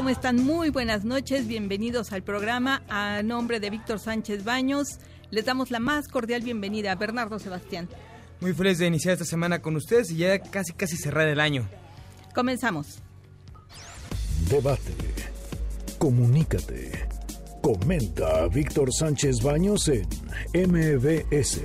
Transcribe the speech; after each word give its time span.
¿Cómo 0.00 0.08
están? 0.08 0.36
Muy 0.36 0.70
buenas 0.70 1.04
noches, 1.04 1.46
bienvenidos 1.46 2.12
al 2.12 2.22
programa. 2.22 2.82
A 2.88 3.22
nombre 3.22 3.60
de 3.60 3.68
Víctor 3.68 4.00
Sánchez 4.00 4.44
Baños, 4.44 4.98
les 5.30 5.44
damos 5.44 5.70
la 5.70 5.78
más 5.78 6.08
cordial 6.08 6.40
bienvenida 6.40 6.92
a 6.92 6.94
Bernardo 6.94 7.38
Sebastián. 7.38 7.86
Muy 8.40 8.54
feliz 8.54 8.78
de 8.78 8.86
iniciar 8.86 9.12
esta 9.12 9.26
semana 9.26 9.60
con 9.60 9.76
ustedes 9.76 10.10
y 10.10 10.16
ya 10.16 10.38
casi 10.38 10.72
casi 10.72 10.96
cerrar 10.96 11.28
el 11.28 11.38
año. 11.38 11.68
Comenzamos. 12.34 13.00
Debate. 14.48 14.94
Comunícate. 15.98 17.06
Comenta 17.60 18.44
a 18.44 18.48
Víctor 18.48 18.94
Sánchez 18.94 19.42
Baños 19.42 19.86
en 19.88 20.06
MBS. 20.54 21.60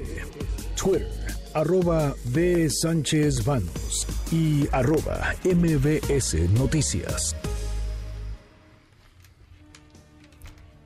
Twitter, 0.75 1.07
arroba 1.53 2.13
B. 2.25 2.69
Sánchez 2.69 3.45
Baños 3.45 4.05
y 4.29 4.67
arroba 4.73 5.33
MBS 5.45 6.49
Noticias. 6.49 7.33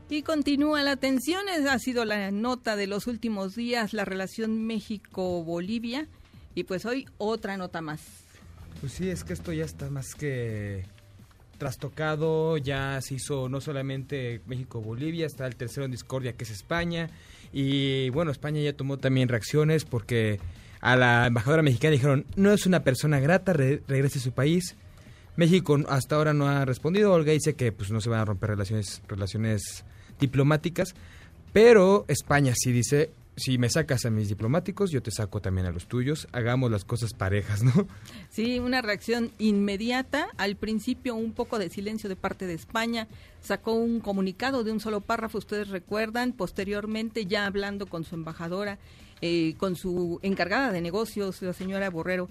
Y 0.09 0.23
continúa 0.23 0.81
la 0.81 0.95
tensión, 0.95 1.43
ha 1.49 1.77
sido 1.79 2.03
la 2.03 2.31
nota 2.31 2.75
de 2.75 2.87
los 2.87 3.05
últimos 3.05 3.55
días, 3.55 3.93
la 3.93 4.05
relación 4.05 4.65
México-Bolivia. 4.65 6.07
Y 6.55 6.63
pues 6.63 6.85
hoy 6.85 7.07
otra 7.19 7.57
nota 7.57 7.79
más. 7.81 8.01
Pues 8.81 8.93
sí, 8.93 9.09
es 9.09 9.23
que 9.23 9.33
esto 9.33 9.53
ya 9.53 9.65
está 9.65 9.89
más 9.91 10.15
que 10.15 10.85
trastocado, 11.59 12.57
ya 12.57 12.99
se 13.01 13.15
hizo 13.15 13.49
no 13.49 13.61
solamente 13.61 14.41
México-Bolivia, 14.47 15.25
está 15.27 15.45
el 15.45 15.55
tercero 15.55 15.85
en 15.85 15.91
discordia 15.91 16.33
que 16.33 16.45
es 16.45 16.49
España. 16.51 17.09
Y 17.53 18.09
bueno, 18.09 18.31
España 18.31 18.61
ya 18.61 18.73
tomó 18.73 18.97
también 18.97 19.27
reacciones 19.29 19.85
porque 19.85 20.39
a 20.81 20.95
la 20.95 21.27
embajadora 21.27 21.61
mexicana 21.61 21.91
dijeron, 21.91 22.25
no 22.35 22.51
es 22.51 22.65
una 22.65 22.83
persona 22.83 23.19
grata, 23.19 23.53
re- 23.53 23.83
regrese 23.87 24.19
a 24.19 24.21
su 24.21 24.31
país. 24.31 24.75
México 25.35 25.77
hasta 25.87 26.15
ahora 26.15 26.33
no 26.33 26.47
ha 26.47 26.65
respondido, 26.65 27.13
Olga 27.13 27.31
dice 27.33 27.53
que 27.55 27.71
pues 27.71 27.91
no 27.91 28.01
se 28.01 28.09
van 28.09 28.21
a 28.21 28.25
romper 28.25 28.49
relaciones, 28.51 29.01
relaciones 29.07 29.83
diplomáticas, 30.19 30.93
pero 31.53 32.05
España 32.07 32.53
sí 32.55 32.71
dice, 32.71 33.11
si 33.39 33.57
me 33.57 33.69
sacas 33.69 34.05
a 34.05 34.09
mis 34.09 34.27
diplomáticos, 34.27 34.91
yo 34.91 35.01
te 35.01 35.11
saco 35.11 35.41
también 35.41 35.65
a 35.65 35.71
los 35.71 35.87
tuyos, 35.87 36.27
hagamos 36.33 36.69
las 36.69 36.83
cosas 36.83 37.13
parejas, 37.13 37.63
¿no? 37.63 37.87
Sí, 38.29 38.59
una 38.59 38.81
reacción 38.81 39.31
inmediata. 39.39 40.27
Al 40.37 40.55
principio 40.55 41.15
un 41.15 41.31
poco 41.31 41.57
de 41.57 41.69
silencio 41.69 42.09
de 42.09 42.15
parte 42.15 42.45
de 42.45 42.53
España. 42.53 43.07
Sacó 43.41 43.73
un 43.73 44.01
comunicado 44.01 44.63
de 44.63 44.71
un 44.71 44.79
solo 44.79 45.01
párrafo, 45.01 45.37
ustedes 45.37 45.69
recuerdan. 45.69 46.33
Posteriormente, 46.33 47.25
ya 47.25 47.45
hablando 47.45 47.87
con 47.87 48.03
su 48.03 48.15
embajadora, 48.15 48.77
eh, 49.21 49.55
con 49.57 49.75
su 49.75 50.19
encargada 50.21 50.71
de 50.71 50.81
negocios, 50.81 51.41
la 51.41 51.53
señora 51.53 51.89
Borrero, 51.89 52.29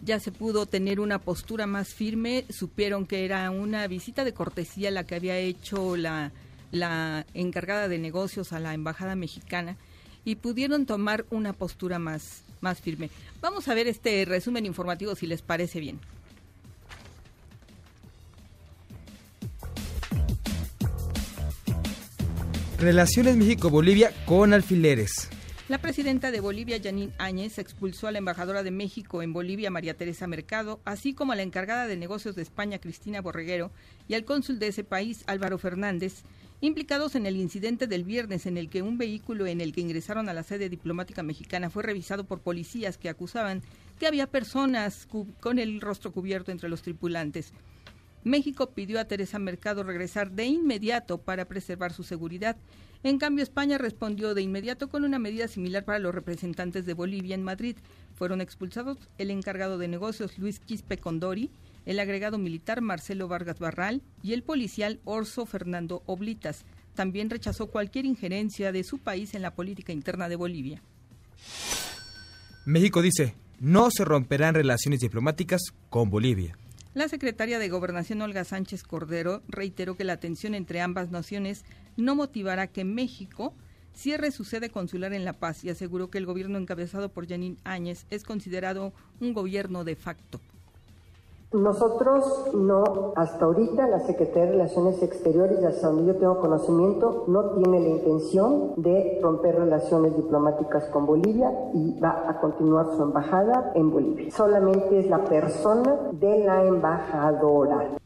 ya 0.00 0.20
se 0.20 0.32
pudo 0.32 0.66
tener 0.66 1.00
una 1.00 1.20
postura 1.20 1.66
más 1.66 1.94
firme. 1.94 2.44
Supieron 2.50 3.06
que 3.06 3.24
era 3.24 3.50
una 3.50 3.86
visita 3.86 4.24
de 4.24 4.34
cortesía 4.34 4.90
la 4.90 5.04
que 5.04 5.14
había 5.14 5.38
hecho 5.38 5.96
la, 5.96 6.32
la 6.70 7.26
encargada 7.34 7.88
de 7.88 7.98
negocios 7.98 8.52
a 8.52 8.60
la 8.60 8.74
embajada 8.74 9.14
mexicana 9.14 9.76
y 10.24 10.36
pudieron 10.36 10.86
tomar 10.86 11.24
una 11.30 11.52
postura 11.52 11.98
más, 11.98 12.42
más 12.60 12.80
firme. 12.80 13.10
Vamos 13.40 13.68
a 13.68 13.74
ver 13.74 13.86
este 13.86 14.24
resumen 14.24 14.66
informativo 14.66 15.14
si 15.14 15.26
les 15.26 15.42
parece 15.42 15.80
bien. 15.80 16.00
Relaciones 22.78 23.36
México-Bolivia 23.36 24.12
con 24.24 24.52
alfileres. 24.52 25.28
La 25.68 25.78
presidenta 25.78 26.30
de 26.30 26.40
Bolivia, 26.40 26.80
Janine 26.82 27.12
Áñez, 27.18 27.58
expulsó 27.58 28.06
a 28.06 28.12
la 28.12 28.18
embajadora 28.18 28.62
de 28.62 28.70
México 28.70 29.20
en 29.20 29.32
Bolivia, 29.32 29.70
María 29.70 29.92
Teresa 29.92 30.26
Mercado, 30.26 30.80
así 30.84 31.12
como 31.12 31.32
a 31.32 31.36
la 31.36 31.42
encargada 31.42 31.86
de 31.86 31.96
negocios 31.96 32.36
de 32.36 32.42
España, 32.42 32.78
Cristina 32.78 33.20
Borreguero, 33.20 33.70
y 34.08 34.14
al 34.14 34.24
cónsul 34.24 34.58
de 34.58 34.68
ese 34.68 34.84
país, 34.84 35.24
Álvaro 35.26 35.58
Fernández, 35.58 36.22
implicados 36.60 37.14
en 37.14 37.26
el 37.26 37.36
incidente 37.36 37.86
del 37.86 38.04
viernes 38.04 38.46
en 38.46 38.56
el 38.56 38.68
que 38.68 38.82
un 38.82 38.98
vehículo 38.98 39.46
en 39.46 39.60
el 39.60 39.72
que 39.72 39.80
ingresaron 39.80 40.28
a 40.28 40.34
la 40.34 40.42
sede 40.42 40.68
diplomática 40.68 41.22
mexicana 41.22 41.70
fue 41.70 41.82
revisado 41.82 42.24
por 42.24 42.40
policías 42.40 42.98
que 42.98 43.08
acusaban 43.08 43.62
que 43.98 44.06
había 44.06 44.26
personas 44.26 45.06
con 45.40 45.58
el 45.58 45.80
rostro 45.80 46.12
cubierto 46.12 46.50
entre 46.50 46.68
los 46.68 46.82
tripulantes. 46.82 47.52
México 48.24 48.70
pidió 48.70 48.98
a 48.98 49.04
Teresa 49.04 49.38
Mercado 49.38 49.84
regresar 49.84 50.32
de 50.32 50.46
inmediato 50.46 51.18
para 51.18 51.46
preservar 51.46 51.92
su 51.92 52.02
seguridad. 52.02 52.56
En 53.04 53.18
cambio, 53.18 53.44
España 53.44 53.78
respondió 53.78 54.34
de 54.34 54.42
inmediato 54.42 54.88
con 54.88 55.04
una 55.04 55.20
medida 55.20 55.46
similar 55.46 55.84
para 55.84 56.00
los 56.00 56.14
representantes 56.14 56.84
de 56.84 56.94
Bolivia 56.94 57.36
en 57.36 57.44
Madrid. 57.44 57.76
Fueron 58.14 58.40
expulsados 58.40 58.98
el 59.18 59.30
encargado 59.30 59.78
de 59.78 59.86
negocios 59.86 60.36
Luis 60.38 60.58
Quispe 60.58 60.98
Condori, 60.98 61.50
el 61.88 62.00
agregado 62.00 62.36
militar 62.36 62.82
Marcelo 62.82 63.28
Vargas 63.28 63.58
Barral 63.58 64.02
y 64.22 64.34
el 64.34 64.42
policial 64.42 65.00
Orso 65.04 65.46
Fernando 65.46 66.02
Oblitas. 66.04 66.66
También 66.94 67.30
rechazó 67.30 67.68
cualquier 67.68 68.04
injerencia 68.04 68.72
de 68.72 68.84
su 68.84 68.98
país 68.98 69.34
en 69.34 69.40
la 69.40 69.54
política 69.54 69.90
interna 69.94 70.28
de 70.28 70.36
Bolivia. 70.36 70.82
México 72.66 73.00
dice, 73.00 73.34
no 73.58 73.90
se 73.90 74.04
romperán 74.04 74.54
relaciones 74.54 75.00
diplomáticas 75.00 75.62
con 75.88 76.10
Bolivia. 76.10 76.58
La 76.92 77.08
secretaria 77.08 77.58
de 77.58 77.70
Gobernación 77.70 78.20
Olga 78.20 78.44
Sánchez 78.44 78.82
Cordero 78.82 79.42
reiteró 79.48 79.96
que 79.96 80.04
la 80.04 80.18
tensión 80.18 80.54
entre 80.54 80.82
ambas 80.82 81.10
naciones 81.10 81.64
no 81.96 82.14
motivará 82.14 82.66
que 82.66 82.84
México 82.84 83.54
cierre 83.94 84.30
su 84.30 84.44
sede 84.44 84.68
consular 84.68 85.14
en 85.14 85.24
La 85.24 85.32
Paz 85.32 85.64
y 85.64 85.70
aseguró 85.70 86.10
que 86.10 86.18
el 86.18 86.26
gobierno 86.26 86.58
encabezado 86.58 87.08
por 87.08 87.26
Janine 87.26 87.56
Áñez 87.64 88.04
es 88.10 88.24
considerado 88.24 88.92
un 89.20 89.32
gobierno 89.32 89.84
de 89.84 89.96
facto. 89.96 90.38
Nosotros 91.52 92.54
no, 92.54 93.14
hasta 93.16 93.46
ahorita 93.46 93.88
la 93.88 94.00
Secretaría 94.00 94.44
de 94.44 94.50
Relaciones 94.52 95.02
Exteriores, 95.02 95.64
hasta 95.64 95.86
donde 95.88 96.12
yo 96.12 96.18
tengo 96.18 96.40
conocimiento, 96.40 97.24
no 97.26 97.52
tiene 97.52 97.80
la 97.80 97.88
intención 97.88 98.74
de 98.76 99.18
romper 99.22 99.56
relaciones 99.56 100.14
diplomáticas 100.14 100.84
con 100.90 101.06
Bolivia 101.06 101.50
y 101.72 101.98
va 102.00 102.28
a 102.28 102.38
continuar 102.38 102.86
su 102.94 103.02
embajada 103.02 103.72
en 103.74 103.90
Bolivia. 103.90 104.30
Solamente 104.30 105.00
es 105.00 105.06
la 105.08 105.24
persona 105.24 106.10
de 106.12 106.44
la 106.44 106.64
embajadora. 106.64 107.96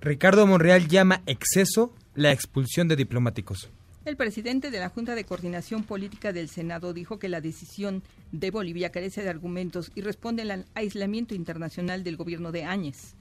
Ricardo 0.00 0.46
Monreal 0.46 0.88
llama 0.88 1.20
exceso 1.26 1.90
la 2.14 2.32
expulsión 2.32 2.88
de 2.88 2.96
diplomáticos. 2.96 3.70
El 4.08 4.16
presidente 4.16 4.70
de 4.70 4.78
la 4.78 4.88
Junta 4.88 5.14
de 5.14 5.24
Coordinación 5.24 5.82
Política 5.84 6.32
del 6.32 6.48
Senado 6.48 6.94
dijo 6.94 7.18
que 7.18 7.28
la 7.28 7.42
decisión 7.42 8.02
de 8.32 8.50
Bolivia 8.50 8.90
carece 8.90 9.22
de 9.22 9.28
argumentos 9.28 9.92
y 9.94 10.00
responde 10.00 10.40
al 10.40 10.64
aislamiento 10.72 11.34
internacional 11.34 12.04
del 12.04 12.16
gobierno 12.16 12.50
de 12.50 12.64
Áñez. 12.64 13.14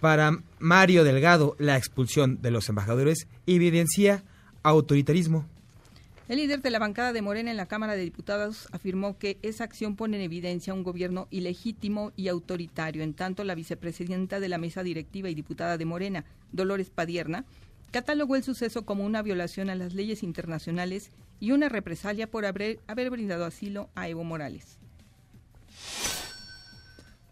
Para 0.00 0.38
Mario 0.60 1.04
Delgado, 1.04 1.56
la 1.58 1.76
expulsión 1.76 2.40
de 2.40 2.50
los 2.50 2.70
embajadores 2.70 3.28
evidencia 3.46 4.24
autoritarismo. 4.62 5.46
El 6.26 6.38
líder 6.38 6.62
de 6.62 6.70
la 6.70 6.78
bancada 6.78 7.12
de 7.12 7.20
Morena 7.20 7.50
en 7.50 7.58
la 7.58 7.66
Cámara 7.66 7.96
de 7.96 8.02
Diputados 8.02 8.68
afirmó 8.72 9.18
que 9.18 9.36
esa 9.42 9.64
acción 9.64 9.94
pone 9.94 10.16
en 10.16 10.22
evidencia 10.22 10.72
un 10.72 10.84
gobierno 10.84 11.28
ilegítimo 11.30 12.12
y 12.16 12.28
autoritario. 12.28 13.02
En 13.02 13.12
tanto, 13.12 13.44
la 13.44 13.54
vicepresidenta 13.54 14.40
de 14.40 14.48
la 14.48 14.56
mesa 14.56 14.82
directiva 14.82 15.28
y 15.28 15.34
diputada 15.34 15.76
de 15.76 15.84
Morena, 15.84 16.24
Dolores 16.50 16.88
Padierna, 16.88 17.44
catalogó 17.94 18.34
el 18.34 18.42
suceso 18.42 18.84
como 18.84 19.04
una 19.04 19.22
violación 19.22 19.70
a 19.70 19.76
las 19.76 19.94
leyes 19.94 20.24
internacionales 20.24 21.12
y 21.38 21.52
una 21.52 21.68
represalia 21.68 22.28
por 22.28 22.44
haber, 22.44 22.80
haber 22.88 23.08
brindado 23.08 23.44
asilo 23.44 23.88
a 23.94 24.08
Evo 24.08 24.24
Morales. 24.24 24.80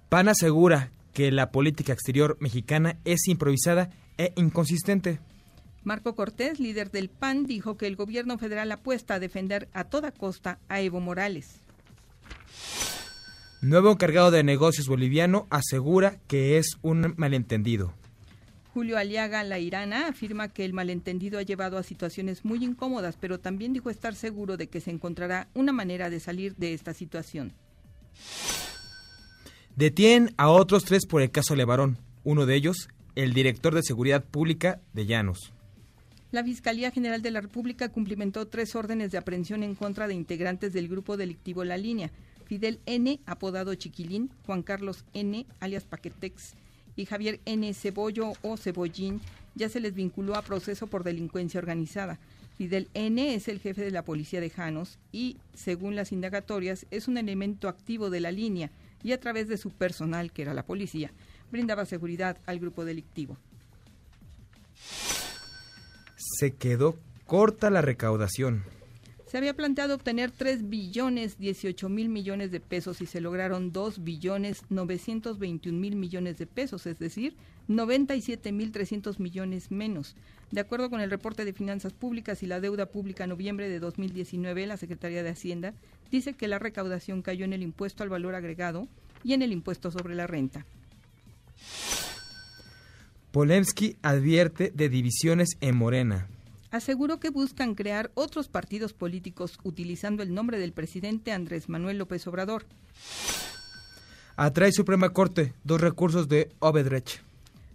PAN 0.08 0.28
asegura 0.28 0.92
que 1.12 1.32
la 1.32 1.50
política 1.50 1.92
exterior 1.92 2.36
mexicana 2.38 2.96
es 3.04 3.26
improvisada 3.26 3.90
e 4.18 4.32
inconsistente. 4.36 5.18
Marco 5.82 6.14
Cortés, 6.14 6.60
líder 6.60 6.92
del 6.92 7.08
PAN, 7.10 7.44
dijo 7.44 7.76
que 7.76 7.88
el 7.88 7.96
gobierno 7.96 8.38
federal 8.38 8.70
apuesta 8.70 9.14
a 9.14 9.18
defender 9.18 9.68
a 9.72 9.82
toda 9.82 10.12
costa 10.12 10.60
a 10.68 10.80
Evo 10.80 11.00
Morales. 11.00 11.60
Nuevo 13.62 13.90
encargado 13.90 14.30
de 14.30 14.44
negocios 14.44 14.86
boliviano 14.86 15.48
asegura 15.50 16.20
que 16.28 16.58
es 16.58 16.78
un 16.82 17.14
malentendido. 17.16 17.94
Julio 18.72 18.96
Aliaga 18.96 19.44
La 19.44 19.58
Irana 19.58 20.08
afirma 20.08 20.48
que 20.48 20.64
el 20.64 20.72
malentendido 20.72 21.38
ha 21.38 21.42
llevado 21.42 21.76
a 21.76 21.82
situaciones 21.82 22.42
muy 22.42 22.64
incómodas, 22.64 23.18
pero 23.20 23.38
también 23.38 23.74
dijo 23.74 23.90
estar 23.90 24.14
seguro 24.14 24.56
de 24.56 24.68
que 24.68 24.80
se 24.80 24.90
encontrará 24.90 25.48
una 25.52 25.72
manera 25.72 26.08
de 26.08 26.20
salir 26.20 26.56
de 26.56 26.72
esta 26.72 26.94
situación. 26.94 27.52
Detienen 29.76 30.34
a 30.38 30.48
otros 30.48 30.84
tres 30.84 31.04
por 31.06 31.20
el 31.20 31.30
caso 31.30 31.54
Levarón, 31.54 31.98
uno 32.24 32.46
de 32.46 32.54
ellos, 32.54 32.88
el 33.14 33.34
director 33.34 33.74
de 33.74 33.82
Seguridad 33.82 34.24
Pública 34.24 34.80
de 34.94 35.04
Llanos. 35.04 35.52
La 36.30 36.42
Fiscalía 36.42 36.90
General 36.90 37.20
de 37.20 37.30
la 37.30 37.42
República 37.42 37.90
cumplimentó 37.90 38.48
tres 38.48 38.74
órdenes 38.74 39.10
de 39.12 39.18
aprehensión 39.18 39.62
en 39.62 39.74
contra 39.74 40.08
de 40.08 40.14
integrantes 40.14 40.72
del 40.72 40.88
grupo 40.88 41.18
delictivo 41.18 41.62
La 41.62 41.76
Línea. 41.76 42.10
Fidel 42.46 42.80
N., 42.86 43.20
apodado 43.26 43.74
Chiquilín, 43.74 44.30
Juan 44.46 44.62
Carlos 44.62 45.04
N., 45.12 45.44
alias 45.60 45.84
Paquetex, 45.84 46.54
y 46.96 47.06
Javier 47.06 47.40
N. 47.44 47.72
Cebollo 47.74 48.32
o 48.42 48.56
Cebollín 48.56 49.20
ya 49.54 49.68
se 49.68 49.80
les 49.80 49.94
vinculó 49.94 50.34
a 50.36 50.42
proceso 50.42 50.86
por 50.86 51.04
delincuencia 51.04 51.58
organizada. 51.58 52.18
Fidel 52.56 52.88
N. 52.94 53.34
es 53.34 53.48
el 53.48 53.60
jefe 53.60 53.82
de 53.82 53.90
la 53.90 54.04
policía 54.04 54.40
de 54.40 54.50
Janos 54.50 54.98
y, 55.10 55.36
según 55.54 55.96
las 55.96 56.12
indagatorias, 56.12 56.86
es 56.90 57.08
un 57.08 57.16
elemento 57.18 57.68
activo 57.68 58.10
de 58.10 58.20
la 58.20 58.30
línea 58.30 58.70
y 59.02 59.12
a 59.12 59.20
través 59.20 59.48
de 59.48 59.56
su 59.56 59.70
personal, 59.70 60.32
que 60.32 60.42
era 60.42 60.54
la 60.54 60.64
policía, 60.64 61.12
brindaba 61.50 61.86
seguridad 61.86 62.38
al 62.46 62.60
grupo 62.60 62.84
delictivo. 62.84 63.36
Se 66.16 66.52
quedó 66.52 66.98
corta 67.26 67.70
la 67.70 67.82
recaudación. 67.82 68.64
Se 69.32 69.38
había 69.38 69.54
planteado 69.54 69.94
obtener 69.94 70.30
3 70.30 70.68
billones 70.68 71.38
18 71.38 71.88
mil 71.88 72.10
millones 72.10 72.50
de 72.50 72.60
pesos 72.60 73.00
y 73.00 73.06
se 73.06 73.22
lograron 73.22 73.72
2 73.72 74.04
billones 74.04 74.62
921 74.68 75.78
mil 75.78 75.96
millones 75.96 76.36
de 76.36 76.46
pesos, 76.46 76.84
es 76.84 76.98
decir, 76.98 77.34
97 77.66 78.52
mil 78.52 78.72
300 78.72 79.20
millones 79.20 79.70
menos. 79.70 80.16
De 80.50 80.60
acuerdo 80.60 80.90
con 80.90 81.00
el 81.00 81.08
reporte 81.10 81.46
de 81.46 81.54
Finanzas 81.54 81.94
Públicas 81.94 82.42
y 82.42 82.46
la 82.46 82.60
Deuda 82.60 82.84
Pública 82.84 83.26
noviembre 83.26 83.70
de 83.70 83.78
2019, 83.78 84.66
la 84.66 84.76
Secretaría 84.76 85.22
de 85.22 85.30
Hacienda 85.30 85.72
dice 86.10 86.34
que 86.34 86.46
la 86.46 86.58
recaudación 86.58 87.22
cayó 87.22 87.46
en 87.46 87.54
el 87.54 87.62
impuesto 87.62 88.02
al 88.02 88.10
valor 88.10 88.34
agregado 88.34 88.86
y 89.24 89.32
en 89.32 89.40
el 89.40 89.52
impuesto 89.52 89.90
sobre 89.90 90.14
la 90.14 90.26
renta. 90.26 90.66
Polemski 93.30 93.96
advierte 94.02 94.70
de 94.74 94.90
divisiones 94.90 95.56
en 95.62 95.74
Morena. 95.74 96.28
Aseguró 96.72 97.20
que 97.20 97.30
buscan 97.30 97.76
crear 97.76 98.10
otros 98.14 98.48
partidos 98.48 98.94
políticos 98.94 99.58
utilizando 99.62 100.22
el 100.22 100.34
nombre 100.34 100.58
del 100.58 100.72
presidente 100.72 101.30
Andrés 101.30 101.68
Manuel 101.68 101.98
López 101.98 102.26
Obrador. 102.26 102.66
Atrae 104.36 104.72
Suprema 104.72 105.10
Corte 105.10 105.52
dos 105.62 105.80
recursos 105.80 106.28
de 106.28 106.50
Obedrech. 106.58 107.22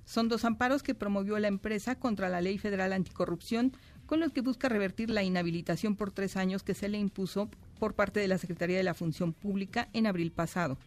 Son 0.05 0.27
dos 0.27 0.45
amparos 0.45 0.83
que 0.83 0.95
promovió 0.95 1.37
la 1.37 1.47
empresa 1.47 1.95
contra 1.95 2.27
la 2.27 2.41
Ley 2.41 2.57
Federal 2.57 2.91
Anticorrupción, 2.91 3.73
con 4.07 4.19
los 4.19 4.31
que 4.31 4.41
busca 4.41 4.67
revertir 4.67 5.09
la 5.09 5.23
inhabilitación 5.23 5.95
por 5.95 6.11
tres 6.11 6.35
años 6.35 6.63
que 6.63 6.73
se 6.73 6.89
le 6.89 6.97
impuso 6.97 7.49
por 7.77 7.93
parte 7.93 8.19
de 8.19 8.27
la 8.27 8.37
Secretaría 8.37 8.77
de 8.77 8.83
la 8.83 8.93
Función 8.93 9.33
Pública 9.33 9.89
en 9.93 10.07
abril 10.07 10.31
pasado. 10.31 10.77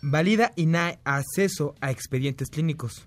Valida 0.00 0.52
INAE 0.56 1.00
acceso 1.04 1.74
a 1.80 1.90
expedientes 1.90 2.48
clínicos. 2.48 3.06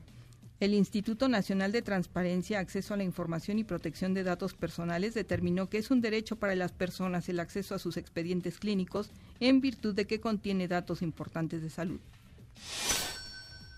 El 0.62 0.74
Instituto 0.74 1.28
Nacional 1.28 1.74
de 1.74 1.82
Transparencia, 1.82 2.60
Acceso 2.60 2.94
a 2.94 2.98
la 2.98 3.04
Información 3.04 3.60
y 3.60 3.66
Protección 3.66 4.14
de 4.14 4.24
Datos 4.24 4.54
Personales 4.54 5.14
determinó 5.14 5.68
que 5.68 5.78
es 5.78 5.92
un 5.92 6.00
derecho 6.00 6.38
para 6.38 6.56
las 6.56 6.72
personas 6.72 7.28
el 7.28 7.42
acceso 7.42 7.76
a 7.76 7.80
sus 7.80 7.98
expedientes 7.98 8.58
clínicos 8.58 9.12
en 9.42 9.60
virtud 9.60 9.94
de 9.94 10.06
que 10.06 10.22
contiene 10.22 10.70
datos 10.70 11.02
importantes 11.02 11.62
de 11.62 11.70
salud. 11.70 12.00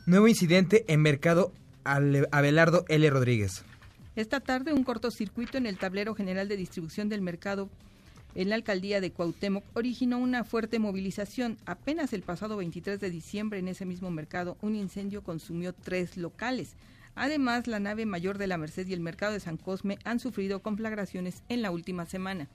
Nuevo 0.05 0.27
incidente 0.27 0.85
en 0.87 1.01
Mercado 1.01 1.51
Abelardo 1.83 2.85
L. 2.89 3.09
Rodríguez. 3.09 3.63
Esta 4.15 4.39
tarde 4.39 4.71
un 4.71 4.83
cortocircuito 4.83 5.57
en 5.57 5.65
el 5.65 5.77
tablero 5.77 6.13
general 6.13 6.47
de 6.47 6.57
distribución 6.57 7.09
del 7.09 7.21
mercado 7.21 7.69
en 8.37 8.49
la 8.49 8.55
alcaldía 8.55 9.01
de 9.01 9.11
Cuauhtémoc 9.11 9.63
originó 9.73 10.19
una 10.19 10.43
fuerte 10.43 10.77
movilización. 10.77 11.57
Apenas 11.65 12.13
el 12.13 12.21
pasado 12.21 12.55
23 12.55 12.99
de 12.99 13.09
diciembre 13.09 13.57
en 13.57 13.67
ese 13.67 13.83
mismo 13.83 14.11
mercado 14.11 14.57
un 14.61 14.75
incendio 14.75 15.23
consumió 15.23 15.73
tres 15.73 16.17
locales. 16.17 16.75
Además, 17.15 17.65
la 17.65 17.79
nave 17.79 18.05
mayor 18.05 18.37
de 18.37 18.45
la 18.45 18.59
Merced 18.59 18.85
y 18.85 18.93
el 18.93 18.99
mercado 18.99 19.33
de 19.33 19.39
San 19.39 19.57
Cosme 19.57 19.97
han 20.03 20.19
sufrido 20.19 20.61
conflagraciones 20.61 21.41
en 21.49 21.63
la 21.63 21.71
última 21.71 22.05
semana. 22.05 22.47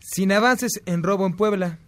Sin 0.00 0.32
avances 0.32 0.82
en 0.84 1.02
robo 1.02 1.24
en 1.24 1.34
Puebla. 1.34 1.78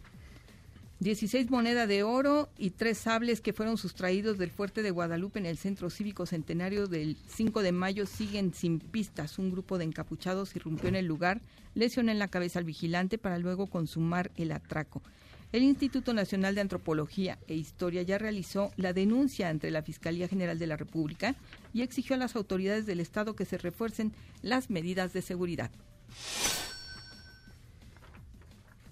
16 1.02 1.50
moneda 1.50 1.88
de 1.88 2.04
oro 2.04 2.48
y 2.56 2.70
tres 2.70 2.96
sables 2.96 3.40
que 3.40 3.52
fueron 3.52 3.76
sustraídos 3.76 4.38
del 4.38 4.52
fuerte 4.52 4.82
de 4.82 4.92
Guadalupe 4.92 5.40
en 5.40 5.46
el 5.46 5.58
Centro 5.58 5.90
Cívico 5.90 6.26
Centenario 6.26 6.86
del 6.86 7.16
5 7.26 7.62
de 7.62 7.72
mayo 7.72 8.06
siguen 8.06 8.54
sin 8.54 8.78
pistas. 8.78 9.40
Un 9.40 9.50
grupo 9.50 9.78
de 9.78 9.84
encapuchados 9.84 10.54
irrumpió 10.54 10.88
en 10.88 10.94
el 10.94 11.06
lugar, 11.06 11.40
lesionó 11.74 12.12
en 12.12 12.20
la 12.20 12.28
cabeza 12.28 12.60
al 12.60 12.64
vigilante 12.64 13.18
para 13.18 13.38
luego 13.38 13.66
consumar 13.66 14.30
el 14.36 14.52
atraco. 14.52 15.02
El 15.50 15.64
Instituto 15.64 16.14
Nacional 16.14 16.54
de 16.54 16.60
Antropología 16.60 17.36
e 17.48 17.56
Historia 17.56 18.02
ya 18.02 18.18
realizó 18.18 18.70
la 18.76 18.92
denuncia 18.92 19.48
ante 19.48 19.72
la 19.72 19.82
Fiscalía 19.82 20.28
General 20.28 20.58
de 20.58 20.68
la 20.68 20.76
República 20.76 21.34
y 21.74 21.82
exigió 21.82 22.14
a 22.14 22.18
las 22.18 22.36
autoridades 22.36 22.86
del 22.86 23.00
Estado 23.00 23.34
que 23.34 23.44
se 23.44 23.58
refuercen 23.58 24.12
las 24.40 24.70
medidas 24.70 25.12
de 25.12 25.22
seguridad. 25.22 25.72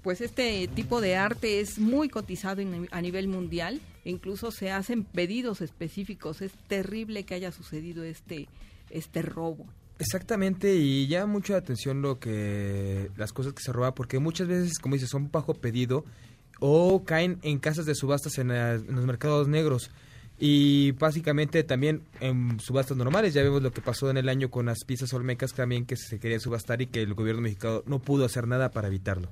Pues 0.02 0.20
este 0.20 0.66
tipo 0.68 1.00
de 1.00 1.16
arte 1.16 1.60
es 1.60 1.78
muy 1.78 2.08
cotizado 2.08 2.60
en- 2.62 2.88
a 2.90 3.00
nivel 3.02 3.28
mundial, 3.28 3.80
incluso 4.04 4.50
se 4.50 4.70
hacen 4.70 5.04
pedidos 5.04 5.60
específicos. 5.60 6.40
Es 6.40 6.52
terrible 6.68 7.24
que 7.24 7.34
haya 7.34 7.52
sucedido 7.52 8.02
este, 8.02 8.48
este 8.90 9.22
robo. 9.22 9.66
Exactamente, 9.98 10.74
y 10.76 11.06
llama 11.08 11.30
mucho 11.34 11.52
la 11.52 11.58
atención 11.58 12.00
lo 12.00 12.18
que 12.18 13.10
las 13.18 13.34
cosas 13.34 13.52
que 13.52 13.62
se 13.62 13.70
roban, 13.72 13.92
porque 13.94 14.18
muchas 14.18 14.48
veces, 14.48 14.78
como 14.78 14.94
dices, 14.94 15.10
son 15.10 15.30
bajo 15.30 15.52
pedido 15.52 16.06
o 16.58 17.04
caen 17.04 17.38
en 17.42 17.58
casas 17.58 17.84
de 17.84 17.94
subastas 17.94 18.38
en 18.38 18.48
los 18.48 19.04
mercados 19.04 19.46
negros. 19.48 19.90
Y 20.42 20.92
básicamente 20.92 21.62
también 21.64 22.00
en 22.20 22.58
subastas 22.60 22.96
normales, 22.96 23.34
ya 23.34 23.42
vemos 23.42 23.62
lo 23.62 23.72
que 23.72 23.82
pasó 23.82 24.08
en 24.10 24.16
el 24.16 24.30
año 24.30 24.50
con 24.50 24.64
las 24.66 24.84
piezas 24.86 25.12
olmecas 25.12 25.52
también 25.52 25.84
que 25.84 25.96
se 25.96 26.18
querían 26.18 26.40
subastar 26.40 26.80
y 26.80 26.86
que 26.86 27.02
el 27.02 27.12
gobierno 27.12 27.42
mexicano 27.42 27.82
no 27.84 27.98
pudo 27.98 28.24
hacer 28.24 28.48
nada 28.48 28.70
para 28.70 28.88
evitarlo. 28.88 29.28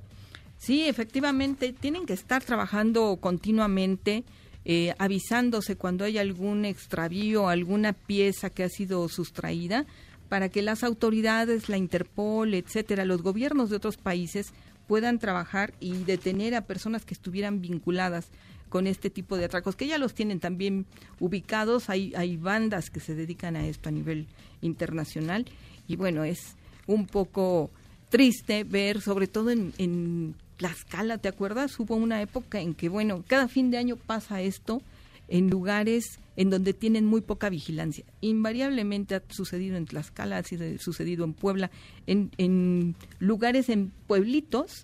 Sí, 0.59 0.87
efectivamente, 0.87 1.71
tienen 1.71 2.05
que 2.05 2.11
estar 2.11 2.43
trabajando 2.43 3.17
continuamente, 3.21 4.25
eh, 4.65 4.93
avisándose 4.99 5.77
cuando 5.77 6.03
hay 6.03 6.17
algún 6.17 6.65
extravío, 6.65 7.47
alguna 7.47 7.93
pieza 7.93 8.49
que 8.49 8.63
ha 8.63 8.69
sido 8.69 9.07
sustraída, 9.07 9.85
para 10.27 10.49
que 10.49 10.61
las 10.61 10.83
autoridades, 10.83 11.69
la 11.69 11.77
Interpol, 11.77 12.53
etcétera, 12.53 13.05
los 13.05 13.23
gobiernos 13.23 13.69
de 13.69 13.77
otros 13.77 13.95
países 13.95 14.53
puedan 14.85 15.17
trabajar 15.17 15.73
y 15.79 15.93
detener 16.03 16.53
a 16.55 16.67
personas 16.67 17.05
que 17.05 17.13
estuvieran 17.13 17.61
vinculadas 17.61 18.27
con 18.67 18.85
este 18.85 19.09
tipo 19.09 19.37
de 19.37 19.45
atracos, 19.45 19.77
que 19.77 19.87
ya 19.87 19.97
los 19.97 20.13
tienen 20.13 20.41
también 20.41 20.85
ubicados, 21.21 21.89
hay, 21.89 22.13
hay 22.15 22.35
bandas 22.35 22.89
que 22.89 22.99
se 22.99 23.15
dedican 23.15 23.55
a 23.55 23.65
esto 23.65 23.87
a 23.87 23.93
nivel 23.93 24.27
internacional, 24.61 25.45
y 25.87 25.95
bueno, 25.95 26.25
es 26.25 26.57
un 26.85 27.07
poco 27.07 27.71
triste 28.09 28.65
ver, 28.65 29.01
sobre 29.01 29.27
todo 29.27 29.51
en, 29.51 29.73
en 29.77 30.35
Tlaxcala, 30.59 31.17
¿te 31.19 31.29
acuerdas? 31.29 31.79
Hubo 31.79 31.95
una 31.95 32.21
época 32.21 32.59
en 32.59 32.73
que, 32.73 32.89
bueno, 32.89 33.23
cada 33.25 33.47
fin 33.47 33.71
de 33.71 33.77
año 33.77 33.95
pasa 33.95 34.41
esto 34.41 34.81
en 35.29 35.49
lugares 35.49 36.19
en 36.35 36.49
donde 36.49 36.73
tienen 36.73 37.05
muy 37.05 37.21
poca 37.21 37.49
vigilancia. 37.49 38.03
Invariablemente 38.19 39.15
ha 39.15 39.23
sucedido 39.29 39.77
en 39.77 39.85
Tlaxcala, 39.85 40.39
ha 40.39 40.43
sucedido 40.77 41.23
en 41.23 41.31
Puebla, 41.31 41.71
en, 42.07 42.95
lugares, 43.19 43.69
en 43.69 43.93
pueblitos, 44.05 44.83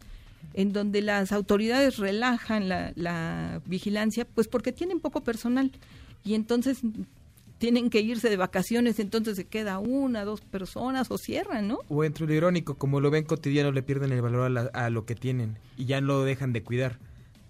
en 0.54 0.72
donde 0.72 1.02
las 1.02 1.34
autoridades 1.34 1.98
relajan 1.98 2.70
la, 2.70 2.94
la 2.96 3.62
vigilancia, 3.66 4.26
pues 4.26 4.48
porque 4.48 4.72
tienen 4.72 5.02
poco 5.02 5.26
personal 5.26 5.72
y 6.24 6.36
entonces 6.36 6.80
tienen 7.66 7.90
que 7.90 8.00
irse 8.02 8.30
de 8.30 8.38
vacaciones, 8.38 9.00
entonces 9.00 9.36
se 9.36 9.46
queda 9.48 9.80
una, 9.80 10.24
dos 10.24 10.42
personas 10.42 11.10
o 11.10 11.18
cierran, 11.18 11.68
¿no? 11.68 11.80
O 11.90 12.04
entre 12.04 12.28
lo 12.28 12.34
irónico, 12.36 12.76
como 12.76 13.00
lo 13.00 13.10
ven 13.10 13.24
cotidiano, 13.24 13.72
le 13.72 13.82
pierden 13.82 14.12
el 14.12 14.22
valor 14.22 14.42
a, 14.46 14.50
la- 14.50 14.70
a 14.74 14.92
lo 14.92 15.06
que 15.06 15.16
tienen 15.16 15.58
y 15.76 15.86
ya 15.86 16.00
lo 16.00 16.24
dejan 16.24 16.54
de 16.54 16.62
cuidar, 16.62 17.00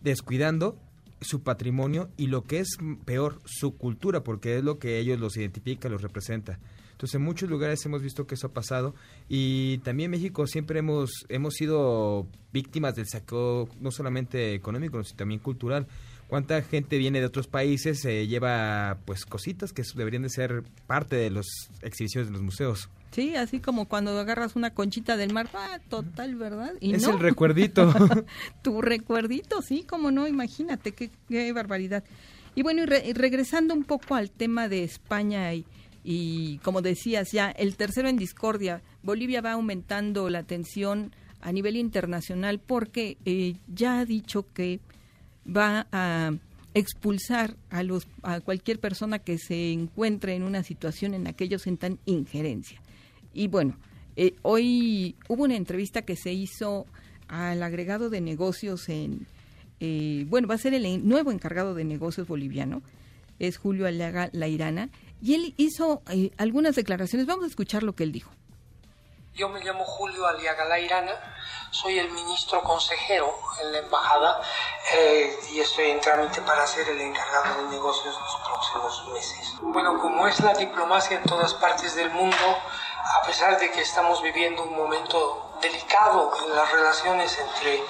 descuidando 0.03 0.77
su 1.19 1.41
patrimonio 1.41 2.09
y 2.15 2.27
lo 2.27 2.43
que 2.43 2.59
es 2.59 2.77
peor, 3.03 3.41
su 3.45 3.75
cultura, 3.75 4.23
porque 4.23 4.57
es 4.57 4.63
lo 4.63 4.79
que 4.79 4.99
ellos 4.99 5.19
los 5.19 5.35
identifica, 5.35 5.89
los 5.89 6.01
representa. 6.01 6.59
Entonces, 6.91 7.15
en 7.15 7.23
muchos 7.23 7.49
lugares 7.49 7.85
hemos 7.85 8.01
visto 8.01 8.25
que 8.25 8.35
eso 8.35 8.47
ha 8.47 8.53
pasado 8.53 8.95
y 9.27 9.79
también 9.79 10.11
México 10.11 10.47
siempre 10.47 10.79
hemos, 10.79 11.25
hemos 11.27 11.55
sido 11.55 12.25
víctimas 12.53 12.95
del 12.95 13.07
saqueo, 13.07 13.67
no 13.81 13.91
solamente 13.91 14.53
económico, 14.53 15.03
sino 15.03 15.17
también 15.17 15.41
cultural. 15.41 15.87
Cuánta 16.27 16.61
gente 16.61 16.97
viene 16.97 17.19
de 17.19 17.25
otros 17.25 17.47
países, 17.47 17.99
se 18.01 18.27
lleva 18.27 18.97
pues 19.05 19.25
cositas 19.25 19.73
que 19.73 19.83
deberían 19.95 20.23
de 20.23 20.29
ser 20.29 20.63
parte 20.87 21.15
de 21.15 21.29
las 21.29 21.45
exhibiciones 21.81 22.27
de 22.29 22.33
los 22.33 22.41
museos. 22.41 22.89
Sí, 23.11 23.35
así 23.35 23.59
como 23.59 23.87
cuando 23.87 24.17
agarras 24.19 24.57
una 24.57 24.71
conchita 24.73 25.15
del 25.15 25.31
mar, 25.31 25.47
ah, 25.53 25.79
total, 25.87 26.35
¿verdad? 26.35 26.73
Y 26.81 26.95
es 26.95 27.03
no. 27.03 27.11
el 27.11 27.19
recuerdito. 27.19 27.93
tu 28.61 28.81
recuerdito, 28.81 29.61
sí, 29.61 29.83
como 29.87 30.11
no, 30.11 30.27
imagínate, 30.27 30.91
qué, 30.91 31.09
qué 31.29 31.53
barbaridad. 31.53 32.03
Y 32.55 32.61
bueno, 32.63 32.83
y, 32.83 32.85
re- 32.85 33.07
y 33.07 33.13
regresando 33.13 33.73
un 33.73 33.83
poco 33.85 34.15
al 34.15 34.31
tema 34.31 34.67
de 34.67 34.83
España 34.83 35.53
y, 35.53 35.65
y 36.03 36.57
como 36.57 36.81
decías 36.81 37.31
ya, 37.31 37.51
el 37.51 37.77
tercero 37.77 38.09
en 38.09 38.17
discordia, 38.17 38.81
Bolivia 39.01 39.39
va 39.41 39.53
aumentando 39.53 40.29
la 40.29 40.43
tensión 40.43 41.13
a 41.41 41.51
nivel 41.53 41.77
internacional 41.77 42.59
porque 42.59 43.17
eh, 43.25 43.55
ya 43.67 43.99
ha 43.99 44.05
dicho 44.05 44.45
que 44.53 44.79
va 45.45 45.87
a 45.91 46.31
expulsar 46.73 47.55
a 47.69 47.83
los 47.83 48.07
a 48.21 48.41
cualquier 48.41 48.79
persona 48.79 49.19
que 49.19 49.37
se 49.37 49.71
encuentre 49.71 50.35
en 50.35 50.43
una 50.43 50.63
situación 50.63 51.13
en 51.13 51.23
la 51.23 51.33
que 51.33 51.45
ellos 51.45 51.61
sientan 51.61 51.99
injerencia. 52.05 52.81
Y 53.33 53.47
bueno, 53.47 53.77
eh, 54.15 54.35
hoy 54.41 55.15
hubo 55.27 55.43
una 55.43 55.55
entrevista 55.55 56.03
que 56.03 56.15
se 56.15 56.33
hizo 56.33 56.85
al 57.27 57.63
agregado 57.63 58.09
de 58.09 58.21
negocios 58.21 58.89
en, 58.89 59.25
eh, 59.79 60.25
bueno, 60.29 60.47
va 60.47 60.55
a 60.55 60.59
ser 60.59 60.73
el 60.73 61.07
nuevo 61.07 61.31
encargado 61.31 61.73
de 61.73 61.85
negocios 61.85 62.27
boliviano, 62.27 62.81
es 63.39 63.57
Julio 63.57 63.87
Aliaga 63.87 64.29
Lairana, 64.31 64.89
y 65.21 65.33
él 65.33 65.53
hizo 65.57 66.01
eh, 66.11 66.31
algunas 66.37 66.75
declaraciones. 66.75 67.27
Vamos 67.27 67.45
a 67.45 67.49
escuchar 67.49 67.83
lo 67.83 67.95
que 67.95 68.03
él 68.03 68.11
dijo. 68.11 68.31
Yo 69.35 69.49
me 69.49 69.59
llamo 69.59 69.83
Julio 69.83 70.25
Aliaga 70.27 70.63
Lairana, 70.63 71.11
soy 71.69 71.99
el 71.99 72.09
ministro 72.09 72.63
consejero 72.63 73.37
en 73.59 73.73
la 73.73 73.79
embajada 73.79 74.41
eh, 74.93 75.37
y 75.51 75.59
estoy 75.59 75.91
en 75.91 75.99
trámite 75.99 76.39
para 76.43 76.65
ser 76.65 76.87
el 76.87 77.01
encargado 77.01 77.61
de 77.61 77.69
negocios 77.71 78.17
los 78.17 78.35
próximos 78.47 79.07
meses. 79.09 79.55
Bueno, 79.59 79.99
como 79.99 80.25
es 80.25 80.39
la 80.39 80.53
diplomacia 80.53 81.17
en 81.17 81.23
todas 81.23 81.53
partes 81.55 81.95
del 81.95 82.11
mundo, 82.11 82.37
a 83.21 83.27
pesar 83.27 83.59
de 83.59 83.69
que 83.71 83.81
estamos 83.81 84.21
viviendo 84.21 84.63
un 84.63 84.73
momento 84.73 85.57
delicado 85.61 86.31
en 86.45 86.55
las 86.55 86.71
relaciones 86.71 87.37
entre 87.37 87.83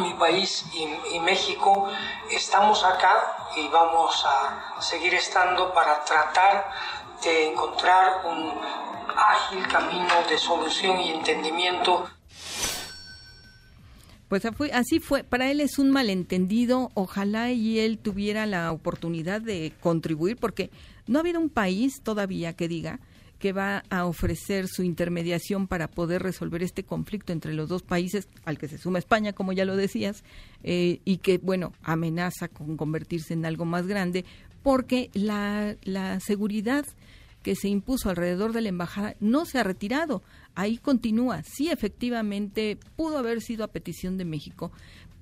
mi 0.00 0.14
país 0.14 0.64
y, 0.72 0.82
y 1.12 1.20
México, 1.20 1.88
estamos 2.28 2.82
acá 2.82 3.36
y 3.54 3.68
vamos 3.68 4.26
a 4.26 4.82
seguir 4.82 5.14
estando 5.14 5.72
para 5.72 6.04
tratar 6.04 6.72
de 7.24 7.52
encontrar 7.52 8.24
un 8.26 8.52
ágil 9.16 9.66
camino 9.68 10.14
de 10.28 10.38
solución 10.38 11.00
y 11.00 11.10
entendimiento. 11.10 12.08
Pues 14.28 14.44
así 14.72 14.98
fue, 14.98 15.22
para 15.22 15.50
él 15.50 15.60
es 15.60 15.78
un 15.78 15.90
malentendido, 15.90 16.90
ojalá 16.94 17.52
y 17.52 17.78
él 17.78 17.98
tuviera 17.98 18.44
la 18.44 18.72
oportunidad 18.72 19.40
de 19.40 19.72
contribuir, 19.80 20.36
porque 20.36 20.70
no 21.06 21.18
ha 21.18 21.20
habido 21.20 21.38
un 21.38 21.48
país 21.48 22.00
todavía 22.02 22.52
que 22.54 22.66
diga 22.66 22.98
que 23.38 23.52
va 23.52 23.84
a 23.90 24.06
ofrecer 24.06 24.66
su 24.66 24.82
intermediación 24.82 25.66
para 25.68 25.88
poder 25.88 26.22
resolver 26.22 26.62
este 26.62 26.84
conflicto 26.84 27.32
entre 27.32 27.52
los 27.52 27.68
dos 27.68 27.82
países, 27.82 28.28
al 28.44 28.58
que 28.58 28.66
se 28.66 28.78
suma 28.78 28.98
España, 28.98 29.32
como 29.32 29.52
ya 29.52 29.64
lo 29.64 29.76
decías, 29.76 30.24
eh, 30.64 31.00
y 31.04 31.18
que, 31.18 31.38
bueno, 31.38 31.72
amenaza 31.82 32.48
con 32.48 32.76
convertirse 32.76 33.34
en 33.34 33.44
algo 33.44 33.64
más 33.64 33.86
grande, 33.86 34.24
porque 34.62 35.10
la, 35.12 35.76
la 35.84 36.18
seguridad 36.20 36.86
que 37.46 37.54
se 37.54 37.68
impuso 37.68 38.10
alrededor 38.10 38.52
de 38.52 38.60
la 38.60 38.70
embajada 38.70 39.14
no 39.20 39.44
se 39.46 39.60
ha 39.60 39.62
retirado. 39.62 40.20
Ahí 40.56 40.78
continúa. 40.78 41.44
Sí, 41.44 41.70
efectivamente, 41.70 42.76
pudo 42.96 43.18
haber 43.18 43.40
sido 43.40 43.62
a 43.62 43.68
petición 43.68 44.18
de 44.18 44.24
México, 44.24 44.72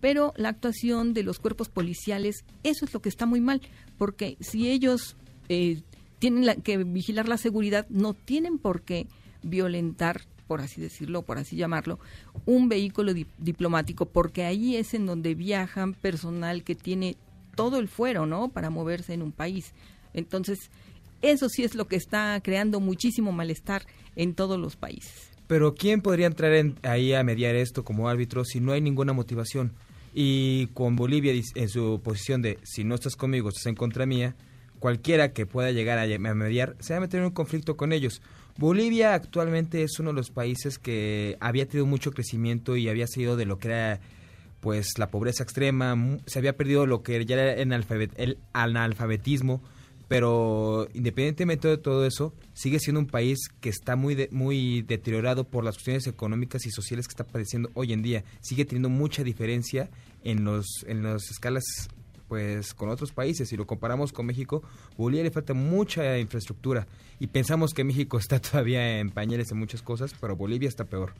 pero 0.00 0.32
la 0.38 0.48
actuación 0.48 1.12
de 1.12 1.22
los 1.22 1.38
cuerpos 1.38 1.68
policiales, 1.68 2.46
eso 2.62 2.86
es 2.86 2.94
lo 2.94 3.02
que 3.02 3.10
está 3.10 3.26
muy 3.26 3.42
mal, 3.42 3.60
porque 3.98 4.38
si 4.40 4.70
ellos 4.70 5.16
eh, 5.50 5.82
tienen 6.18 6.46
la- 6.46 6.54
que 6.56 6.78
vigilar 6.78 7.28
la 7.28 7.36
seguridad, 7.36 7.86
no 7.90 8.14
tienen 8.14 8.56
por 8.56 8.80
qué 8.80 9.06
violentar, 9.42 10.22
por 10.46 10.62
así 10.62 10.80
decirlo, 10.80 11.20
por 11.20 11.36
así 11.36 11.56
llamarlo, 11.56 11.98
un 12.46 12.70
vehículo 12.70 13.12
di- 13.12 13.26
diplomático, 13.36 14.06
porque 14.06 14.44
ahí 14.44 14.76
es 14.76 14.94
en 14.94 15.04
donde 15.04 15.34
viajan 15.34 15.92
personal 15.92 16.64
que 16.64 16.74
tiene 16.74 17.18
todo 17.54 17.78
el 17.78 17.88
fuero, 17.88 18.24
¿no? 18.24 18.48
Para 18.48 18.70
moverse 18.70 19.12
en 19.12 19.20
un 19.20 19.32
país. 19.32 19.74
Entonces, 20.14 20.70
eso 21.30 21.48
sí 21.48 21.64
es 21.64 21.74
lo 21.74 21.86
que 21.86 21.96
está 21.96 22.40
creando 22.42 22.80
muchísimo 22.80 23.32
malestar 23.32 23.86
en 24.16 24.34
todos 24.34 24.58
los 24.58 24.76
países. 24.76 25.30
Pero 25.46 25.74
¿quién 25.74 26.00
podría 26.00 26.26
entrar 26.26 26.52
en- 26.54 26.76
ahí 26.82 27.12
a 27.12 27.22
mediar 27.22 27.54
esto 27.54 27.84
como 27.84 28.08
árbitro 28.08 28.44
si 28.44 28.60
no 28.60 28.72
hay 28.72 28.80
ninguna 28.80 29.12
motivación? 29.12 29.72
Y 30.14 30.68
con 30.68 30.96
Bolivia 30.96 31.32
en 31.54 31.68
su 31.68 32.00
posición 32.02 32.40
de 32.40 32.58
si 32.62 32.84
no 32.84 32.94
estás 32.94 33.16
conmigo, 33.16 33.48
estás 33.48 33.66
en 33.66 33.74
contra 33.74 34.06
mía, 34.06 34.36
cualquiera 34.78 35.32
que 35.32 35.44
pueda 35.46 35.72
llegar 35.72 35.98
a, 35.98 36.06
mediar 36.34 36.76
se 36.80 36.92
va 36.94 36.98
a 36.98 37.00
meter 37.00 37.20
en 37.20 37.26
un 37.26 37.32
conflicto 37.32 37.76
con 37.76 37.92
ellos. 37.92 38.22
Bolivia 38.56 39.14
actualmente 39.14 39.82
es 39.82 39.98
uno 39.98 40.10
de 40.10 40.16
los 40.16 40.30
países 40.30 40.78
que 40.78 41.36
había 41.40 41.66
tenido 41.66 41.86
mucho 41.86 42.12
crecimiento 42.12 42.76
y 42.76 42.88
había 42.88 43.06
sido 43.08 43.36
de 43.36 43.46
lo 43.46 43.58
que 43.58 43.68
era 43.68 44.00
pues 44.60 44.86
la 44.96 45.10
pobreza 45.10 45.42
extrema, 45.42 45.96
se 46.26 46.38
había 46.38 46.56
perdido 46.56 46.86
lo 46.86 47.02
que 47.02 47.22
ya 47.26 47.34
era 47.34 47.52
el 47.52 48.38
analfabetismo, 48.54 49.62
pero 50.08 50.88
independientemente 50.94 51.68
de 51.68 51.78
todo 51.78 52.06
eso, 52.06 52.34
sigue 52.52 52.78
siendo 52.78 53.00
un 53.00 53.06
país 53.06 53.38
que 53.60 53.68
está 53.68 53.96
muy 53.96 54.14
de- 54.14 54.28
muy 54.32 54.82
deteriorado 54.82 55.44
por 55.44 55.64
las 55.64 55.76
cuestiones 55.76 56.06
económicas 56.06 56.66
y 56.66 56.70
sociales 56.70 57.06
que 57.06 57.12
está 57.12 57.24
padeciendo 57.24 57.70
hoy 57.74 57.92
en 57.92 58.02
día. 58.02 58.24
Sigue 58.40 58.64
teniendo 58.64 58.88
mucha 58.88 59.22
diferencia 59.24 59.88
en 60.22 60.44
los 60.44 60.66
en 60.86 61.02
las 61.02 61.30
escalas 61.30 61.64
pues 62.28 62.72
con 62.74 62.88
otros 62.88 63.12
países. 63.12 63.48
Si 63.48 63.56
lo 63.56 63.66
comparamos 63.66 64.12
con 64.12 64.26
México, 64.26 64.62
Bolivia 64.96 65.24
le 65.24 65.30
falta 65.30 65.52
mucha 65.54 66.18
infraestructura 66.18 66.86
y 67.20 67.26
pensamos 67.26 67.72
que 67.74 67.84
México 67.84 68.18
está 68.18 68.40
todavía 68.40 68.98
en 68.98 69.10
pañales 69.10 69.50
en 69.52 69.58
muchas 69.58 69.82
cosas, 69.82 70.14
pero 70.20 70.34
Bolivia 70.36 70.68
está 70.68 70.84
peor. 70.84 71.12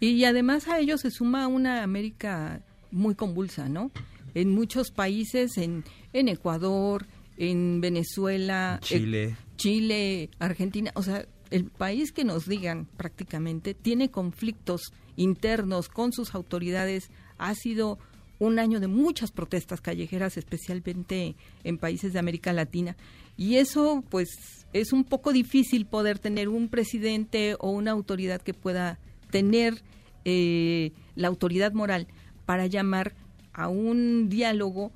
Y 0.00 0.24
además 0.24 0.68
a 0.68 0.78
ello 0.78 0.96
se 0.98 1.10
suma 1.10 1.46
una 1.48 1.82
América 1.82 2.60
muy 2.90 3.14
convulsa, 3.14 3.68
¿no? 3.68 3.90
En 4.34 4.50
muchos 4.50 4.90
países, 4.90 5.58
en, 5.58 5.84
en 6.12 6.28
Ecuador, 6.28 7.06
en 7.38 7.80
Venezuela, 7.80 8.78
Chile. 8.82 9.24
eh, 9.24 9.36
Chile, 9.56 10.30
Argentina, 10.38 10.90
o 10.94 11.02
sea, 11.02 11.26
el 11.50 11.64
país 11.64 12.12
que 12.12 12.24
nos 12.24 12.46
digan 12.46 12.86
prácticamente 12.96 13.72
tiene 13.74 14.10
conflictos 14.10 14.92
internos 15.16 15.88
con 15.88 16.12
sus 16.12 16.34
autoridades, 16.34 17.10
ha 17.38 17.54
sido 17.54 17.98
un 18.38 18.58
año 18.58 18.80
de 18.80 18.86
muchas 18.86 19.32
protestas 19.32 19.80
callejeras, 19.80 20.36
especialmente 20.36 21.36
en 21.64 21.78
países 21.78 22.12
de 22.12 22.18
América 22.18 22.52
Latina. 22.52 22.96
Y 23.36 23.56
eso, 23.56 24.04
pues, 24.10 24.28
es 24.72 24.92
un 24.92 25.04
poco 25.04 25.32
difícil 25.32 25.86
poder 25.86 26.18
tener 26.18 26.48
un 26.48 26.68
presidente 26.68 27.56
o 27.58 27.70
una 27.70 27.92
autoridad 27.92 28.40
que 28.42 28.54
pueda 28.54 28.98
tener 29.30 29.82
eh, 30.24 30.92
la 31.16 31.28
autoridad 31.28 31.72
moral 31.72 32.06
para 32.46 32.66
llamar 32.66 33.14
a 33.52 33.68
un 33.68 34.28
diálogo 34.28 34.92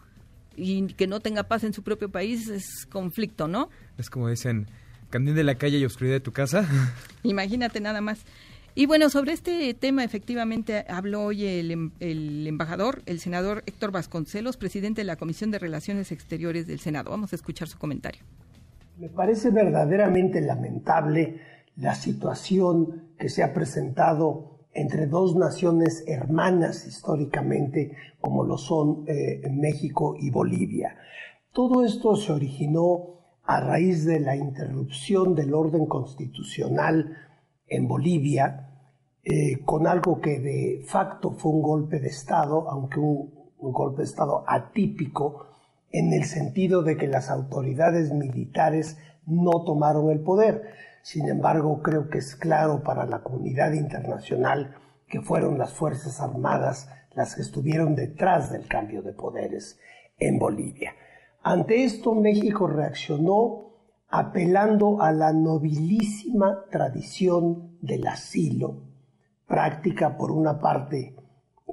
y 0.56 0.86
que 0.94 1.06
no 1.06 1.20
tenga 1.20 1.44
paz 1.44 1.64
en 1.64 1.72
su 1.72 1.82
propio 1.82 2.10
país 2.10 2.48
es 2.48 2.86
conflicto, 2.86 3.48
¿no? 3.48 3.68
Es 3.98 4.10
como 4.10 4.28
dicen, 4.28 4.66
candil 5.10 5.34
de 5.34 5.44
la 5.44 5.56
calle 5.56 5.78
y 5.78 5.84
oscuridad 5.84 6.16
de 6.16 6.20
tu 6.20 6.32
casa. 6.32 6.66
Imagínate 7.22 7.80
nada 7.80 8.00
más. 8.00 8.24
Y 8.74 8.86
bueno, 8.86 9.10
sobre 9.10 9.32
este 9.32 9.74
tema 9.74 10.02
efectivamente 10.02 10.86
habló 10.88 11.24
hoy 11.24 11.44
el, 11.44 11.70
em- 11.70 11.90
el 12.00 12.46
embajador, 12.46 13.02
el 13.04 13.20
senador 13.20 13.62
Héctor 13.66 13.90
Vasconcelos, 13.92 14.56
presidente 14.56 15.02
de 15.02 15.04
la 15.04 15.16
Comisión 15.16 15.50
de 15.50 15.58
Relaciones 15.58 16.10
Exteriores 16.10 16.66
del 16.66 16.80
Senado. 16.80 17.10
Vamos 17.10 17.32
a 17.32 17.36
escuchar 17.36 17.68
su 17.68 17.76
comentario. 17.76 18.22
Me 18.98 19.10
parece 19.10 19.50
verdaderamente 19.50 20.40
lamentable 20.40 21.40
la 21.76 21.94
situación 21.94 23.08
que 23.18 23.28
se 23.28 23.42
ha 23.42 23.52
presentado 23.52 24.51
entre 24.74 25.06
dos 25.06 25.36
naciones 25.36 26.04
hermanas 26.06 26.86
históricamente 26.86 27.96
como 28.20 28.44
lo 28.44 28.56
son 28.56 29.04
eh, 29.06 29.42
México 29.50 30.16
y 30.18 30.30
Bolivia. 30.30 30.96
Todo 31.52 31.84
esto 31.84 32.16
se 32.16 32.32
originó 32.32 33.12
a 33.44 33.60
raíz 33.60 34.04
de 34.04 34.20
la 34.20 34.36
interrupción 34.36 35.34
del 35.34 35.52
orden 35.52 35.86
constitucional 35.86 37.16
en 37.66 37.88
Bolivia 37.88 38.68
eh, 39.24 39.62
con 39.64 39.86
algo 39.86 40.20
que 40.20 40.40
de 40.40 40.84
facto 40.86 41.30
fue 41.30 41.52
un 41.52 41.62
golpe 41.62 42.00
de 42.00 42.08
Estado, 42.08 42.68
aunque 42.68 42.98
un, 42.98 43.32
un 43.58 43.72
golpe 43.72 43.98
de 43.98 44.04
Estado 44.04 44.44
atípico, 44.46 45.46
en 45.90 46.12
el 46.12 46.24
sentido 46.24 46.82
de 46.82 46.96
que 46.96 47.06
las 47.06 47.30
autoridades 47.30 48.12
militares 48.12 48.96
no 49.26 49.62
tomaron 49.64 50.10
el 50.10 50.20
poder. 50.20 50.62
Sin 51.02 51.28
embargo, 51.28 51.82
creo 51.82 52.08
que 52.08 52.18
es 52.18 52.36
claro 52.36 52.82
para 52.82 53.06
la 53.06 53.22
comunidad 53.22 53.72
internacional 53.72 54.76
que 55.08 55.20
fueron 55.20 55.58
las 55.58 55.72
Fuerzas 55.72 56.20
Armadas 56.20 56.88
las 57.14 57.34
que 57.34 57.42
estuvieron 57.42 57.94
detrás 57.94 58.50
del 58.50 58.66
cambio 58.66 59.02
de 59.02 59.12
poderes 59.12 59.78
en 60.18 60.38
Bolivia. 60.38 60.94
Ante 61.42 61.84
esto, 61.84 62.14
México 62.14 62.66
reaccionó 62.66 63.72
apelando 64.08 65.00
a 65.02 65.10
la 65.12 65.32
nobilísima 65.32 66.64
tradición 66.70 67.78
del 67.80 68.06
asilo, 68.06 68.84
práctica 69.46 70.16
por 70.16 70.30
una 70.30 70.60
parte 70.60 71.16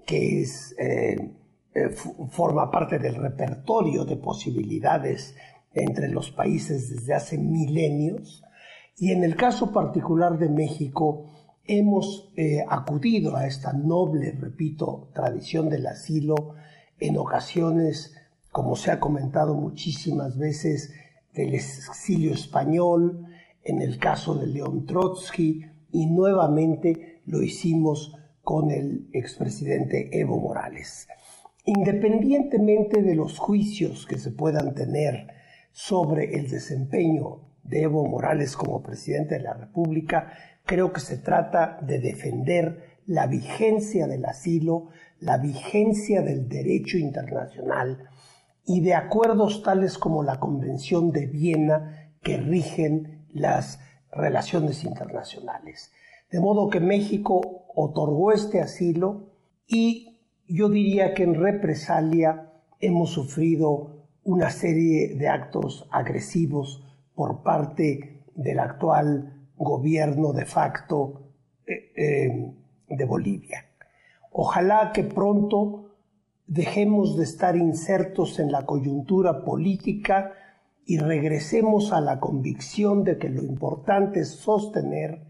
que 0.06 0.42
es 0.42 0.76
eh, 0.80 1.36
eh, 1.74 1.90
forma 2.32 2.72
parte 2.72 2.98
del 2.98 3.16
repertorio 3.16 4.06
de 4.06 4.18
posibilidades 4.18 5.36
entre 5.74 6.10
los 6.10 6.32
países 6.32 6.90
desde 6.90 7.14
hace 7.14 7.38
milenios. 7.38 8.44
Y 9.00 9.14
en 9.14 9.24
el 9.24 9.38
caso 9.38 9.72
particular 9.72 10.38
de 10.38 10.50
México, 10.50 11.26
hemos 11.66 12.34
eh, 12.36 12.66
acudido 12.68 13.38
a 13.38 13.48
esta 13.48 13.72
noble, 13.72 14.32
repito, 14.32 15.08
tradición 15.14 15.70
del 15.70 15.88
asilo 15.88 16.56
en 17.00 17.18
ocasiones, 17.18 18.14
como 18.52 18.76
se 18.76 18.92
ha 18.92 19.00
comentado 19.00 19.56
muchísimas 19.56 20.38
veces, 20.38 20.92
del 21.34 21.54
exilio 21.54 22.34
español, 22.34 23.26
en 23.64 23.82
el 23.82 24.00
caso 24.00 24.36
de 24.36 24.48
León 24.48 24.86
Trotsky, 24.86 25.66
y 25.94 26.06
nuevamente 26.08 27.22
lo 27.26 27.42
hicimos 27.42 28.18
con 28.44 28.70
el 28.70 29.08
expresidente 29.14 30.10
Evo 30.20 30.40
Morales. 30.40 31.08
Independientemente 31.64 33.02
de 33.02 33.16
los 33.16 33.40
juicios 33.40 34.06
que 34.06 34.18
se 34.18 34.32
puedan 34.32 34.76
tener 34.76 35.28
sobre 35.72 36.36
el 36.36 36.50
desempeño 36.50 37.49
de 37.70 37.84
Evo 37.84 38.06
Morales 38.06 38.58
como 38.58 38.82
presidente 38.82 39.36
de 39.36 39.42
la 39.42 39.54
República, 39.54 40.34
creo 40.66 40.92
que 40.92 41.00
se 41.00 41.18
trata 41.18 41.80
de 41.82 42.00
defender 42.00 43.00
la 43.06 43.28
vigencia 43.28 44.08
del 44.08 44.26
asilo, 44.26 44.90
la 45.20 45.38
vigencia 45.38 46.22
del 46.22 46.48
derecho 46.48 46.98
internacional 46.98 48.10
y 48.66 48.82
de 48.82 48.94
acuerdos 48.94 49.64
tales 49.64 49.98
como 49.98 50.24
la 50.24 50.40
Convención 50.40 51.12
de 51.12 51.26
Viena 51.26 52.12
que 52.22 52.38
rigen 52.38 53.26
las 53.34 53.80
relaciones 54.12 54.84
internacionales. 54.84 55.92
De 56.32 56.40
modo 56.40 56.70
que 56.70 56.80
México 56.80 57.66
otorgó 57.76 58.32
este 58.32 58.62
asilo 58.62 59.30
y 59.68 60.20
yo 60.48 60.70
diría 60.70 61.14
que 61.14 61.24
en 61.24 61.36
represalia 61.36 62.52
hemos 62.80 63.12
sufrido 63.12 64.06
una 64.24 64.50
serie 64.50 65.16
de 65.16 65.28
actos 65.28 65.88
agresivos 65.92 66.84
por 67.20 67.44
parte 67.44 68.24
del 68.34 68.60
actual 68.60 69.50
gobierno 69.58 70.32
de 70.32 70.46
facto 70.46 71.34
eh, 71.68 71.92
eh, 71.98 72.54
de 72.88 73.06
Bolivia. 73.06 73.66
Ojalá 74.32 74.94
que 74.94 75.04
pronto 75.04 75.98
dejemos 76.48 77.18
de 77.18 77.26
estar 77.26 77.58
insertos 77.58 78.40
en 78.40 78.54
la 78.54 78.66
coyuntura 78.66 79.44
política 79.44 80.32
y 80.86 80.98
regresemos 80.98 81.92
a 81.92 82.00
la 82.00 82.22
convicción 82.22 83.04
de 83.04 83.18
que 83.18 83.28
lo 83.28 83.44
importante 83.44 84.22
es 84.22 84.30
sostener 84.30 85.26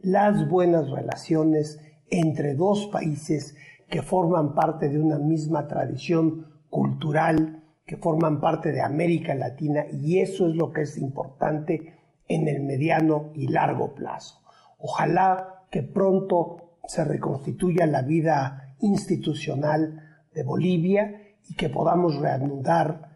las 0.00 0.48
buenas 0.48 0.90
relaciones 0.90 1.80
entre 2.08 2.54
dos 2.54 2.86
países 2.86 3.56
que 3.90 4.00
forman 4.00 4.54
parte 4.54 4.88
de 4.88 5.00
una 5.00 5.18
misma 5.18 5.66
tradición 5.66 6.46
cultural, 6.70 7.61
que 7.92 7.98
forman 7.98 8.40
parte 8.40 8.72
de 8.72 8.80
América 8.80 9.34
Latina 9.34 9.84
y 9.92 10.20
eso 10.20 10.48
es 10.48 10.56
lo 10.56 10.72
que 10.72 10.80
es 10.80 10.96
importante 10.96 11.92
en 12.26 12.48
el 12.48 12.62
mediano 12.62 13.32
y 13.34 13.48
largo 13.48 13.94
plazo. 13.94 14.40
Ojalá 14.78 15.66
que 15.70 15.82
pronto 15.82 16.78
se 16.88 17.04
reconstituya 17.04 17.84
la 17.86 18.00
vida 18.00 18.76
institucional 18.80 20.24
de 20.32 20.42
Bolivia 20.42 21.20
y 21.46 21.54
que 21.54 21.68
podamos 21.68 22.16
reanudar 22.16 23.10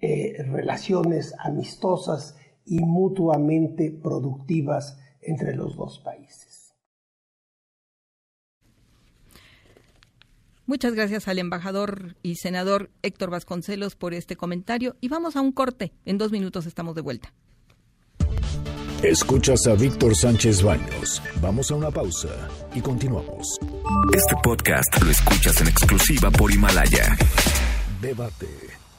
eh, 0.00 0.42
relaciones 0.50 1.36
amistosas 1.38 2.36
y 2.66 2.80
mutuamente 2.80 3.92
productivas 4.02 4.98
entre 5.22 5.54
los 5.54 5.76
dos 5.76 6.00
países. 6.00 6.57
Muchas 10.68 10.92
gracias 10.92 11.28
al 11.28 11.38
embajador 11.38 12.14
y 12.22 12.34
senador 12.34 12.90
Héctor 13.00 13.30
Vasconcelos 13.30 13.96
por 13.96 14.12
este 14.12 14.36
comentario 14.36 14.96
y 15.00 15.08
vamos 15.08 15.34
a 15.34 15.40
un 15.40 15.50
corte. 15.50 15.94
En 16.04 16.18
dos 16.18 16.30
minutos 16.30 16.66
estamos 16.66 16.94
de 16.94 17.00
vuelta. 17.00 17.32
Escuchas 19.02 19.66
a 19.66 19.72
Víctor 19.76 20.14
Sánchez 20.14 20.62
Baños. 20.62 21.22
Vamos 21.40 21.70
a 21.70 21.74
una 21.74 21.90
pausa 21.90 22.50
y 22.74 22.82
continuamos. 22.82 23.46
Este 24.14 24.34
podcast 24.44 25.02
lo 25.02 25.10
escuchas 25.10 25.58
en 25.62 25.68
exclusiva 25.68 26.30
por 26.30 26.52
Himalaya. 26.52 27.16
Debate, 28.02 28.50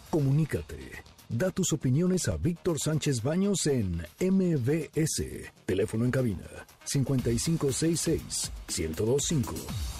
comunícate, 0.10 1.04
da 1.30 1.52
tus 1.52 1.72
opiniones 1.72 2.28
a 2.30 2.38
Víctor 2.38 2.80
Sánchez 2.80 3.22
Baños 3.22 3.68
en 3.68 4.02
MBS. 4.20 5.52
Teléfono 5.68 6.06
en 6.06 6.10
cabina 6.10 6.48
5566 6.86 8.52
1025. 8.76 9.99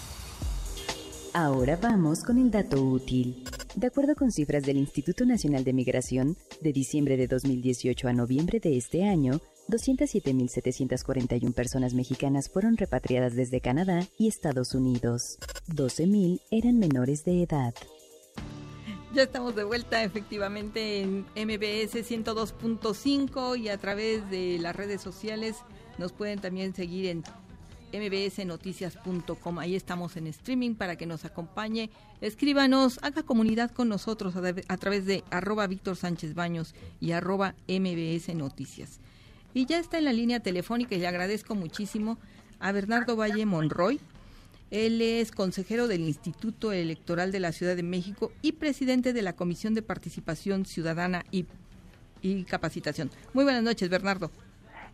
Ahora 1.32 1.78
vamos 1.80 2.24
con 2.24 2.38
el 2.38 2.50
dato 2.50 2.82
útil. 2.82 3.44
De 3.76 3.86
acuerdo 3.86 4.16
con 4.16 4.32
cifras 4.32 4.64
del 4.64 4.78
Instituto 4.78 5.24
Nacional 5.24 5.62
de 5.62 5.72
Migración, 5.72 6.36
de 6.60 6.72
diciembre 6.72 7.16
de 7.16 7.28
2018 7.28 8.08
a 8.08 8.12
noviembre 8.12 8.58
de 8.58 8.76
este 8.76 9.04
año, 9.04 9.40
207.741 9.68 11.54
personas 11.54 11.94
mexicanas 11.94 12.48
fueron 12.48 12.76
repatriadas 12.76 13.36
desde 13.36 13.60
Canadá 13.60 14.08
y 14.18 14.26
Estados 14.26 14.74
Unidos. 14.74 15.38
12.000 15.68 16.40
eran 16.50 16.80
menores 16.80 17.24
de 17.24 17.44
edad. 17.44 17.74
Ya 19.14 19.22
estamos 19.22 19.54
de 19.54 19.62
vuelta 19.62 20.02
efectivamente 20.02 21.00
en 21.00 21.26
MBS 21.36 21.94
102.5 21.94 23.56
y 23.56 23.68
a 23.68 23.78
través 23.78 24.28
de 24.30 24.58
las 24.58 24.74
redes 24.74 25.00
sociales 25.00 25.58
nos 25.96 26.10
pueden 26.12 26.40
también 26.40 26.74
seguir 26.74 27.06
en 27.06 27.22
mbsnoticias.com. 27.92 29.58
Ahí 29.58 29.76
estamos 29.76 30.16
en 30.16 30.26
streaming 30.28 30.74
para 30.74 30.96
que 30.96 31.06
nos 31.06 31.24
acompañe. 31.24 31.90
Escríbanos, 32.20 32.98
haga 33.02 33.22
comunidad 33.22 33.70
con 33.70 33.88
nosotros 33.88 34.36
a, 34.36 34.54
a 34.68 34.76
través 34.76 35.06
de 35.06 35.24
arroba 35.30 35.66
Víctor 35.66 35.96
Sánchez 35.96 36.34
Baños 36.34 36.74
y 37.00 37.12
arroba 37.12 37.54
MBS 37.68 38.34
Noticias. 38.34 39.00
Y 39.54 39.66
ya 39.66 39.78
está 39.78 39.98
en 39.98 40.04
la 40.04 40.12
línea 40.12 40.40
telefónica 40.40 40.94
y 40.94 40.98
le 40.98 41.08
agradezco 41.08 41.54
muchísimo 41.54 42.18
a 42.60 42.72
Bernardo 42.72 43.16
Valle 43.16 43.46
Monroy. 43.46 44.00
Él 44.70 45.02
es 45.02 45.32
consejero 45.32 45.88
del 45.88 46.02
Instituto 46.02 46.70
Electoral 46.72 47.32
de 47.32 47.40
la 47.40 47.50
Ciudad 47.50 47.74
de 47.74 47.82
México 47.82 48.32
y 48.40 48.52
presidente 48.52 49.12
de 49.12 49.22
la 49.22 49.34
Comisión 49.34 49.74
de 49.74 49.82
Participación 49.82 50.64
Ciudadana 50.64 51.24
y, 51.32 51.46
y 52.22 52.44
Capacitación. 52.44 53.10
Muy 53.34 53.42
buenas 53.42 53.64
noches, 53.64 53.88
Bernardo. 53.88 54.30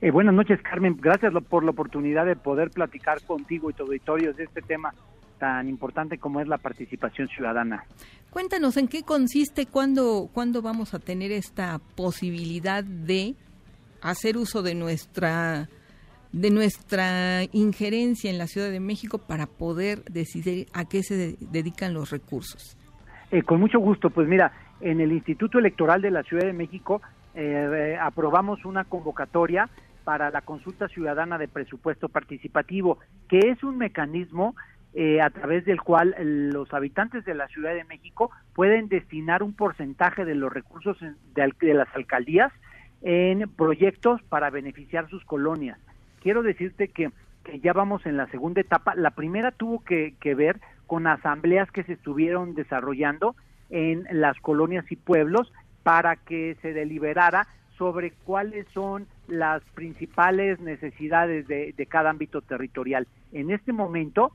Eh, 0.01 0.11
buenas 0.11 0.35
noches, 0.35 0.61
Carmen. 0.63 0.97
Gracias 1.01 1.33
por 1.49 1.65
la 1.65 1.71
oportunidad 1.71 2.27
de 2.27 2.37
poder 2.37 2.71
platicar 2.71 3.23
contigo 3.23 3.71
y 3.71 3.73
tu 3.73 3.85
auditorio 3.85 4.33
de 4.35 4.45
este 4.45 4.63
tema 4.63 4.93
tan 5.39 5.69
importante 5.69 6.19
como 6.19 6.41
es 6.41 6.49
la 6.49 6.59
participación 6.59 7.29
ciudadana. 7.29 7.85
Cuéntanos 8.31 8.77
en 8.77 8.89
qué 8.89 9.03
consiste, 9.03 9.67
cuándo, 9.67 10.29
cuándo 10.33 10.63
vamos 10.63 10.95
a 10.95 10.99
tener 10.99 11.33
esta 11.33 11.79
posibilidad 11.95 12.85
de 12.85 13.35
hacer 14.03 14.37
uso 14.37 14.63
de 14.63 14.75
nuestra 14.75 15.69
de 16.33 16.51
nuestra 16.51 17.45
injerencia 17.53 18.29
en 18.31 18.37
la 18.37 18.47
Ciudad 18.47 18.71
de 18.71 18.81
México 18.81 19.17
para 19.17 19.47
poder 19.47 20.03
decidir 20.05 20.67
a 20.75 20.85
qué 20.85 21.03
se 21.03 21.17
de- 21.17 21.37
dedican 21.41 21.95
los 21.95 22.11
recursos. 22.11 22.77
Eh, 23.31 23.43
con 23.43 23.59
mucho 23.59 23.79
gusto, 23.79 24.11
pues 24.11 24.29
mira, 24.29 24.53
en 24.83 25.01
el 25.01 25.13
Instituto 25.13 25.59
Electoral 25.59 26.03
de 26.03 26.11
la 26.11 26.23
Ciudad 26.25 26.45
de 26.45 26.53
México 26.53 27.01
eh, 27.35 27.95
eh, 27.95 27.99
aprobamos 27.99 28.65
una 28.67 28.85
convocatoria 28.85 29.71
para 30.07 30.31
la 30.31 30.43
consulta 30.43 30.87
ciudadana 30.87 31.37
de 31.37 31.49
presupuesto 31.49 32.09
participativo, 32.09 33.01
que 33.29 33.41
es 33.41 33.65
un 33.65 33.77
mecanismo 33.77 34.55
eh, 34.95 35.21
a 35.21 35.31
través 35.31 35.65
del 35.65 35.83
cual 35.83 36.15
eh, 36.17 36.25
los 36.25 36.73
habitantes 36.73 37.25
de 37.25 37.35
la 37.35 37.49
Ciudad 37.49 37.75
de 37.75 37.83
México 37.83 38.31
pueden 38.55 38.87
destinar 38.87 39.43
un 39.43 39.53
porcentaje 39.53 40.25
de 40.25 40.37
los 40.37 40.53
recursos 40.53 40.97
de, 41.01 41.53
de 41.61 41.75
las 41.75 41.89
alcaldías 41.97 42.53
en 43.03 43.51
proyectos 43.57 44.23
para 44.29 44.49
beneficiar 44.51 45.11
sus 45.11 45.25
colonias. 45.25 45.77
Quiero 46.21 46.45
decirte 46.45 46.87
que, 46.87 47.11
ya 47.61 47.73
vamos 47.73 48.07
en 48.07 48.17
la 48.17 48.29
segunda 48.29 48.61
etapa. 48.61 48.95
La 48.95 49.11
primera 49.11 49.51
tuvo 49.51 49.83
que 49.85 50.35
ver 50.37 50.61
con 50.87 51.09
asambleas 51.09 51.69
que 51.73 51.83
se 51.83 51.95
estuvieron 51.95 52.55
desarrollando 52.55 53.35
en 53.71 54.07
las 54.13 54.39
colonias 54.39 54.85
y 54.93 54.95
pueblos 54.95 55.53
para 55.83 56.15
que 56.15 56.57
se 56.63 56.73
deliberara 56.73 57.49
sobre 57.79 58.13
cuáles 58.25 58.67
son 58.73 59.07
las 59.29 59.63
principales 59.75 60.61
necesidades 60.61 61.47
de, 61.47 61.87
cada 61.89 62.11
ámbito 62.11 62.41
territorial. 62.41 63.07
En 63.33 63.51
este 63.51 63.73
momento 63.73 64.33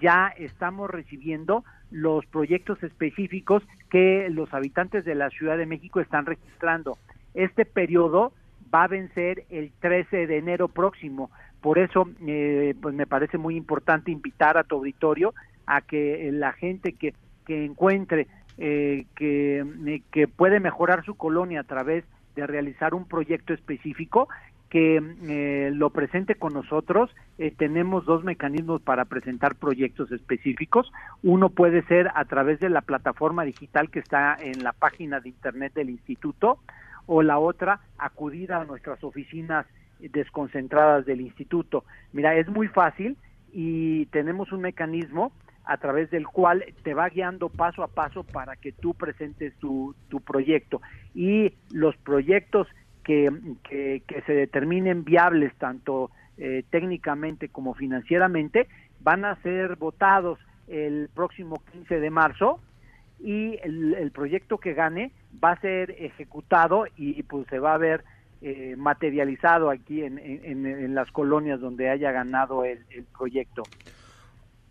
ya 0.00 0.32
estamos 0.36 0.90
recibiendo 0.90 1.64
los 1.90 2.24
proyectos 2.26 2.82
específicos 2.82 3.62
que 3.90 4.28
los 4.30 4.52
habitantes 4.52 5.04
de 5.04 5.14
la 5.14 5.30
Ciudad 5.30 5.56
de 5.56 5.66
México 5.66 6.00
están 6.00 6.26
registrando. 6.26 6.98
Este 7.34 7.64
periodo 7.64 8.32
va 8.72 8.84
a 8.84 8.88
vencer 8.88 9.44
el 9.50 9.72
13 9.80 10.26
de 10.26 10.38
enero 10.38 10.68
próximo. 10.68 11.30
Por 11.60 11.78
eso, 11.78 12.08
eh, 12.26 12.74
pues 12.80 12.94
me 12.94 13.06
parece 13.06 13.38
muy 13.38 13.56
importante 13.56 14.10
invitar 14.10 14.56
a 14.56 14.64
tu 14.64 14.76
auditorio 14.76 15.34
a 15.66 15.80
que 15.80 16.30
la 16.32 16.52
gente 16.52 16.92
que, 16.92 17.14
que 17.46 17.64
encuentre 17.64 18.26
eh, 18.58 19.06
que, 19.16 19.60
eh, 19.60 20.02
que 20.12 20.28
puede 20.28 20.60
mejorar 20.60 21.04
su 21.04 21.14
colonia 21.14 21.60
a 21.60 21.64
través 21.64 22.04
de 22.04 22.19
realizar 22.46 22.94
un 22.94 23.06
proyecto 23.06 23.52
específico, 23.54 24.28
que 24.70 25.02
eh, 25.28 25.70
lo 25.74 25.90
presente 25.90 26.36
con 26.36 26.54
nosotros. 26.54 27.10
Eh, 27.38 27.52
tenemos 27.56 28.06
dos 28.06 28.22
mecanismos 28.22 28.80
para 28.80 29.04
presentar 29.04 29.56
proyectos 29.56 30.12
específicos. 30.12 30.90
Uno 31.22 31.50
puede 31.50 31.82
ser 31.82 32.10
a 32.14 32.24
través 32.24 32.60
de 32.60 32.70
la 32.70 32.80
plataforma 32.80 33.44
digital 33.44 33.90
que 33.90 33.98
está 33.98 34.36
en 34.40 34.62
la 34.62 34.72
página 34.72 35.20
de 35.20 35.28
internet 35.28 35.74
del 35.74 35.90
instituto 35.90 36.58
o 37.06 37.22
la 37.22 37.38
otra 37.38 37.80
acudir 37.98 38.52
a 38.52 38.64
nuestras 38.64 39.02
oficinas 39.02 39.66
desconcentradas 39.98 41.04
del 41.04 41.20
instituto. 41.20 41.84
Mira, 42.12 42.36
es 42.36 42.48
muy 42.48 42.68
fácil 42.68 43.16
y 43.52 44.06
tenemos 44.06 44.52
un 44.52 44.60
mecanismo 44.60 45.32
a 45.64 45.76
través 45.76 46.10
del 46.10 46.26
cual 46.26 46.64
te 46.82 46.94
va 46.94 47.08
guiando 47.08 47.48
paso 47.48 47.82
a 47.82 47.88
paso 47.88 48.24
para 48.24 48.56
que 48.56 48.72
tú 48.72 48.94
presentes 48.94 49.54
tu, 49.58 49.94
proyecto. 50.24 50.80
Y 51.14 51.54
los 51.72 51.96
proyectos 51.98 52.66
que, 53.04 53.30
que, 53.68 54.02
que 54.06 54.22
se 54.22 54.32
determinen 54.32 55.04
viables 55.04 55.54
tanto 55.56 56.10
eh, 56.38 56.64
técnicamente 56.70 57.48
como 57.48 57.74
financieramente 57.74 58.66
van 59.00 59.24
a 59.24 59.36
ser 59.42 59.76
votados 59.76 60.38
el 60.68 61.08
próximo 61.14 61.62
15 61.72 62.00
de 62.00 62.10
marzo 62.10 62.60
y 63.18 63.58
el, 63.62 63.94
el 63.94 64.10
proyecto 64.10 64.58
que 64.58 64.72
gane 64.72 65.12
va 65.42 65.52
a 65.52 65.60
ser 65.60 65.90
ejecutado 65.98 66.84
y 66.96 67.22
pues 67.24 67.46
se 67.48 67.58
va 67.58 67.74
a 67.74 67.78
ver 67.78 68.04
eh, 68.42 68.74
materializado 68.78 69.68
aquí 69.68 70.02
en, 70.02 70.18
en, 70.18 70.64
en 70.64 70.94
las 70.94 71.10
colonias 71.10 71.60
donde 71.60 71.90
haya 71.90 72.10
ganado 72.10 72.64
el, 72.64 72.78
el 72.88 73.04
proyecto. 73.04 73.64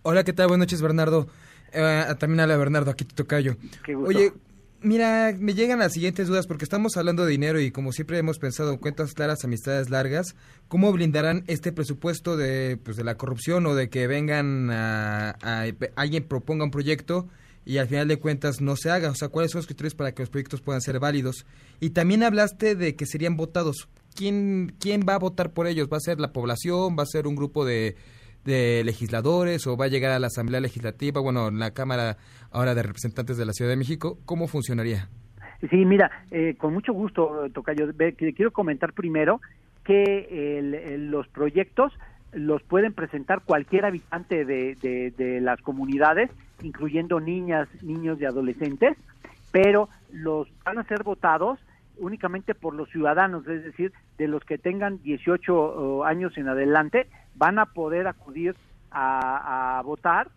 Hola, 0.01 0.23
¿qué 0.23 0.33
tal? 0.33 0.47
Buenas 0.47 0.65
noches, 0.67 0.81
Bernardo. 0.81 1.27
Eh, 1.71 2.03
también 2.19 2.39
habla 2.39 2.57
Bernardo, 2.57 2.91
aquí 2.91 3.05
te 3.05 3.15
tocayo. 3.15 3.57
Qué 3.85 3.93
gusto. 3.95 4.09
Oye, 4.17 4.33
mira, 4.81 5.35
me 5.37 5.53
llegan 5.53 5.79
las 5.79 5.93
siguientes 5.93 6.27
dudas 6.27 6.47
porque 6.47 6.63
estamos 6.63 6.95
hablando 6.97 7.25
de 7.25 7.31
dinero 7.31 7.59
y 7.59 7.71
como 7.71 7.91
siempre 7.91 8.17
hemos 8.17 8.39
pensado, 8.39 8.79
cuentas 8.79 9.13
claras, 9.13 9.43
amistades 9.43 9.89
largas, 9.89 10.35
¿cómo 10.67 10.91
blindarán 10.91 11.43
este 11.47 11.71
presupuesto 11.71 12.37
de, 12.37 12.77
pues, 12.83 12.97
de 12.97 13.03
la 13.03 13.15
corrupción 13.15 13.65
o 13.65 13.75
de 13.75 13.89
que 13.89 14.07
vengan 14.07 14.71
a, 14.71 15.31
a- 15.41 15.65
alguien 15.95 16.23
proponga 16.27 16.63
un 16.63 16.71
proyecto 16.71 17.27
y 17.65 17.77
al 17.77 17.87
final 17.87 18.07
de 18.07 18.17
cuentas 18.19 18.61
no 18.61 18.75
se 18.77 18.89
haga? 18.89 19.09
O 19.11 19.15
sea, 19.15 19.27
¿cuáles 19.27 19.51
son 19.51 19.59
los 19.59 19.67
criterios 19.67 19.95
para 19.95 20.13
que 20.13 20.23
los 20.23 20.29
proyectos 20.29 20.61
puedan 20.61 20.81
ser 20.81 20.99
válidos? 20.99 21.45
Y 21.81 21.91
también 21.91 22.23
hablaste 22.23 22.75
de 22.75 22.95
que 22.95 23.05
serían 23.05 23.35
votados. 23.37 23.89
¿Quién, 24.15 24.73
quién 24.79 25.05
va 25.07 25.15
a 25.15 25.19
votar 25.19 25.51
por 25.51 25.67
ellos? 25.67 25.87
¿Va 25.91 25.97
a 25.97 26.01
ser 26.01 26.19
la 26.19 26.31
población? 26.33 26.95
¿Va 26.97 27.03
a 27.03 27.05
ser 27.05 27.27
un 27.27 27.35
grupo 27.35 27.63
de, 27.63 27.95
de 28.49 28.83
legisladores 28.83 29.65
o 29.67 29.77
va 29.77 29.85
a 29.85 29.87
llegar 29.87 30.11
a 30.11 30.19
la 30.19 30.27
Asamblea 30.27 30.59
Legislativa, 30.59 31.21
bueno, 31.21 31.47
en 31.47 31.59
la 31.59 31.71
Cámara 31.71 32.17
ahora 32.51 32.75
de 32.75 32.83
Representantes 32.83 33.37
de 33.37 33.45
la 33.45 33.53
Ciudad 33.53 33.71
de 33.71 33.77
México? 33.77 34.17
¿Cómo 34.25 34.47
funcionaría? 34.47 35.07
Sí, 35.69 35.85
mira, 35.85 36.09
eh, 36.31 36.55
con 36.57 36.73
mucho 36.73 36.93
gusto, 36.93 37.47
Tocayo. 37.53 37.87
Quiero 38.17 38.51
comentar 38.51 38.93
primero 38.93 39.39
que 39.83 40.57
el- 40.59 41.09
los 41.11 41.27
proyectos 41.27 41.93
los 42.33 42.61
pueden 42.63 42.93
presentar 42.93 43.41
cualquier 43.43 43.85
habitante 43.85 44.45
de, 44.45 44.75
de- 45.17 45.41
las 45.41 45.59
comunidades, 45.61 46.29
incluyendo 46.61 47.19
niñas, 47.19 47.67
niños 47.81 48.19
y 48.21 48.25
adolescentes, 48.25 48.95
pero 49.51 49.89
los 50.13 50.47
van 50.63 50.77
a 50.77 50.83
ser 50.83 51.03
votados 51.03 51.59
únicamente 51.97 52.53
por 52.55 52.75
los 52.75 52.87
ciudadanos, 52.89 53.45
es 53.47 53.63
decir, 53.63 53.91
de 54.17 54.27
los 54.27 54.43
que 54.45 54.57
tengan 54.57 55.01
18 55.01 55.53
oh, 55.53 56.03
años 56.05 56.37
en 56.37 56.47
adelante, 56.47 57.07
van 57.39 57.57
a 57.57 57.65
poder 57.65 58.05
acudir 58.07 58.55
a, 58.91 59.81
votar. 59.85 60.27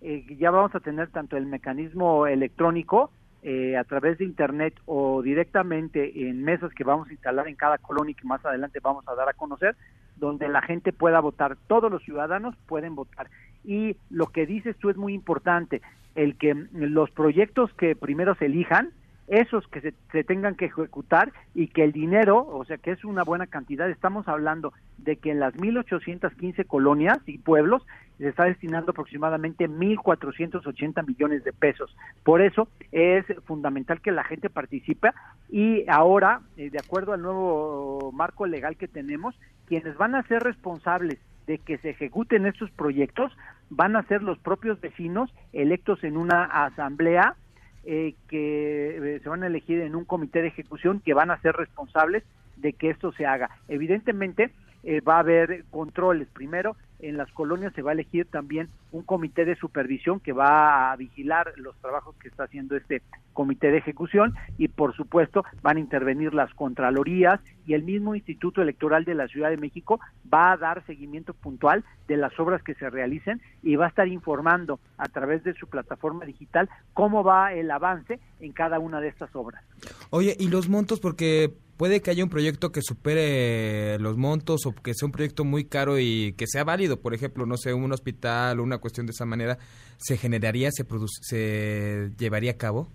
Eh, 0.00 0.26
ya 0.38 0.50
vamos 0.50 0.74
a 0.74 0.80
tener 0.80 1.08
tanto 1.08 1.36
el 1.36 1.46
mecanismo 1.46 2.26
electrónico 2.26 3.10
eh, 3.42 3.76
a 3.76 3.84
través 3.84 4.18
de 4.18 4.24
internet 4.24 4.74
o 4.84 5.22
directamente 5.22 6.28
en 6.28 6.42
mesas 6.42 6.72
que 6.74 6.84
vamos 6.84 7.08
a 7.08 7.12
instalar 7.12 7.46
en 7.48 7.54
cada 7.54 7.78
colonia 7.78 8.12
y 8.12 8.14
que 8.14 8.26
más 8.26 8.44
adelante 8.44 8.80
vamos 8.82 9.06
a 9.06 9.14
dar 9.14 9.28
a 9.28 9.34
conocer, 9.34 9.76
donde 10.16 10.48
la 10.48 10.60
gente 10.62 10.92
pueda 10.92 11.20
votar, 11.20 11.56
todos 11.68 11.90
los 11.90 12.02
ciudadanos 12.02 12.56
pueden 12.66 12.96
votar. 12.96 13.30
Y 13.64 13.96
lo 14.10 14.26
que 14.26 14.46
dices 14.46 14.76
tú 14.78 14.90
es 14.90 14.96
muy 14.96 15.14
importante, 15.14 15.80
el 16.16 16.36
que 16.36 16.54
los 16.72 17.10
proyectos 17.12 17.72
que 17.74 17.94
primero 17.94 18.34
se 18.34 18.46
elijan, 18.46 18.90
esos 19.28 19.66
que 19.68 19.80
se, 19.80 20.24
tengan 20.24 20.54
que 20.54 20.66
ejecutar 20.66 21.32
y 21.54 21.68
que 21.68 21.84
el 21.84 21.92
dinero, 21.92 22.46
o 22.46 22.64
sea 22.64 22.78
que 22.78 22.92
es 22.92 23.04
una 23.04 23.22
buena 23.22 23.46
cantidad, 23.46 23.88
estamos 23.90 24.26
hablando 24.26 24.72
de 24.96 25.16
que 25.16 25.30
en 25.30 25.40
las 25.40 25.54
1.815 25.54 26.66
colonias 26.66 27.18
y 27.26 27.38
pueblos 27.38 27.86
se 28.18 28.28
está 28.28 28.44
destinando 28.44 28.90
aproximadamente 28.90 29.68
1.480 29.68 31.06
millones 31.06 31.44
de 31.44 31.52
pesos. 31.52 31.94
Por 32.24 32.40
eso 32.40 32.68
es 32.90 33.24
fundamental 33.44 34.00
que 34.00 34.10
la 34.10 34.24
gente 34.24 34.50
participe 34.50 35.10
y 35.48 35.88
ahora, 35.88 36.40
eh, 36.56 36.70
de 36.70 36.78
acuerdo 36.78 37.12
al 37.12 37.22
nuevo 37.22 38.10
marco 38.12 38.46
legal 38.46 38.76
que 38.76 38.88
tenemos, 38.88 39.38
quienes 39.66 39.96
van 39.96 40.14
a 40.14 40.22
ser 40.24 40.42
responsables 40.42 41.18
de 41.46 41.58
que 41.58 41.78
se 41.78 41.90
ejecuten 41.90 42.46
estos 42.46 42.70
proyectos 42.70 43.32
van 43.70 43.96
a 43.96 44.02
ser 44.04 44.22
los 44.22 44.38
propios 44.38 44.80
vecinos 44.80 45.32
electos 45.52 46.02
en 46.04 46.16
una 46.16 46.44
asamblea 46.44 47.36
eh, 47.84 48.14
que 48.28 49.16
eh, 49.16 49.20
se 49.20 49.28
van 49.28 49.42
a 49.42 49.46
elegir 49.46 49.80
en 49.80 49.94
un 49.94 50.04
comité 50.04 50.42
de 50.42 50.48
ejecución 50.48 51.00
que 51.00 51.14
van 51.14 51.30
a 51.30 51.40
ser 51.40 51.54
responsables 51.54 52.24
de 52.56 52.72
que 52.72 52.90
esto 52.90 53.12
se 53.12 53.26
haga. 53.26 53.50
Evidentemente 53.68 54.50
eh, 54.88 55.02
va 55.02 55.16
a 55.16 55.18
haber 55.18 55.66
controles. 55.70 56.28
Primero, 56.32 56.74
en 56.98 57.18
las 57.18 57.30
colonias 57.32 57.74
se 57.74 57.82
va 57.82 57.90
a 57.90 57.92
elegir 57.92 58.24
también 58.24 58.70
un 58.90 59.02
comité 59.02 59.44
de 59.44 59.54
supervisión 59.54 60.18
que 60.18 60.32
va 60.32 60.90
a 60.90 60.96
vigilar 60.96 61.52
los 61.56 61.76
trabajos 61.76 62.16
que 62.16 62.28
está 62.28 62.44
haciendo 62.44 62.74
este 62.74 63.02
comité 63.34 63.70
de 63.70 63.76
ejecución 63.76 64.34
y 64.56 64.68
por 64.68 64.96
supuesto 64.96 65.44
van 65.60 65.76
a 65.76 65.80
intervenir 65.80 66.32
las 66.32 66.54
contralorías 66.54 67.38
y 67.66 67.74
el 67.74 67.82
mismo 67.82 68.14
Instituto 68.14 68.62
Electoral 68.62 69.04
de 69.04 69.14
la 69.14 69.28
Ciudad 69.28 69.50
de 69.50 69.58
México 69.58 70.00
va 70.32 70.52
a 70.52 70.56
dar 70.56 70.82
seguimiento 70.86 71.34
puntual 71.34 71.84
de 72.08 72.16
las 72.16 72.40
obras 72.40 72.62
que 72.62 72.74
se 72.74 72.88
realicen 72.88 73.42
y 73.62 73.76
va 73.76 73.84
a 73.84 73.88
estar 73.90 74.08
informando 74.08 74.80
a 74.96 75.06
través 75.08 75.44
de 75.44 75.52
su 75.52 75.66
plataforma 75.66 76.24
digital 76.24 76.70
cómo 76.94 77.22
va 77.22 77.52
el 77.52 77.70
avance 77.70 78.20
en 78.40 78.52
cada 78.52 78.78
una 78.78 79.02
de 79.02 79.08
estas 79.08 79.36
obras. 79.36 79.62
Oye, 80.08 80.34
¿y 80.38 80.48
los 80.48 80.70
montos? 80.70 80.98
Porque 80.98 81.52
puede 81.78 82.02
que 82.02 82.10
haya 82.10 82.24
un 82.24 82.28
proyecto 82.28 82.72
que 82.72 82.82
supere 82.82 83.98
los 84.00 84.18
montos 84.18 84.66
o 84.66 84.74
que 84.74 84.92
sea 84.94 85.06
un 85.06 85.12
proyecto 85.12 85.44
muy 85.44 85.64
caro 85.64 85.98
y 85.98 86.34
que 86.36 86.46
sea 86.46 86.64
válido. 86.64 87.00
Por 87.00 87.14
ejemplo, 87.14 87.46
no 87.46 87.56
sé, 87.56 87.72
un 87.72 87.92
hospital 87.92 88.60
o 88.60 88.64
una 88.64 88.78
cuestión 88.78 89.06
de 89.06 89.12
esa 89.12 89.24
manera, 89.24 89.56
¿se 89.96 90.18
generaría, 90.18 90.70
se, 90.72 90.84
produce, 90.84 91.22
se 91.22 92.10
llevaría 92.18 92.50
a 92.50 92.56
cabo? 92.58 92.88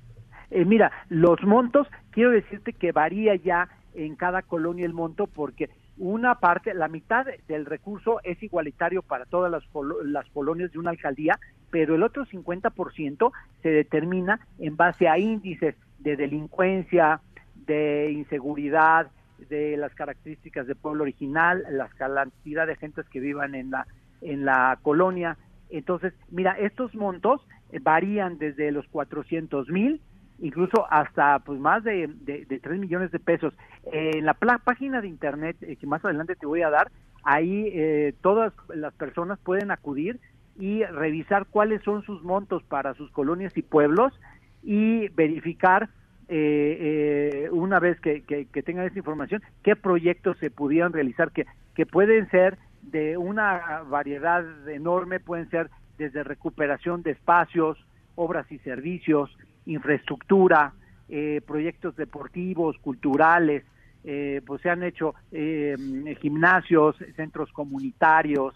Eh, 0.51 0.65
mira, 0.65 0.91
los 1.09 1.41
montos, 1.43 1.87
quiero 2.11 2.29
decirte 2.29 2.73
que 2.73 2.91
varía 2.91 3.35
ya 3.35 3.69
en 3.95 4.15
cada 4.15 4.41
colonia 4.41 4.85
el 4.85 4.93
monto 4.93 5.27
porque 5.27 5.69
una 5.97 6.35
parte, 6.35 6.73
la 6.73 6.87
mitad 6.87 7.25
del 7.47 7.65
recurso 7.65 8.19
es 8.23 8.41
igualitario 8.43 9.01
para 9.01 9.25
todas 9.25 9.51
las, 9.51 9.63
las 10.03 10.27
colonias 10.31 10.71
de 10.71 10.79
una 10.79 10.89
alcaldía, 10.89 11.39
pero 11.69 11.95
el 11.95 12.03
otro 12.03 12.25
50% 12.25 13.31
se 13.61 13.69
determina 13.69 14.39
en 14.59 14.75
base 14.75 15.07
a 15.07 15.17
índices 15.17 15.75
de 15.99 16.17
delincuencia, 16.17 17.21
de 17.65 18.11
inseguridad, 18.11 19.11
de 19.49 19.77
las 19.77 19.93
características 19.93 20.67
del 20.67 20.75
pueblo 20.75 21.03
original, 21.03 21.63
la 21.69 21.87
cantidad 21.89 22.67
de 22.67 22.75
gentes 22.75 23.07
que 23.09 23.19
vivan 23.19 23.55
en 23.55 23.71
la 23.71 23.87
en 24.21 24.45
la 24.45 24.79
colonia. 24.81 25.37
Entonces, 25.69 26.13
mira, 26.29 26.53
estos 26.53 26.95
montos 26.95 27.41
varían 27.81 28.37
desde 28.37 28.71
los 28.71 28.87
400 28.87 29.69
mil 29.69 30.01
incluso 30.39 30.85
hasta 30.89 31.39
pues 31.39 31.59
más 31.59 31.83
de, 31.83 32.09
de, 32.21 32.45
de 32.45 32.59
3 32.59 32.79
millones 32.79 33.11
de 33.11 33.19
pesos. 33.19 33.53
Eh, 33.91 34.11
en 34.15 34.25
la 34.25 34.33
página 34.33 35.01
de 35.01 35.07
internet 35.07 35.55
eh, 35.61 35.77
que 35.77 35.87
más 35.87 36.03
adelante 36.03 36.35
te 36.35 36.45
voy 36.45 36.61
a 36.61 36.69
dar, 36.69 36.91
ahí 37.23 37.69
eh, 37.73 38.13
todas 38.21 38.53
las 38.73 38.93
personas 38.93 39.39
pueden 39.39 39.71
acudir 39.71 40.19
y 40.59 40.83
revisar 40.83 41.45
cuáles 41.45 41.81
son 41.83 42.03
sus 42.03 42.21
montos 42.23 42.61
para 42.63 42.93
sus 42.95 43.09
colonias 43.11 43.55
y 43.57 43.61
pueblos 43.61 44.13
y 44.61 45.07
verificar 45.09 45.89
eh, 46.29 47.45
eh, 47.45 47.49
una 47.51 47.79
vez 47.79 47.99
que, 47.99 48.23
que, 48.23 48.63
tengan 48.63 48.85
esta 48.85 48.99
información 48.99 49.41
qué 49.61 49.75
proyectos 49.75 50.37
se 50.37 50.49
pudieran 50.49 50.93
realizar 50.93 51.31
que, 51.31 51.45
que 51.75 51.85
pueden 51.85 52.29
ser 52.29 52.57
de 52.81 53.17
una 53.17 53.83
variedad 53.89 54.43
enorme, 54.69 55.19
pueden 55.19 55.49
ser 55.49 55.69
desde 55.97 56.23
recuperación 56.23 57.03
de 57.03 57.11
espacios, 57.11 57.77
obras 58.15 58.51
y 58.51 58.59
servicios, 58.59 59.35
infraestructura, 59.65 60.73
eh, 61.09 61.41
proyectos 61.45 61.95
deportivos, 61.95 62.77
culturales, 62.79 63.63
eh, 64.03 64.41
pues 64.45 64.61
se 64.61 64.69
han 64.69 64.83
hecho 64.83 65.15
eh, 65.31 65.75
gimnasios, 66.21 66.95
centros 67.15 67.51
comunitarios, 67.53 68.53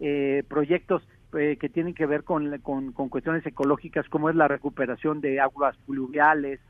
eh, 0.00 0.44
proyectos 0.48 1.02
eh, 1.36 1.56
que 1.60 1.68
tienen 1.68 1.94
que 1.94 2.06
ver 2.06 2.22
con, 2.22 2.58
con, 2.58 2.92
con 2.92 3.08
cuestiones 3.08 3.44
ecológicas 3.44 4.08
como 4.08 4.30
es 4.30 4.36
la 4.36 4.46
recuperación 4.46 5.20
de 5.20 5.40
aguas 5.40 5.76
pluviales, 5.86 6.60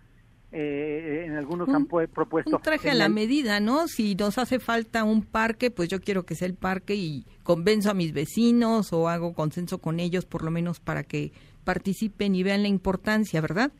eh, 0.54 1.24
en 1.26 1.36
algunos 1.36 1.68
han 1.68 1.86
pu- 1.88 2.08
propuesto 2.08 2.56
Un 2.56 2.62
traje 2.62 2.90
a 2.90 2.94
la 2.94 3.08
medida, 3.08 3.58
¿no? 3.60 3.88
Si 3.88 4.14
nos 4.14 4.38
hace 4.38 4.60
falta 4.60 5.02
un 5.04 5.22
parque, 5.22 5.70
pues 5.70 5.88
yo 5.88 6.00
quiero 6.00 6.22
que 6.22 6.34
sea 6.36 6.46
el 6.46 6.54
parque 6.54 6.94
y 6.94 7.26
convenzo 7.42 7.90
a 7.90 7.94
mis 7.94 8.12
vecinos 8.12 8.92
o 8.92 9.08
hago 9.08 9.34
consenso 9.34 9.78
con 9.78 9.98
ellos 10.00 10.24
por 10.26 10.44
lo 10.44 10.50
menos 10.50 10.78
para 10.80 11.02
que 11.02 11.32
participen 11.64 12.34
y 12.34 12.42
vean 12.42 12.62
la 12.62 12.68
importancia, 12.68 13.40
¿verdad? 13.40 13.72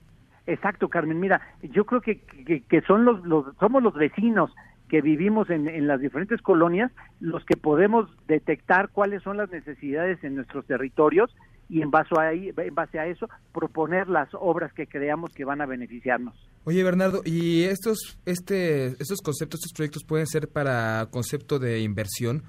Exacto, 0.47 0.89
Carmen. 0.89 1.21
Mira, 1.21 1.41
yo 1.63 1.85
creo 1.87 2.01
que, 2.01 2.19
que, 2.45 2.63
que 2.63 2.81
son 2.83 3.05
los, 3.05 3.25
los, 3.25 3.47
somos 3.59 3.83
los 3.83 3.95
vecinos 3.95 4.51
que 4.55 4.75
que 4.87 5.01
vivimos 5.01 5.49
en, 5.51 5.67
en 5.67 5.87
las 5.89 5.99
diferentes 5.99 6.41
colonias 6.43 6.93
los 7.19 7.43
que 7.47 7.57
podemos 7.57 8.09
detectar 8.29 8.91
cuáles 8.91 9.23
son 9.23 9.39
las 9.39 9.51
necesidades 9.51 10.23
en 10.23 10.37
nuestros 10.37 10.67
territorios 10.67 11.35
y 11.69 11.83
en 11.83 11.91
base, 11.91 12.15
a 12.19 12.29
ahí, 12.29 12.53
en 12.57 12.75
base 12.75 12.99
a 12.99 13.07
eso 13.07 13.29
proponer 13.53 14.09
las 14.09 14.29
obras 14.33 14.73
que 14.73 14.87
creamos 14.87 15.33
que 15.33 15.45
van 15.45 15.61
a 15.61 15.67
beneficiarnos. 15.67 16.35
Oye, 16.65 16.83
Bernardo, 16.83 17.23
¿y 17.25 17.65
estos, 17.65 18.19
este, 18.25 18.87
estos 18.87 19.21
conceptos, 19.21 19.61
estos 19.61 19.73
proyectos 19.73 20.05
pueden 20.05 20.27
ser 20.27 20.49
para 20.49 21.07
concepto 21.11 21.59
de 21.59 21.81
inversión? 21.81 22.43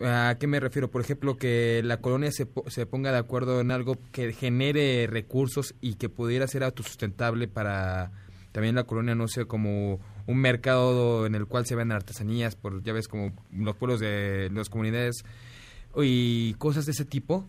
¿A 0.00 0.36
qué 0.38 0.46
me 0.46 0.60
refiero? 0.60 0.90
Por 0.90 1.00
ejemplo, 1.00 1.36
que 1.36 1.80
la 1.84 1.98
colonia 1.98 2.30
se, 2.32 2.48
se 2.66 2.86
ponga 2.86 3.12
de 3.12 3.18
acuerdo 3.18 3.60
en 3.60 3.70
algo 3.70 3.96
que 4.12 4.32
genere 4.32 5.06
recursos 5.06 5.74
y 5.80 5.94
que 5.94 6.08
pudiera 6.08 6.46
ser 6.46 6.64
autosustentable 6.64 7.48
para 7.48 8.10
también 8.52 8.74
la 8.74 8.84
colonia, 8.84 9.14
no 9.14 9.28
sé, 9.28 9.46
como 9.46 10.00
un 10.26 10.38
mercado 10.38 11.26
en 11.26 11.34
el 11.34 11.46
cual 11.46 11.66
se 11.66 11.74
venden 11.74 11.96
artesanías, 11.96 12.54
por 12.54 12.82
ya 12.82 12.92
ves, 12.92 13.08
como 13.08 13.32
los 13.52 13.76
pueblos 13.76 14.00
de 14.00 14.48
las 14.52 14.68
comunidades 14.68 15.24
y 15.96 16.54
cosas 16.54 16.86
de 16.86 16.92
ese 16.92 17.04
tipo. 17.04 17.48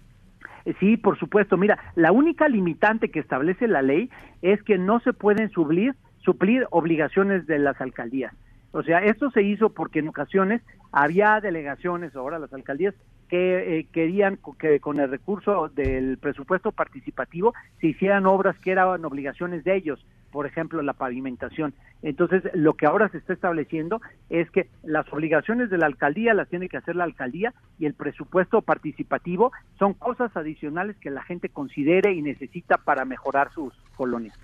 Sí, 0.80 0.98
por 0.98 1.18
supuesto. 1.20 1.58
Mira, 1.58 1.78
la 1.96 2.12
única 2.12 2.48
limitante 2.50 3.12
que 3.12 3.20
establece 3.20 3.68
la 3.68 3.82
ley 3.82 4.10
es 4.42 4.62
que 4.64 4.78
no 4.78 5.00
se 5.00 5.14
pueden 5.14 5.50
suplir, 5.52 5.96
suplir 6.20 6.68
obligaciones 6.72 7.46
de 7.46 7.60
las 7.60 7.80
alcaldías. 7.80 8.34
O 8.72 8.84
sea, 8.84 9.00
esto 9.00 9.32
se 9.32 9.42
hizo 9.42 9.70
porque 9.70 10.00
en 10.00 10.10
ocasiones 10.10 10.62
había 10.92 11.40
delegaciones, 11.40 12.16
ahora 12.16 12.40
las 12.40 12.52
alcaldías, 12.52 12.94
que 13.30 13.80
eh, 13.80 13.88
querían 13.92 14.38
que 14.60 14.80
con 14.80 15.00
el 15.00 15.10
recurso 15.10 15.70
del 15.70 16.18
presupuesto 16.18 16.72
participativo 16.72 17.54
se 17.80 17.88
hicieran 17.88 18.26
obras 18.26 18.58
que 18.60 18.72
eran 18.72 19.04
obligaciones 19.06 19.64
de 19.64 19.76
ellos, 19.76 20.06
por 20.36 20.46
ejemplo, 20.46 20.82
la 20.82 20.92
pavimentación. 20.92 21.74
Entonces, 22.04 22.44
lo 22.54 22.74
que 22.74 22.86
ahora 22.86 23.08
se 23.08 23.20
está 23.20 23.32
estableciendo 23.32 24.02
es 24.30 24.52
que 24.52 24.68
las 24.84 25.12
obligaciones 25.14 25.70
de 25.70 25.78
la 25.78 25.86
alcaldía 25.86 26.34
las 26.34 26.50
tiene 26.50 26.68
que 26.68 26.76
hacer 26.76 26.98
la 26.98 27.06
alcaldía 27.06 27.54
y 27.80 27.86
el 27.86 27.94
presupuesto 27.94 28.62
participativo 28.62 29.54
son 29.80 29.94
cosas 29.94 30.36
adicionales 30.36 30.98
que 30.98 31.10
la 31.10 31.24
gente 31.24 31.48
considere 31.48 32.14
y 32.14 32.22
necesita 32.22 32.76
para 32.78 33.06
mejorar 33.06 33.50
sus 33.54 33.74
colonias. 33.96 34.38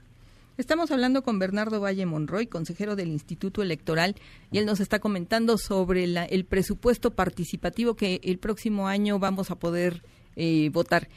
Estamos 0.57 0.91
hablando 0.91 1.23
con 1.23 1.39
Bernardo 1.39 1.81
Valle 1.81 2.05
Monroy, 2.05 2.47
consejero 2.47 2.95
del 2.95 3.09
Instituto 3.09 3.61
Electoral, 3.61 4.15
y 4.49 4.59
él 4.59 4.65
nos 4.65 4.79
está 4.79 4.99
comentando 4.99 5.57
sobre 5.57 6.07
la- 6.07 6.23
el 6.25 6.45
presupuesto 6.45 7.11
participativo 7.11 7.95
que 7.95 8.21
el 8.23 8.37
próximo 8.37 8.87
año 8.87 9.19
vamos 9.19 9.51
a 9.51 9.55
poder 9.59 10.03
eh, 10.37 10.69
votar. 10.71 11.09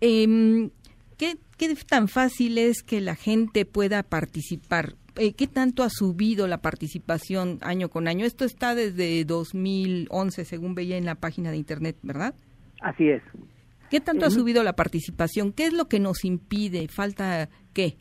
Em, 0.00 0.70
¿qué, 1.16 1.36
¿Qué 1.58 1.74
tan 1.88 2.08
fácil 2.08 2.58
es 2.58 2.82
que 2.82 3.00
la 3.00 3.14
gente 3.14 3.64
pueda 3.64 4.02
participar? 4.02 4.94
Eh, 5.16 5.32
¿Qué 5.34 5.46
tanto 5.46 5.82
ha 5.82 5.88
subido 5.90 6.46
la 6.46 6.58
participación 6.58 7.58
año 7.62 7.88
con 7.88 8.06
año? 8.08 8.26
Esto 8.26 8.44
está 8.44 8.74
desde 8.74 9.24
2011, 9.24 10.44
según 10.44 10.74
veía 10.74 10.96
en 10.98 11.06
la 11.06 11.14
página 11.14 11.50
de 11.50 11.56
Internet, 11.56 11.96
¿verdad? 12.02 12.34
Así 12.82 13.08
es. 13.08 13.22
¿Qué 13.90 14.00
tanto 14.00 14.24
ha 14.26 14.28
Eh, 14.28 14.32
subido 14.32 14.62
la 14.62 14.74
participación? 14.74 15.52
¿Qué 15.52 15.66
es 15.66 15.72
lo 15.72 15.88
que 15.88 16.00
nos 16.00 16.24
impide? 16.24 16.86
¿Falta 16.88 17.48
qué? 17.72 17.96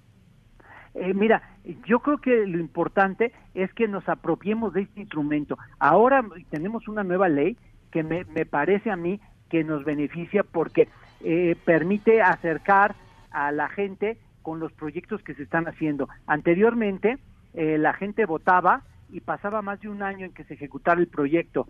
Eh, 0.95 1.13
mira, 1.13 1.41
yo 1.87 1.99
creo 1.99 2.17
que 2.17 2.45
lo 2.47 2.59
importante 2.59 3.31
es 3.53 3.71
que 3.73 3.87
nos 3.87 4.07
apropiemos 4.09 4.73
de 4.73 4.81
este 4.81 5.01
instrumento. 5.01 5.57
Ahora 5.79 6.23
tenemos 6.49 6.87
una 6.87 7.03
nueva 7.03 7.29
ley 7.29 7.57
que 7.91 8.03
me, 8.03 8.25
me 8.25 8.45
parece 8.45 8.91
a 8.91 8.95
mí 8.95 9.19
que 9.49 9.63
nos 9.63 9.85
beneficia 9.85 10.43
porque 10.43 10.89
eh, 11.21 11.55
permite 11.65 12.21
acercar 12.21 12.95
a 13.35 13.51
la 13.51 13.67
gente 13.67 14.17
con 14.41 14.59
los 14.59 14.71
proyectos 14.71 15.21
que 15.21 15.35
se 15.35 15.43
están 15.43 15.67
haciendo. 15.67 16.07
Anteriormente, 16.25 17.17
eh, 17.53 17.77
la 17.77 17.93
gente 17.93 18.25
votaba 18.25 18.83
y 19.09 19.19
pasaba 19.19 19.61
más 19.61 19.79
de 19.81 19.89
un 19.89 20.01
año 20.01 20.25
en 20.25 20.33
que 20.33 20.45
se 20.45 20.55
ejecutara 20.55 20.99
el 20.99 21.07
proyecto. 21.07 21.67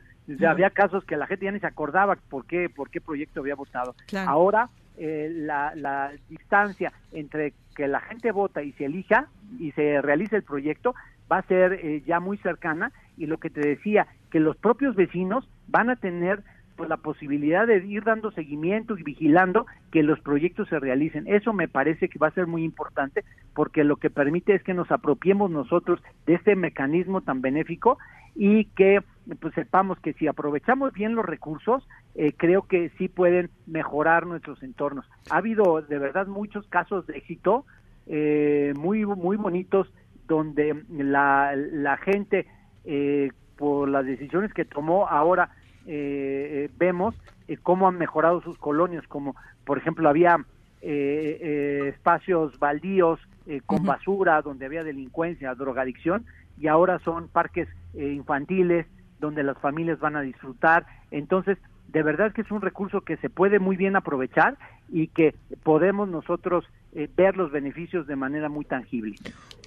Había 0.47 0.69
casos 0.69 1.03
que 1.05 1.17
la 1.17 1.27
gente 1.27 1.45
ya 1.45 1.51
ni 1.51 1.59
se 1.59 1.67
acordaba 1.67 2.15
por 2.29 2.45
qué, 2.45 2.69
por 2.69 2.89
qué 2.89 3.01
proyecto 3.01 3.41
había 3.41 3.55
votado. 3.55 3.95
Claro. 4.07 4.29
Ahora, 4.29 4.69
eh, 4.97 5.29
la, 5.33 5.73
la 5.75 6.11
distancia 6.29 6.93
entre 7.11 7.53
que 7.75 7.87
la 7.87 7.99
gente 7.99 8.31
vota 8.31 8.61
y 8.61 8.71
se 8.73 8.85
elija 8.85 9.27
y 9.59 9.71
se 9.71 10.01
realice 10.01 10.37
el 10.37 10.43
proyecto 10.43 10.95
va 11.31 11.39
a 11.39 11.47
ser 11.47 11.73
eh, 11.73 12.03
ya 12.05 12.19
muy 12.19 12.37
cercana 12.37 12.91
y 13.17 13.25
lo 13.25 13.37
que 13.37 13.49
te 13.49 13.61
decía, 13.61 14.07
que 14.29 14.39
los 14.39 14.55
propios 14.57 14.95
vecinos 14.95 15.47
van 15.67 15.89
a 15.89 15.95
tener 15.95 16.43
pues, 16.75 16.89
la 16.89 16.97
posibilidad 16.97 17.67
de 17.67 17.85
ir 17.85 18.03
dando 18.03 18.31
seguimiento 18.31 18.97
y 18.97 19.03
vigilando 19.03 19.65
que 19.91 20.03
los 20.03 20.19
proyectos 20.19 20.67
se 20.69 20.79
realicen. 20.79 21.25
Eso 21.27 21.53
me 21.53 21.67
parece 21.67 22.09
que 22.09 22.19
va 22.19 22.27
a 22.27 22.31
ser 22.31 22.47
muy 22.47 22.63
importante 22.63 23.23
porque 23.53 23.83
lo 23.83 23.97
que 23.97 24.09
permite 24.09 24.53
es 24.53 24.63
que 24.63 24.73
nos 24.73 24.91
apropiemos 24.91 25.49
nosotros 25.49 26.01
de 26.25 26.35
este 26.35 26.55
mecanismo 26.55 27.21
tan 27.21 27.41
benéfico 27.41 27.97
y 28.35 28.65
que 28.65 29.01
pues 29.39 29.53
sepamos 29.55 29.97
que 29.99 30.13
si 30.13 30.27
aprovechamos 30.27 30.93
bien 30.93 31.15
los 31.15 31.25
recursos, 31.25 31.87
eh, 32.15 32.33
creo 32.35 32.63
que 32.63 32.89
sí 32.97 33.07
pueden 33.07 33.49
mejorar 33.65 34.27
nuestros 34.27 34.61
entornos. 34.61 35.05
Ha 35.29 35.37
habido 35.37 35.81
de 35.81 35.97
verdad 35.97 36.27
muchos 36.27 36.67
casos 36.67 37.07
de 37.07 37.17
éxito 37.17 37.65
eh, 38.07 38.73
muy 38.77 39.05
muy 39.05 39.37
bonitos 39.37 39.91
donde 40.27 40.83
la, 40.89 41.55
la 41.55 41.97
gente 41.97 42.45
eh, 42.83 43.31
por 43.57 43.89
las 43.89 44.05
decisiones 44.05 44.53
que 44.53 44.65
tomó 44.65 45.07
ahora 45.07 45.51
eh, 45.85 46.65
eh, 46.65 46.69
vemos 46.77 47.15
eh, 47.47 47.57
cómo 47.61 47.87
han 47.87 47.97
mejorado 47.97 48.41
sus 48.41 48.57
colonias, 48.57 49.05
como 49.07 49.35
por 49.65 49.77
ejemplo 49.77 50.09
había 50.09 50.37
eh, 50.81 51.39
eh, 51.41 51.87
espacios 51.89 52.57
baldíos 52.59 53.19
eh, 53.47 53.61
con 53.65 53.83
basura, 53.83 54.41
donde 54.41 54.65
había 54.65 54.83
delincuencia, 54.83 55.53
drogadicción, 55.55 56.25
y 56.59 56.67
ahora 56.67 56.99
son 56.99 57.27
parques 57.27 57.67
eh, 57.93 58.11
infantiles 58.11 58.85
donde 59.19 59.43
las 59.43 59.57
familias 59.59 59.99
van 59.99 60.15
a 60.15 60.21
disfrutar. 60.21 60.85
Entonces, 61.11 61.57
de 61.87 62.03
verdad 62.03 62.33
que 62.33 62.41
es 62.41 62.51
un 62.51 62.61
recurso 62.61 63.01
que 63.01 63.17
se 63.17 63.29
puede 63.29 63.59
muy 63.59 63.77
bien 63.77 63.95
aprovechar 63.95 64.57
y 64.89 65.07
que 65.07 65.33
podemos 65.63 66.09
nosotros 66.09 66.65
eh, 66.93 67.09
ver 67.15 67.37
los 67.37 67.51
beneficios 67.51 68.07
de 68.07 68.15
manera 68.15 68.49
muy 68.49 68.65
tangible. 68.65 69.15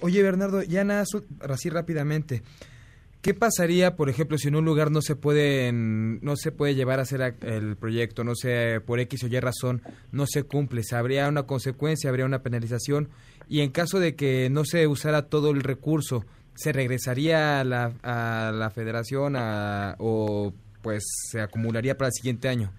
Oye, 0.01 0.21
Bernardo, 0.23 0.63
ya 0.63 0.83
nada, 0.83 1.03
así 1.49 1.69
rápidamente. 1.69 2.41
¿Qué 3.21 3.33
pasaría, 3.33 3.97
por 3.97 4.09
ejemplo, 4.09 4.37
si 4.37 4.47
en 4.47 4.55
un 4.55 4.63
lugar 4.63 4.91
no 4.91 5.01
se 5.01 5.15
puede 5.17 5.71
no 5.73 6.37
se 6.37 6.53
puede 6.53 6.73
llevar 6.75 6.99
a 6.99 7.01
hacer 7.01 7.35
el 7.41 7.75
proyecto, 7.75 8.23
no 8.23 8.33
sé, 8.33 8.79
por 8.85 8.99
X 9.01 9.25
o 9.25 9.27
Y 9.27 9.37
razón, 9.41 9.81
no 10.13 10.25
se 10.25 10.43
cumple? 10.43 10.83
¿Se 10.83 10.95
¿Habría 10.95 11.27
una 11.27 11.43
consecuencia, 11.43 12.09
habría 12.09 12.25
una 12.25 12.43
penalización? 12.43 13.09
Y 13.49 13.59
en 13.61 13.71
caso 13.71 13.99
de 13.99 14.15
que 14.15 14.49
no 14.49 14.63
se 14.63 14.87
usara 14.87 15.23
todo 15.23 15.51
el 15.51 15.61
recurso, 15.63 16.23
¿se 16.55 16.71
regresaría 16.71 17.59
a 17.59 17.63
la, 17.65 17.91
a 18.03 18.51
la 18.53 18.69
federación 18.69 19.35
a- 19.35 19.95
o 19.99 20.53
pues 20.81 21.03
se 21.29 21.41
acumularía 21.41 21.97
para 21.97 22.07
el 22.07 22.13
siguiente 22.13 22.47
año? 22.47 22.71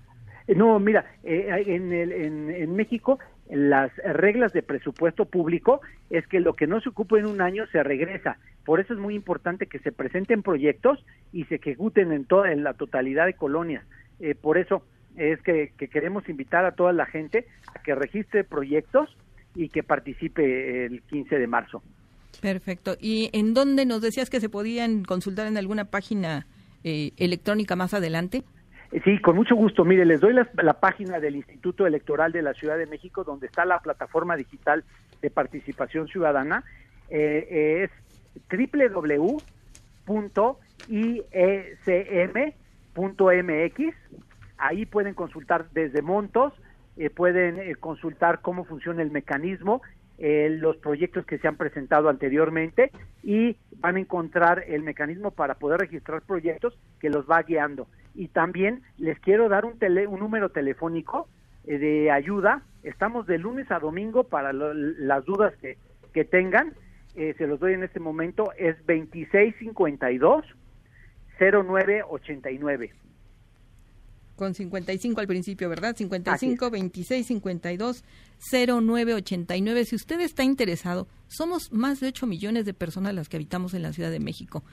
Eh, 0.46 0.55
No, 0.55 0.81
mira, 0.81 1.05
eh, 1.22 1.48
en, 1.66 1.92
el- 1.92 2.12
en, 2.12 2.50
en 2.50 2.74
México 2.76 3.18
las 3.50 3.90
reglas 4.05 4.53
de 4.53 4.62
presupuesto 4.62 5.24
público 5.26 5.81
es 6.09 6.24
que 6.29 6.38
lo 6.40 6.55
que 6.55 6.66
no 6.68 6.81
se 6.81 6.88
ocupa 6.88 7.18
en 7.18 7.26
un 7.26 7.40
año 7.42 7.64
se 7.72 7.83
regresa. 7.83 8.38
Por 8.70 8.78
eso 8.78 8.94
es 8.94 9.00
muy 9.00 9.16
importante 9.16 9.66
que 9.66 9.80
se 9.80 9.90
presenten 9.90 10.44
proyectos 10.44 11.04
y 11.33 11.42
se 11.46 11.56
ejecuten 11.56 12.12
en 12.12 12.24
toda 12.24 12.52
en 12.52 12.62
la 12.62 12.74
totalidad 12.74 13.26
de 13.26 13.35
colonias. 13.35 13.85
Eh, 14.20 14.37
por 14.37 14.59
eso 14.59 14.85
es 15.16 15.42
que, 15.42 15.72
que 15.76 15.88
queremos 15.88 16.28
invitar 16.28 16.64
a 16.64 16.70
toda 16.70 16.92
la 16.92 17.04
gente 17.04 17.48
a 17.74 17.83
que 17.83 17.96
registre 17.96 18.44
proyectos 18.44 19.09
y 19.56 19.70
que 19.70 19.83
participe 19.83 20.87
el 20.87 21.02
15 21.02 21.37
de 21.40 21.46
marzo. 21.48 21.83
Perfecto. 22.40 22.94
¿Y 23.00 23.28
en 23.33 23.54
dónde 23.54 23.87
nos 23.87 24.02
decías 24.02 24.30
que 24.30 24.38
se 24.38 24.48
podían 24.48 25.02
consultar 25.02 25.48
en 25.48 25.56
alguna 25.56 25.87
página 25.87 26.46
eh, 26.85 27.11
electrónica 27.16 27.74
más 27.74 27.92
adelante? 27.92 28.44
Eh, 28.92 29.00
Sí, 29.04 29.18
con 29.18 29.35
mucho 29.35 29.56
gusto. 29.56 29.85
Mire, 29.85 30.06
les 30.06 30.20
doy 30.20 30.33
la, 30.33 30.48
la 30.62 30.74
página 30.74 31.18
del 31.18 31.35
Instituto 31.35 31.88
Electoral 31.88 32.30
de 32.30 32.42
la 32.42 32.54
Ciudad 32.54 32.78
de 32.78 32.87
México, 32.87 33.24
donde 33.24 33.46
está 33.46 33.64
la 33.64 33.80
plataforma 33.80 34.37
digital 34.37 34.85
de 35.20 35.30
participación 35.30 36.06
ciudadana. 36.06 36.62
Eh, 37.09 37.83
es 37.83 37.90
www.iecm.mx. 42.94 43.94
Ahí 44.59 44.85
pueden 44.87 45.14
consultar 45.14 45.70
desde 45.72 46.03
montos, 46.03 46.53
eh, 46.96 47.09
pueden 47.11 47.59
eh, 47.59 47.74
consultar 47.76 48.40
cómo 48.42 48.64
funciona 48.64 49.00
el 49.03 49.11
mecanismo, 49.11 49.81
eh, 50.18 50.50
los 50.61 50.76
proyectos 50.76 51.24
que 51.24 51.38
se 51.38 51.48
han 51.48 51.57
presentado 51.57 52.11
anteriormente 52.11 52.90
y 53.22 53.57
van 53.79 53.96
a 53.96 54.00
encontrar 54.00 54.64
el 54.66 54.83
mecanismo 54.83 55.31
para 55.31 55.55
poder 55.55 55.81
registrar 55.81 56.20
proyectos 56.22 56.79
que 57.00 57.09
los 57.09 57.24
va 57.26 57.42
guiando. 57.42 57.88
Y 58.14 58.29
también 58.29 58.83
les 58.98 59.18
quiero 59.20 59.48
dar 59.48 59.64
un, 59.64 59.79
tele, 59.79 60.07
un 60.07 60.20
número 60.20 60.50
telefónico 60.50 61.29
de 61.64 62.11
ayuda. 62.11 62.62
Estamos 62.83 63.26
de 63.26 63.38
lunes 63.38 63.70
a 63.70 63.79
domingo 63.79 64.24
para 64.24 64.53
lo- 64.53 64.74
las 64.74 65.24
dudas 65.24 65.55
que, 65.57 65.79
que 66.12 66.24
tengan. 66.24 66.74
Eh, 67.20 67.35
se 67.37 67.46
los 67.46 67.61
doy 67.61 67.74
en 67.74 67.83
este 67.83 68.00
momento. 68.00 68.50
Es 68.56 68.78
2652 68.87 70.42
0989. 71.38 72.94
Con 74.37 74.54
55 74.54 75.20
al 75.20 75.26
principio, 75.26 75.68
¿verdad? 75.68 75.94
55 75.94 76.70
26 76.70 77.26
52 77.26 78.04
09 78.83 79.14
89. 79.14 79.85
Si 79.85 79.96
usted 79.96 80.18
está 80.20 80.44
interesado, 80.44 81.09
somos 81.26 81.70
más 81.72 82.00
de 82.00 82.06
8 82.06 82.26
millones 82.26 82.64
de 82.64 82.72
personas 82.72 83.14
las 83.14 83.28
que 83.28 83.37
habitamos 83.37 83.74
en 83.74 83.83
la 83.83 83.92
Ciudad 83.92 84.11
de 84.11 84.20
México. 84.20 84.64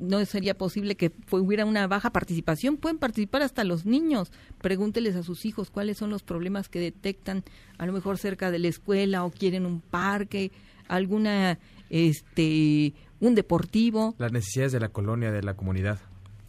no 0.00 0.24
sería 0.24 0.58
posible 0.58 0.96
que 0.96 1.12
hubiera 1.30 1.64
una 1.64 1.86
baja 1.86 2.10
participación. 2.10 2.76
Pueden 2.76 2.98
participar 2.98 3.42
hasta 3.42 3.62
los 3.62 3.86
niños. 3.86 4.32
Pregúnteles 4.60 5.14
a 5.14 5.22
sus 5.22 5.44
hijos 5.44 5.70
cuáles 5.70 5.96
son 5.98 6.10
los 6.10 6.24
problemas 6.24 6.68
que 6.68 6.80
detectan, 6.80 7.44
a 7.78 7.86
lo 7.86 7.92
mejor 7.92 8.18
cerca 8.18 8.50
de 8.50 8.58
la 8.58 8.66
escuela 8.66 9.24
o 9.24 9.30
quieren 9.30 9.64
un 9.64 9.80
parque, 9.80 10.50
alguna, 10.88 11.58
este, 11.90 12.94
un 13.20 13.34
deportivo. 13.34 14.14
Las 14.18 14.32
necesidades 14.32 14.72
de 14.72 14.80
la 14.80 14.88
colonia, 14.88 15.30
de 15.30 15.42
la 15.42 15.54
comunidad. 15.54 15.98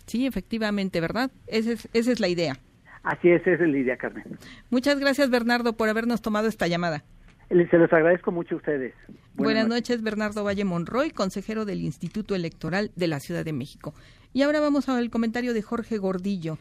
Sí, 0.06 0.26
efectivamente, 0.26 1.02
¿verdad? 1.02 1.32
Esa 1.48 1.72
es, 1.74 1.88
esa 1.94 2.12
es 2.12 2.20
la 2.20 2.28
idea. 2.28 2.58
Así 3.04 3.30
es, 3.30 3.46
esa 3.46 3.64
es 3.64 3.70
la 3.70 3.78
idea, 3.78 3.98
Carmen. 3.98 4.24
Muchas 4.70 5.00
gracias, 5.00 5.30
Bernardo, 5.30 5.74
por 5.74 5.90
habernos 5.90 6.22
tomado 6.22 6.48
esta 6.48 6.68
llamada. 6.68 7.04
Se 7.50 7.78
los 7.78 7.92
agradezco 7.92 8.32
mucho 8.32 8.56
a 8.56 8.58
ustedes. 8.60 8.94
Buenas, 9.34 9.68
noches. 9.68 10.04
Bernardo 10.04 10.44
Valle 10.44 10.66
Monroy, 10.66 11.10
consejero 11.10 11.66
del 11.66 11.82
Instituto 11.82 12.36
Electoral 12.36 12.92
de 12.96 13.08
la 13.08 13.20
Ciudad 13.20 13.44
de 13.44 13.54
México. 13.54 13.96
Y 14.34 14.44
ahora 14.44 14.60
vamos 14.60 14.88
al 14.88 15.10
comentario 15.10 15.54
de 15.56 15.64
Jorge 15.64 15.98
Gordillo. 15.98 16.58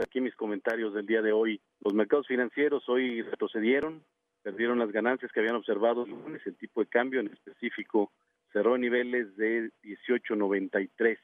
Aquí 0.00 0.20
mis 0.20 0.34
comentarios 0.34 0.92
del 0.92 1.06
día 1.06 1.22
de 1.22 1.32
hoy. 1.32 1.60
Los 1.84 1.94
mercados 1.94 2.26
financieros 2.26 2.88
hoy 2.88 3.22
retrocedieron, 3.22 4.02
perdieron 4.46 4.78
las 4.78 4.92
ganancias 4.92 5.32
que 5.32 5.40
habían 5.40 5.56
observado 5.56 6.04
el 6.04 6.10
lunes. 6.10 6.40
El 6.46 6.54
tipo 6.54 6.80
de 6.80 6.86
cambio 6.86 7.18
en 7.18 7.26
específico 7.26 8.12
cerró 8.52 8.78
niveles 8.78 9.36
de 9.36 9.72
18.93. 9.82 11.18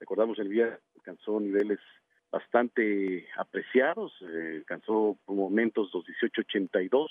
Recordamos 0.00 0.36
el 0.40 0.50
día 0.50 0.76
alcanzó 0.96 1.38
niveles 1.38 1.78
bastante 2.28 3.28
apreciados, 3.36 4.12
eh, 4.20 4.54
alcanzó 4.56 5.16
por 5.24 5.36
momentos 5.36 5.94
los 5.94 6.04
18.82, 6.06 7.06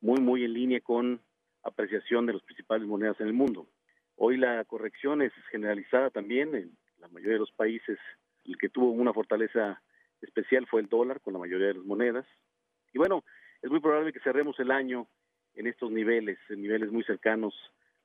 muy, 0.00 0.18
muy 0.22 0.44
en 0.44 0.54
línea 0.54 0.80
con 0.80 1.20
apreciación 1.62 2.24
de 2.24 2.32
las 2.32 2.42
principales 2.44 2.88
monedas 2.88 3.20
en 3.20 3.26
el 3.26 3.34
mundo. 3.34 3.68
Hoy 4.16 4.38
la 4.38 4.64
corrección 4.64 5.20
es 5.20 5.32
generalizada 5.50 6.08
también 6.08 6.54
en 6.54 6.70
la 7.00 7.08
mayoría 7.08 7.34
de 7.34 7.40
los 7.40 7.52
países. 7.52 7.98
El 8.46 8.56
que 8.56 8.70
tuvo 8.70 8.92
una 8.92 9.12
fortaleza 9.12 9.82
especial 10.22 10.66
fue 10.66 10.80
el 10.80 10.88
dólar 10.88 11.20
con 11.20 11.34
la 11.34 11.40
mayoría 11.40 11.66
de 11.66 11.74
las 11.74 11.84
monedas. 11.84 12.24
Y 12.94 12.98
bueno, 12.98 13.24
es 13.66 13.70
muy 13.72 13.80
probable 13.80 14.12
que 14.12 14.20
cerremos 14.20 14.58
el 14.60 14.70
año 14.70 15.08
en 15.54 15.66
estos 15.66 15.90
niveles, 15.90 16.38
en 16.50 16.62
niveles 16.62 16.92
muy 16.92 17.02
cercanos, 17.02 17.52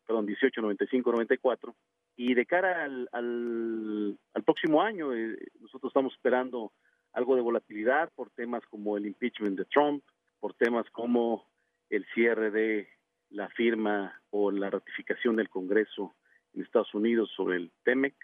perdón, 0.08 0.26
18.95, 0.26 1.12
94, 1.12 1.76
y 2.16 2.34
de 2.34 2.48
cara 2.48 2.84
al, 2.84 3.08
al, 3.12 4.44
próximo 4.44 4.82
año, 4.82 5.14
eh, 5.14 5.38
nosotros 5.60 5.92
estamos 5.92 6.14
esperando 6.14 6.74
algo 7.14 7.36
de 7.36 7.44
volatilidad 7.44 8.12
por 8.16 8.32
temas 8.32 8.66
como 8.72 8.98
el 8.98 9.06
impeachment 9.06 9.56
de 9.56 9.66
Trump, 9.66 10.04
por 10.40 10.56
temas 10.56 10.90
como 10.90 11.48
el 11.92 12.08
cierre 12.16 12.50
de 12.50 12.90
la 13.30 13.48
firma 13.50 14.20
o 14.32 14.50
la 14.50 14.72
ratificación 14.72 15.36
del 15.36 15.50
Congreso 15.50 16.16
en 16.56 16.64
Estados 16.64 16.92
Unidos 16.96 17.32
sobre 17.36 17.58
el 17.58 17.72
TEMEC 17.84 18.16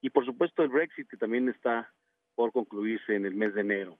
y 0.00 0.08
por 0.08 0.24
supuesto 0.24 0.62
el 0.62 0.70
Brexit 0.70 1.10
que 1.10 1.18
también 1.18 1.50
está 1.50 1.92
por 2.34 2.52
concluirse 2.52 3.14
en 3.14 3.26
el 3.26 3.34
mes 3.34 3.52
de 3.52 3.60
enero. 3.60 3.98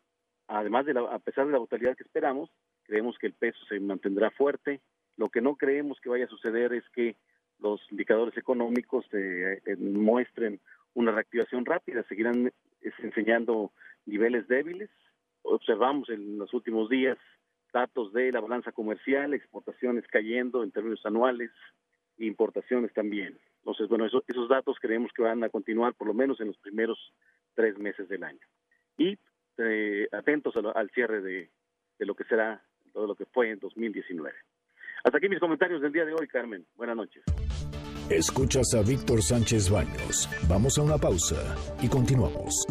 Además 0.49 0.87
de 0.87 0.95
la, 0.95 1.01
a 1.03 1.19
pesar 1.19 1.47
de 1.47 1.53
la 1.53 1.59
volatilidad 1.59 1.97
que 1.97 2.05
esperamos, 2.05 2.51
creemos 2.85 3.17
que 3.19 3.27
el 3.27 3.35
peso 3.35 3.59
se 3.69 3.81
mantendrá 3.81 4.31
fuerte. 4.31 4.81
Lo 5.17 5.29
que 5.29 5.41
no 5.41 5.57
creemos 5.57 6.01
que 6.01 6.09
vaya 6.09 6.25
a 6.25 6.29
suceder 6.29 6.73
es 6.73 6.85
que 6.91 7.17
los 7.61 7.81
indicadores 7.91 8.37
económicos 8.37 9.07
eh, 9.13 9.61
muestren 9.79 10.61
una 10.95 11.13
reactivación 11.13 11.65
rápida, 11.65 12.05
seguirán 12.09 12.53
enseñando 13.03 13.73
niveles 14.07 14.47
débiles. 14.49 14.91
Observamos 15.43 16.09
en 16.09 16.39
los 16.39 16.53
últimos 16.53 16.89
días 16.89 17.19
datos 17.73 18.13
de 18.13 18.31
la 18.33 18.41
balanza 18.41 18.73
comercial, 18.73 19.35
exportaciones 19.35 20.07
cayendo 20.09 20.63
en 20.63 20.71
términos 20.71 21.05
anuales, 21.05 21.51
importaciones 22.19 22.93
también. 22.93 23.39
Entonces, 23.59 23.89
bueno, 23.89 24.07
esos 24.07 24.49
datos 24.49 24.77
creemos 24.81 25.11
que 25.13 25.23
van 25.23 25.43
a 25.43 25.49
continuar 25.49 25.95
por 25.95 26.07
lo 26.07 26.15
menos 26.15 26.41
en 26.41 26.49
los 26.49 26.59
primeros 26.59 26.99
tres 27.55 27.77
meses 27.79 28.09
del 28.09 28.23
año. 28.23 28.47
Y 28.97 29.19
eh, 29.59 30.09
atentos 30.13 30.55
al 30.75 30.91
cierre 30.91 31.21
de, 31.21 31.51
de 31.99 32.07
lo 32.07 32.15
que 32.15 32.25
será 32.25 32.63
todo 32.93 33.07
lo 33.07 33.15
que 33.15 33.27
fue 33.27 33.51
en 33.51 33.59
2019. 33.59 34.35
Hasta 35.05 35.19
aquí 35.19 35.29
mis 35.29 35.41
comentarios 35.41 35.83
del 35.83 35.93
día 35.93 36.05
de 36.05 36.15
hoy, 36.15 36.27
Carmen. 36.29 36.65
Buenas 36.77 36.97
noches. 36.97 37.23
Escuchas 38.09 38.75
a 38.75 38.83
Víctor 38.83 39.23
Sánchez 39.23 39.71
Baños. 39.71 40.29
Vamos 40.49 40.79
a 40.79 40.83
una 40.83 40.99
pausa 40.99 41.57
y 41.83 41.89
continuamos. 41.89 42.67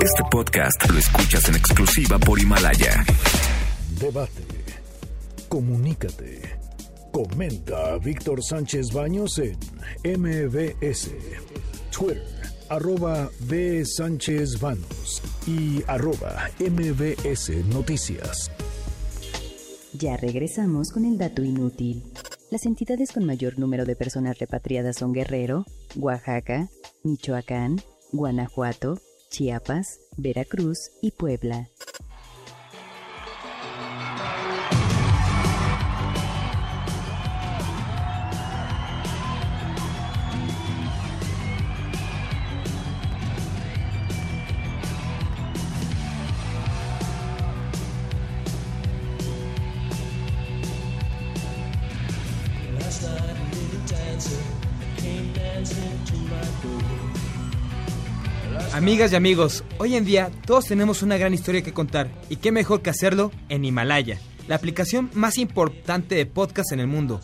Este 0.00 0.22
podcast 0.30 0.88
lo 0.90 0.98
escuchas 0.98 1.48
en 1.48 1.56
exclusiva 1.56 2.18
por 2.18 2.38
Himalaya. 2.38 3.04
Debate. 4.00 4.46
Comunícate. 5.48 6.42
Comenta 7.12 7.94
a 7.94 7.98
Víctor 7.98 8.42
Sánchez 8.42 8.92
Baños 8.92 9.38
en 9.38 9.58
MBS. 10.20 11.10
Twitter, 11.90 12.22
arroba 12.68 13.30
B. 13.40 13.84
Sánchez 13.84 14.60
Baños 14.60 15.22
y 15.46 15.82
arroba 15.86 16.50
MBS 16.58 17.64
Noticias. 17.66 18.50
Ya 19.94 20.16
regresamos 20.16 20.92
con 20.92 21.04
el 21.04 21.18
dato 21.18 21.42
inútil. 21.42 22.04
Las 22.50 22.66
entidades 22.66 23.12
con 23.12 23.24
mayor 23.24 23.58
número 23.58 23.84
de 23.84 23.96
personas 23.96 24.38
repatriadas 24.38 24.96
son 24.96 25.12
Guerrero, 25.12 25.64
Oaxaca, 25.96 26.68
Michoacán, 27.02 27.80
Guanajuato, 28.12 28.98
Chiapas, 29.30 30.00
Veracruz 30.16 30.90
y 31.02 31.10
Puebla. 31.10 31.68
Amigas 58.88 59.12
y 59.12 59.16
amigos, 59.16 59.64
hoy 59.76 59.96
en 59.96 60.06
día 60.06 60.30
todos 60.46 60.64
tenemos 60.64 61.02
una 61.02 61.18
gran 61.18 61.34
historia 61.34 61.60
que 61.60 61.74
contar 61.74 62.08
y 62.30 62.36
qué 62.36 62.52
mejor 62.52 62.80
que 62.80 62.88
hacerlo 62.88 63.30
en 63.50 63.66
Himalaya, 63.66 64.18
la 64.48 64.54
aplicación 64.54 65.10
más 65.12 65.36
importante 65.36 66.14
de 66.14 66.24
podcast 66.24 66.72
en 66.72 66.80
el 66.80 66.86
mundo. 66.86 67.20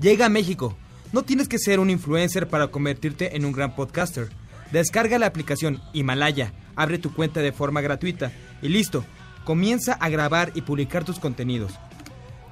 Llega 0.00 0.26
a 0.26 0.28
México. 0.28 0.78
No 1.12 1.24
tienes 1.24 1.48
que 1.48 1.58
ser 1.58 1.80
un 1.80 1.90
influencer 1.90 2.46
para 2.46 2.68
convertirte 2.68 3.36
en 3.36 3.44
un 3.44 3.50
gran 3.50 3.74
podcaster. 3.74 4.28
Descarga 4.70 5.18
la 5.18 5.26
aplicación 5.26 5.82
Himalaya, 5.92 6.52
abre 6.76 6.98
tu 6.98 7.12
cuenta 7.12 7.40
de 7.40 7.50
forma 7.50 7.80
gratuita 7.80 8.30
y 8.62 8.68
listo, 8.68 9.04
comienza 9.44 9.94
a 9.94 10.08
grabar 10.10 10.52
y 10.54 10.62
publicar 10.62 11.04
tus 11.04 11.18
contenidos. 11.18 11.72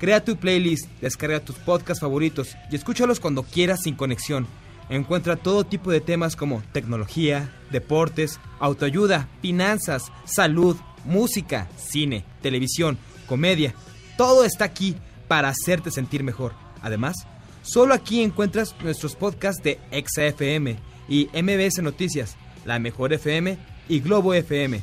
Crea 0.01 0.25
tu 0.25 0.39
playlist, 0.39 0.91
descarga 1.01 1.39
tus 1.39 1.55
podcasts 1.55 2.01
favoritos 2.01 2.57
y 2.73 2.75
escúchalos 2.75 3.21
cuando 3.21 3.45
quieras 3.45 3.83
sin 3.85 3.95
conexión 3.95 4.49
Encuentra 4.89 5.37
todo 5.37 5.65
tipo 5.65 5.91
de 5.91 6.01
temas 6.01 6.37
como 6.37 6.63
tecnología, 6.73 7.53
deportes, 7.71 8.39
autoayuda, 8.61 9.29
finanzas, 9.43 10.13
salud, 10.25 10.77
música, 11.05 11.69
cine, 11.77 12.25
televisión, 12.41 12.99
comedia. 13.27 13.75
Todo 14.17 14.45
está 14.45 14.65
aquí 14.65 14.97
para 15.27 15.49
hacerte 15.49 15.91
sentir 15.91 16.23
mejor. 16.23 16.53
Además, 16.83 17.17
solo 17.63 17.95
aquí 17.95 18.23
encuentras 18.23 18.77
nuestros 18.83 19.17
podcasts 19.17 19.63
de 19.63 19.81
XFM 19.91 20.77
y 21.09 21.29
MBS 21.33 21.83
Noticias, 21.83 22.37
La 22.65 22.79
Mejor 22.79 23.13
FM 23.13 23.59
y 23.89 24.01
Globo 24.01 24.35
FM. 24.35 24.81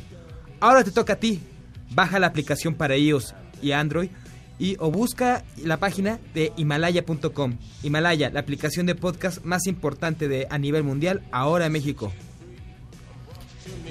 Ahora 0.60 0.84
te 0.84 0.92
toca 0.92 1.13
a 1.13 1.20
ti. 1.20 1.42
Baja 1.92 2.20
la 2.20 2.28
aplicación 2.28 2.74
para 2.74 2.98
iOS 2.98 3.36
y 3.62 3.72
Android 3.72 4.10
y 4.60 4.76
o 4.80 4.92
busca 4.92 5.44
la 5.63 5.78
página 5.78 6.20
de 6.34 6.54
himalaya.com. 6.58 7.58
Himalaya, 7.84 8.30
la 8.30 8.39
aplicación 8.39 8.86
de 8.86 8.96
podcast 8.96 9.44
más 9.44 9.68
importante 9.68 10.28
de 10.28 10.48
a 10.50 10.58
nivel 10.58 10.84
mundial 10.84 11.24
ahora 11.32 11.66
en 11.66 11.72
México. 11.72 12.12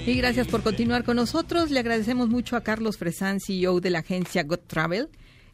Y 0.05 0.15
gracias 0.15 0.47
por 0.47 0.63
continuar 0.63 1.03
con 1.03 1.15
nosotros. 1.15 1.71
Le 1.71 1.79
agradecemos 1.79 2.29
mucho 2.29 2.57
a 2.57 2.61
Carlos 2.61 2.97
Fresan, 2.97 3.39
CEO 3.39 3.79
de 3.79 3.89
la 3.89 3.99
agencia 3.99 4.43
Got 4.43 4.67
Travel, 4.67 5.09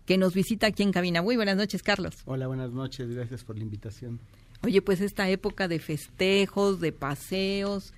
que 0.05 0.17
nos 0.17 0.33
visita 0.33 0.67
aquí 0.67 0.81
en 0.81 0.91
cabina. 0.91 1.21
Muy 1.21 1.35
buenas 1.35 1.55
noches, 1.55 1.83
Carlos. 1.83 2.15
Hola, 2.25 2.47
buenas 2.47 2.71
noches. 2.71 3.09
Gracias 3.09 3.43
por 3.43 3.57
la 3.57 3.63
invitación. 3.63 4.19
Oye, 4.63 4.81
pues 4.81 5.01
esta 5.01 5.29
época 5.29 5.67
de 5.67 5.79
festejos, 5.79 6.79
de 6.79 6.91
paseos, 6.91 7.93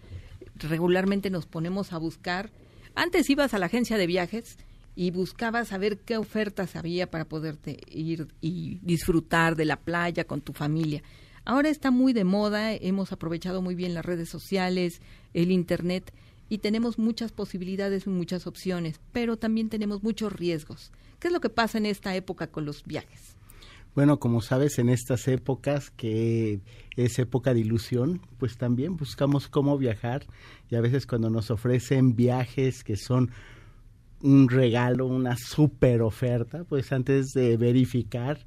regularmente 0.56 1.30
nos 1.30 1.46
ponemos 1.46 1.94
a 1.94 1.98
buscar. 1.98 2.52
Antes 2.96 3.30
ibas 3.30 3.54
a 3.54 3.60
la 3.60 3.68
agencia 3.68 3.98
de 3.98 4.08
viajes 4.08 4.58
y 5.02 5.10
buscabas 5.10 5.70
saber 5.70 5.98
qué 5.98 6.18
ofertas 6.18 6.76
había 6.76 7.10
para 7.10 7.26
poderte 7.26 7.80
ir 7.90 8.28
y 8.40 8.78
disfrutar 8.84 9.56
de 9.56 9.66
la 9.66 9.78
playa 9.78 10.26
con 10.26 10.42
tu 10.42 10.54
familia. 10.54 11.02
Ahora 11.44 11.70
está 11.70 11.90
muy 11.90 12.14
de 12.14 12.24
moda, 12.24 12.72
hemos 12.72 13.12
aprovechado 13.12 13.64
muy 13.64 13.74
bien 13.74 13.96
las 13.96 14.06
redes 14.06 14.30
sociales, 14.30 15.02
el 15.34 15.50
Internet 15.50 16.14
y 16.50 16.60
tenemos 16.60 17.00
muchas 17.00 17.32
posibilidades 17.32 18.06
y 18.06 18.12
muchas 18.12 18.46
opciones, 18.46 19.00
pero 19.12 19.38
también 19.38 19.70
tenemos 19.70 20.04
muchos 20.04 20.32
riesgos. 20.34 20.92
¿Qué 21.18 21.30
es 21.30 21.34
lo 21.34 21.42
que 21.42 21.50
pasa 21.50 21.80
en 21.80 21.88
esta 21.88 22.16
época 22.16 22.46
con 22.46 22.66
los 22.66 22.84
viajes? 22.84 23.36
Bueno, 23.96 24.20
como 24.20 24.42
sabes, 24.42 24.78
en 24.78 24.88
estas 24.88 25.28
épocas 25.28 25.90
que 25.90 26.60
es 26.96 27.18
época 27.18 27.56
de 27.56 27.62
ilusión, 27.62 28.22
pues 28.38 28.56
también 28.56 28.98
buscamos 28.98 29.48
cómo 29.48 29.80
viajar 29.80 30.28
y 30.70 30.76
a 30.76 30.82
veces 30.82 31.08
cuando 31.08 31.32
nos 31.32 31.50
ofrecen 31.50 32.16
viajes 32.16 32.84
que 32.84 32.98
son 32.98 33.32
un 34.24 34.50
regalo, 34.50 35.06
una 35.08 35.36
super 35.38 36.02
oferta, 36.02 36.64
pues 36.64 36.92
antes 36.92 37.34
de 37.34 37.58
verificar, 37.58 38.40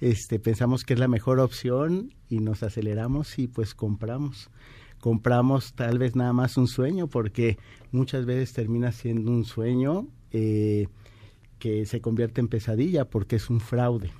este, 0.00 0.38
pensamos 0.38 0.84
que 0.84 0.94
es 0.94 1.00
la 1.00 1.08
mejor 1.08 1.40
opción 1.40 2.12
y 2.28 2.40
nos 2.40 2.62
aceleramos 2.62 3.38
y 3.38 3.46
pues 3.46 3.74
compramos. 3.74 4.50
Compramos 4.98 5.74
tal 5.74 5.98
vez 5.98 6.16
nada 6.16 6.32
más 6.32 6.56
un 6.56 6.68
sueño 6.68 7.08
porque 7.08 7.58
muchas 7.90 8.26
veces 8.26 8.52
termina 8.52 8.92
siendo 8.92 9.30
un 9.30 9.44
sueño 9.44 10.06
eh, 10.30 10.88
que 11.58 11.86
se 11.86 12.00
convierte 12.00 12.40
en 12.40 12.48
pesadilla 12.48 13.04
porque 13.04 13.36
es 13.36 13.50
un 13.50 13.60
fraude 13.60 14.10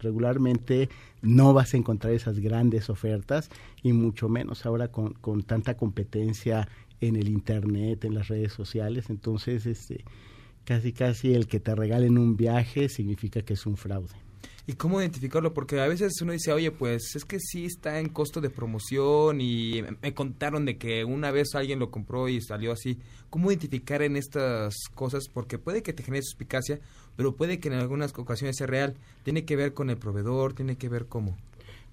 regularmente 0.00 0.88
no 1.22 1.52
vas 1.52 1.74
a 1.74 1.76
encontrar 1.76 2.12
esas 2.12 2.38
grandes 2.38 2.90
ofertas 2.90 3.50
y 3.82 3.92
mucho 3.92 4.28
menos 4.28 4.66
ahora 4.66 4.88
con, 4.88 5.12
con 5.14 5.42
tanta 5.42 5.76
competencia 5.76 6.68
en 7.00 7.16
el 7.16 7.28
internet, 7.28 8.04
en 8.04 8.14
las 8.14 8.28
redes 8.28 8.52
sociales, 8.52 9.10
entonces 9.10 9.66
este 9.66 10.04
casi 10.70 10.92
casi 10.92 11.34
el 11.34 11.48
que 11.48 11.58
te 11.58 11.74
regalen 11.74 12.16
un 12.16 12.36
viaje 12.36 12.88
significa 12.88 13.42
que 13.42 13.54
es 13.54 13.66
un 13.66 13.76
fraude. 13.76 14.14
¿Y 14.68 14.74
cómo 14.74 15.00
identificarlo? 15.00 15.52
Porque 15.52 15.80
a 15.80 15.88
veces 15.88 16.12
uno 16.22 16.30
dice, 16.30 16.52
oye, 16.52 16.70
pues 16.70 17.16
es 17.16 17.24
que 17.24 17.40
sí 17.40 17.64
está 17.64 17.98
en 17.98 18.08
costo 18.08 18.40
de 18.40 18.50
promoción 18.50 19.40
y 19.40 19.82
me 20.00 20.14
contaron 20.14 20.64
de 20.64 20.78
que 20.78 21.04
una 21.04 21.32
vez 21.32 21.56
alguien 21.56 21.80
lo 21.80 21.90
compró 21.90 22.28
y 22.28 22.40
salió 22.40 22.70
así. 22.70 23.00
¿Cómo 23.30 23.50
identificar 23.50 24.00
en 24.02 24.14
estas 24.14 24.76
cosas? 24.94 25.24
Porque 25.26 25.58
puede 25.58 25.82
que 25.82 25.92
te 25.92 26.04
genere 26.04 26.22
suspicacia, 26.22 26.78
pero 27.16 27.34
puede 27.34 27.58
que 27.58 27.66
en 27.66 27.74
algunas 27.74 28.16
ocasiones 28.16 28.56
sea 28.56 28.68
real. 28.68 28.94
Tiene 29.24 29.44
que 29.44 29.56
ver 29.56 29.74
con 29.74 29.90
el 29.90 29.96
proveedor, 29.96 30.52
tiene 30.52 30.76
que 30.76 30.88
ver 30.88 31.06
cómo. 31.06 31.36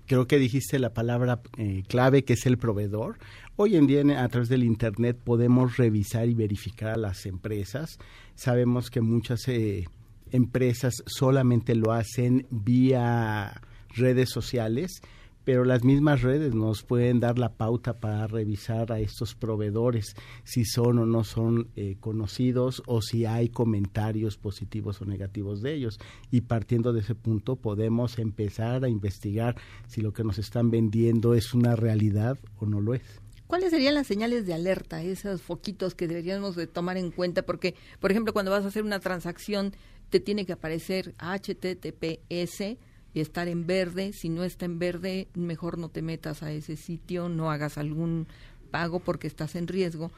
Creo 0.08 0.26
que 0.26 0.40
dijiste 0.40 0.80
la 0.80 0.94
palabra 0.94 1.42
eh, 1.58 1.84
clave 1.88 2.24
que 2.24 2.34
es 2.34 2.46
el 2.46 2.58
proveedor. 2.58 3.20
Hoy 3.56 3.76
en 3.76 3.88
día 3.88 4.24
a 4.24 4.28
través 4.30 4.50
del 4.50 4.64
Internet 4.64 5.20
podemos 5.24 5.78
revisar 5.78 6.28
y 6.30 6.34
verificar 6.34 6.92
a 6.92 6.98
las 6.98 7.26
empresas. 7.26 8.00
Sabemos 8.36 8.90
que 8.90 9.02
muchas... 9.02 9.48
Eh, 9.48 9.86
empresas 10.32 11.04
solamente 11.06 11.76
lo 11.76 11.92
hacen 11.92 12.48
vía 12.50 13.62
redes 13.96 14.30
sociales, 14.30 15.02
pero 15.48 15.64
las 15.64 15.86
mismas 15.86 16.24
redes 16.24 16.54
nos 16.54 16.84
pueden 16.84 17.22
dar 17.22 17.40
la 17.40 17.54
pauta 17.54 18.02
para 18.02 18.28
revisar 18.28 18.92
a 18.92 19.00
estos 19.00 19.34
proveedores 19.34 20.14
si 20.44 20.66
son 20.66 21.00
o 21.00 21.06
no 21.06 21.24
son 21.24 21.70
eh, 21.78 21.96
conocidos 22.02 22.84
o 22.86 23.02
si 23.02 23.26
hay 23.26 23.48
comentarios 23.48 24.36
positivos 24.36 25.02
o 25.02 25.06
negativos 25.06 25.62
de 25.62 25.74
ellos. 25.74 26.00
Y 26.32 26.42
partiendo 26.42 26.92
de 26.92 27.00
ese 27.00 27.16
punto 27.16 27.56
podemos 27.56 28.20
empezar 28.20 28.84
a 28.84 28.90
investigar 28.90 29.56
si 29.88 30.02
lo 30.02 30.12
que 30.12 30.26
nos 30.26 30.38
están 30.38 30.70
vendiendo 30.70 31.34
es 31.34 31.54
una 31.54 31.78
realidad 31.78 32.38
o 32.60 32.66
no 32.66 32.82
lo 32.82 32.94
es. 32.94 33.22
¿Cuáles 33.48 33.70
serían 33.70 33.96
las 33.96 34.08
señales 34.08 34.46
de 34.46 34.54
alerta, 34.54 35.02
esos 35.02 35.42
foquitos 35.42 35.96
que 35.96 36.10
deberíamos 36.10 36.58
de 36.58 36.68
tomar 36.68 36.98
en 36.98 37.10
cuenta? 37.10 37.44
Porque, 37.44 37.74
por 38.02 38.12
ejemplo, 38.12 38.34
cuando 38.34 38.52
vas 38.52 38.66
a 38.66 38.68
hacer 38.68 38.84
una 38.84 39.00
transacción 39.00 39.72
te 40.10 40.20
tiene 40.20 40.46
que 40.46 40.52
aparecer 40.52 41.16
HTTPS 41.20 42.78
estar 43.22 43.48
en 43.48 43.68
verde. 43.68 44.14
Si 44.14 44.30
no 44.30 44.44
está 44.44 44.66
en 44.66 44.80
verde, 44.80 45.28
mejor 45.34 45.78
no 45.78 45.90
te 45.90 46.02
metas 46.02 46.44
a 46.44 46.52
ese 46.52 46.76
sitio, 46.76 47.30
no 47.30 47.52
hagas 47.52 47.78
algún 47.78 48.28
pago 48.72 49.00
porque 49.00 49.28
estás 49.28 49.56
en 49.56 49.68
riesgo. 49.68 50.12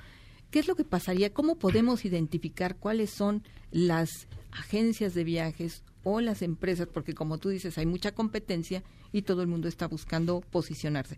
¿Qué 0.52 0.60
es 0.60 0.68
lo 0.68 0.76
que 0.76 0.84
pasaría? 0.84 1.32
¿Cómo 1.32 1.58
podemos 1.58 2.06
identificar 2.06 2.76
cuáles 2.76 3.12
son 3.12 3.44
las 3.72 4.28
agencias 4.52 5.14
de 5.14 5.24
viajes 5.24 5.84
o 6.04 6.22
las 6.22 6.42
empresas? 6.42 6.88
Porque 6.92 7.14
como 7.14 7.38
tú 7.38 7.50
dices, 7.50 7.78
hay 7.78 7.86
mucha 7.86 8.14
competencia 8.14 8.84
y 9.12 9.22
todo 9.22 9.42
el 9.42 9.48
mundo 9.48 9.68
está 9.68 9.88
buscando 9.88 10.42
posicionarse. 10.42 11.18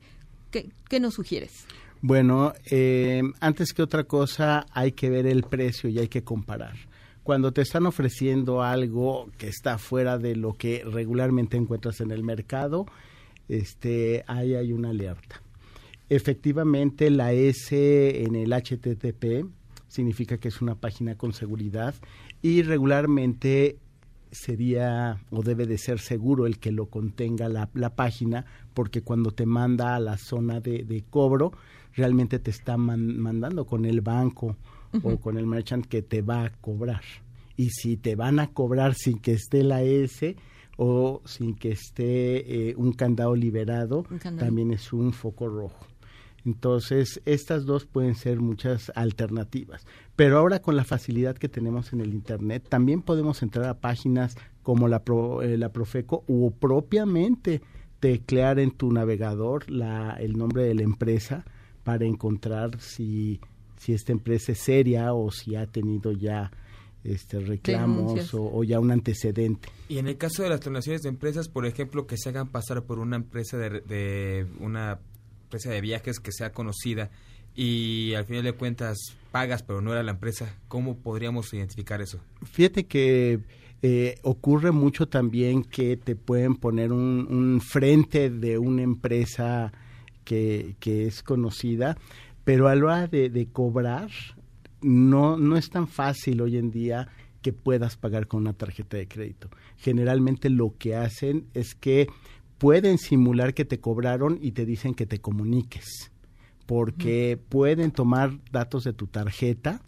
¿Qué, 0.52 1.00
nos 1.00 1.14
sugieres? 1.14 1.66
Bueno, 2.02 2.54
eh, 2.70 3.22
antes 3.40 3.72
que 3.72 3.82
otra 3.82 4.04
cosa, 4.04 4.66
hay 4.72 4.92
que 4.92 5.10
ver 5.10 5.26
el 5.26 5.44
precio 5.44 5.90
y 5.90 6.00
hay 6.00 6.10
que 6.10 6.24
comparar 6.24 6.91
cuando 7.24 7.52
te 7.52 7.62
están 7.62 7.86
ofreciendo 7.86 8.64
algo 8.64 9.30
que 9.38 9.48
está 9.48 9.78
fuera 9.78 10.18
de 10.18 10.36
lo 10.36 10.54
que 10.54 10.84
regularmente 10.86 11.58
encuentras 11.58 12.02
en 12.02 12.12
el 12.12 12.24
mercado, 12.24 12.86
este, 13.48 14.24
ahí 14.28 14.56
hay 14.56 14.74
una 14.74 14.90
alerta. 14.90 15.42
Efectivamente, 16.10 17.10
la 17.10 17.32
S 17.32 18.24
en 18.24 18.36
el 18.36 18.52
HTTP 18.52 19.46
significa 19.88 20.38
que 20.38 20.48
es 20.48 20.62
una 20.62 20.76
página 20.76 21.16
con 21.16 21.34
seguridad 21.34 21.96
y 22.42 22.64
regularmente 22.64 23.78
sería 24.32 25.22
o 25.30 25.44
debe 25.44 25.66
de 25.66 25.78
ser 25.78 26.00
seguro 26.00 26.48
el 26.48 26.58
que 26.58 26.72
lo 26.72 26.86
contenga 26.86 27.50
la, 27.50 27.96
página 27.96 28.46
porque 28.74 29.02
cuando 29.02 29.32
te 29.32 29.46
manda 29.46 29.96
a 29.96 30.00
la 30.00 30.18
zona 30.18 30.62
de 30.62 31.04
cobro 31.10 31.52
realmente 31.94 32.40
te 32.40 32.52
está 32.52 32.78
mandando 32.78 33.66
con 33.66 33.86
el 33.86 34.00
banco 34.00 34.56
o 35.04 35.18
con 35.18 35.38
el 35.38 35.48
merchant 35.48 35.86
que 35.86 36.02
te 36.02 36.22
va 36.22 36.46
a 36.46 36.52
cobrar. 36.52 37.02
Y 37.58 37.70
si 37.70 37.98
te 37.98 38.16
van 38.16 38.40
a 38.40 38.48
cobrar 38.48 38.96
sin 38.96 39.20
que 39.20 39.34
esté 39.34 39.64
la 39.64 39.84
S 39.84 40.36
o 40.78 41.22
sin 41.26 41.56
que 41.56 41.72
esté 41.72 42.70
eh, 42.70 42.76
un 42.76 42.94
candado 42.94 43.36
liberado, 43.36 44.06
también 44.38 44.72
es 44.72 44.94
un 44.94 45.14
foco 45.14 45.48
rojo. 45.48 45.86
Entonces, 46.46 47.22
estas 47.26 47.66
dos 47.66 47.86
pueden 47.86 48.16
ser 48.16 48.40
muchas 48.40 48.92
alternativas. 48.96 49.86
Pero 50.16 50.40
ahora 50.40 50.62
con 50.62 50.76
la 50.76 50.84
facilidad 50.84 51.38
que 51.38 51.50
tenemos 51.50 51.94
en 51.94 52.02
el 52.02 52.14
Internet, 52.14 52.66
también 52.68 53.02
podemos 53.02 53.44
entrar 53.44 53.66
a 53.66 53.80
páginas 53.80 54.36
como 54.64 54.88
la, 54.88 55.04
eh, 55.44 55.58
la 55.58 55.72
Profeco 55.72 56.24
o 56.28 56.52
propiamente 56.52 57.62
teclear 58.00 58.60
en 58.60 58.72
tu 58.72 58.92
navegador 58.92 59.70
la, 59.70 60.16
el 60.16 60.34
nombre 60.34 60.64
de 60.64 60.74
la 60.74 60.82
empresa 60.82 61.46
para 61.84 62.06
encontrar 62.06 62.80
si 62.80 63.40
si 63.82 63.94
esta 63.94 64.12
empresa 64.12 64.52
es 64.52 64.60
seria 64.60 65.12
o 65.14 65.32
si 65.32 65.56
ha 65.56 65.66
tenido 65.66 66.12
ya 66.12 66.52
este 67.04 67.40
reclamos 67.40 68.32
o, 68.36 68.64
ya 68.64 68.80
un 68.80 68.92
antecedente. 68.92 69.70
Y 69.90 69.98
en 69.98 70.08
el 70.08 70.18
caso 70.18 70.44
de 70.44 70.50
las 70.50 70.62
donaciones 70.62 71.02
de 71.02 71.10
empresas, 71.10 71.48
por 71.50 71.66
ejemplo, 71.66 72.06
que 72.06 72.16
se 72.16 72.30
hagan 72.30 72.50
pasar 72.50 72.84
por 72.84 73.00
una 73.00 73.16
empresa 73.16 73.58
de, 73.58 74.46
una 74.60 75.00
empresa 75.46 75.72
de 75.72 75.82
viajes 75.82 76.20
que 76.20 76.32
sea 76.32 76.52
conocida 76.52 77.10
y 77.56 78.14
al 78.14 78.26
final 78.26 78.44
de 78.44 78.54
cuentas 78.54 78.98
pagas 79.32 79.64
pero 79.64 79.82
no 79.82 79.92
era 79.92 80.04
la 80.04 80.12
empresa, 80.12 80.56
¿cómo 80.68 80.98
podríamos 80.98 81.52
identificar 81.52 82.02
eso? 82.02 82.20
Fíjate 82.44 82.86
que 82.86 83.40
eh, 83.82 84.20
ocurre 84.22 84.72
mucho 84.72 85.08
también 85.08 85.64
que 85.64 85.98
te 85.98 86.16
pueden 86.16 86.56
poner 86.56 86.92
un, 86.92 87.28
un 87.30 87.62
frente 87.62 88.30
de 88.30 88.60
una 88.60 88.84
empresa 88.84 89.74
que, 90.24 90.76
que 90.80 91.08
es 91.08 91.24
conocida 91.24 91.98
pero 92.44 92.68
a 92.68 92.76
la 92.76 92.86
hora 92.86 93.08
de, 93.08 93.48
cobrar, 93.52 94.10
no, 94.82 95.38
no 95.38 95.58
es 95.58 95.70
tan 95.70 95.88
fácil 95.88 96.42
hoy 96.42 96.58
en 96.58 96.72
día 96.72 97.08
que 97.42 97.54
puedas 97.54 97.98
pagar 97.98 98.28
con 98.28 98.42
una 98.42 98.54
tarjeta 98.54 98.98
de 98.98 99.08
crédito. 99.08 99.50
Generalmente 99.78 100.50
lo 100.50 100.76
que 100.78 100.96
hacen 100.96 101.48
es 101.54 101.76
que 101.76 102.08
pueden 102.58 102.98
simular 102.98 103.54
que 103.54 103.66
te 103.66 103.80
cobraron 103.80 104.38
y 104.42 104.52
te 104.52 104.66
dicen 104.66 104.94
que 104.94 105.06
te 105.06 105.20
comuniques, 105.20 106.12
porque 106.66 107.40
pueden 107.50 107.92
tomar 107.92 108.40
datos 108.52 108.84
de 108.84 108.94
tu 108.94 109.08
tarjeta. 109.08 109.82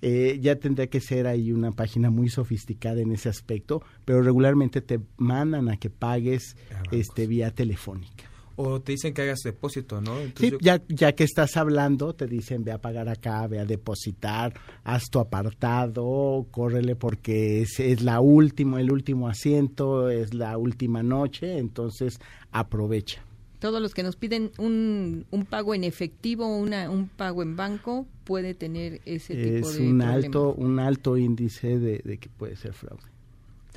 Eh, 0.00 0.38
ya 0.40 0.56
tendría 0.56 0.88
que 0.88 1.00
ser 1.00 1.26
ahí 1.26 1.50
una 1.50 1.72
página 1.72 2.10
muy 2.10 2.28
sofisticada 2.28 3.00
en 3.00 3.12
ese 3.12 3.28
aspecto, 3.28 3.82
pero 4.04 4.22
regularmente 4.22 4.82
te 4.82 5.00
mandan 5.16 5.70
a 5.70 5.78
que 5.78 5.88
pagues 5.88 6.56
este 6.92 7.26
vía 7.26 7.52
telefónica. 7.52 8.33
O 8.56 8.80
te 8.80 8.92
dicen 8.92 9.14
que 9.14 9.22
hagas 9.22 9.40
depósito, 9.40 10.00
¿no? 10.00 10.16
sí, 10.36 10.52
ya, 10.60 10.80
ya 10.88 11.12
que 11.14 11.24
estás 11.24 11.56
hablando, 11.56 12.14
te 12.14 12.26
dicen 12.26 12.64
ve 12.64 12.72
a 12.72 12.78
pagar 12.78 13.08
acá, 13.08 13.46
ve 13.46 13.58
a 13.58 13.64
depositar, 13.64 14.54
haz 14.84 15.04
tu 15.10 15.18
apartado, 15.18 16.46
córrele 16.50 16.94
porque 16.94 17.62
es, 17.62 17.80
es 17.80 18.02
la 18.02 18.20
última, 18.20 18.80
el 18.80 18.92
último 18.92 19.28
asiento, 19.28 20.08
es 20.08 20.34
la 20.34 20.56
última 20.56 21.02
noche, 21.02 21.58
entonces 21.58 22.20
aprovecha. 22.52 23.24
Todos 23.58 23.80
los 23.80 23.94
que 23.94 24.02
nos 24.02 24.16
piden 24.16 24.52
un, 24.58 25.26
un 25.30 25.46
pago 25.46 25.74
en 25.74 25.84
efectivo, 25.84 26.46
una, 26.46 26.90
un 26.90 27.08
pago 27.08 27.42
en 27.42 27.56
banco, 27.56 28.06
puede 28.24 28.54
tener 28.54 29.00
ese 29.06 29.34
tipo 29.34 29.70
de 29.70 29.76
Es 29.76 29.80
un 29.80 30.02
alto, 30.02 30.54
un 30.54 30.78
alto 30.78 31.16
índice 31.16 31.78
de, 31.78 31.98
de 32.04 32.18
que 32.18 32.28
puede 32.28 32.56
ser 32.56 32.74
fraude. 32.74 33.02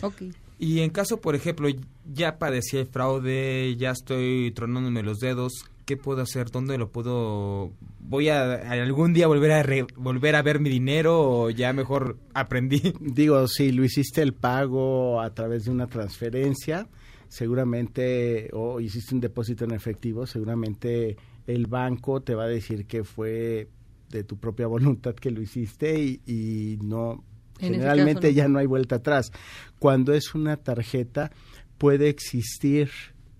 Okay. 0.01 0.32
Y 0.59 0.79
en 0.79 0.89
caso, 0.89 1.21
por 1.21 1.35
ejemplo, 1.35 1.69
ya 2.11 2.39
padecí 2.39 2.77
el 2.77 2.87
fraude, 2.87 3.75
ya 3.77 3.91
estoy 3.91 4.51
tronándome 4.55 5.03
los 5.03 5.19
dedos, 5.19 5.53
¿qué 5.85 5.97
puedo 5.97 6.21
hacer? 6.21 6.49
¿Dónde 6.49 6.77
lo 6.77 6.89
puedo? 6.89 7.71
¿Voy 7.99 8.29
a, 8.29 8.71
algún 8.71 9.13
día 9.13 9.27
volver 9.27 9.51
a 9.51 9.65
volver 9.95 10.35
a 10.35 10.41
ver 10.41 10.59
mi 10.59 10.69
dinero 10.69 11.21
o 11.21 11.49
ya 11.51 11.73
mejor 11.73 12.17
aprendí? 12.33 12.81
Digo, 12.99 13.47
si 13.47 13.71
lo 13.71 13.85
hiciste 13.85 14.23
el 14.23 14.33
pago 14.33 15.21
a 15.21 15.33
través 15.33 15.65
de 15.65 15.71
una 15.71 15.87
transferencia, 15.87 16.87
seguramente, 17.29 18.49
o 18.53 18.79
hiciste 18.79 19.13
un 19.13 19.21
depósito 19.21 19.63
en 19.63 19.71
efectivo, 19.71 20.25
seguramente 20.25 21.17
el 21.45 21.67
banco 21.67 22.21
te 22.21 22.33
va 22.33 22.45
a 22.45 22.47
decir 22.47 22.87
que 22.87 23.03
fue 23.03 23.69
de 24.09 24.23
tu 24.23 24.37
propia 24.37 24.65
voluntad 24.75 25.13
que 25.13 25.29
lo 25.29 25.41
hiciste 25.41 26.19
y 26.25 26.79
no 26.81 27.23
Generalmente 27.59 28.33
ya 28.33 28.47
no 28.47 28.59
hay 28.59 28.65
vuelta 28.65 28.97
atrás. 28.97 29.31
Cuando 29.79 30.13
es 30.13 30.35
una 30.35 30.57
tarjeta, 30.57 31.31
puede 31.77 32.09
existir 32.09 32.89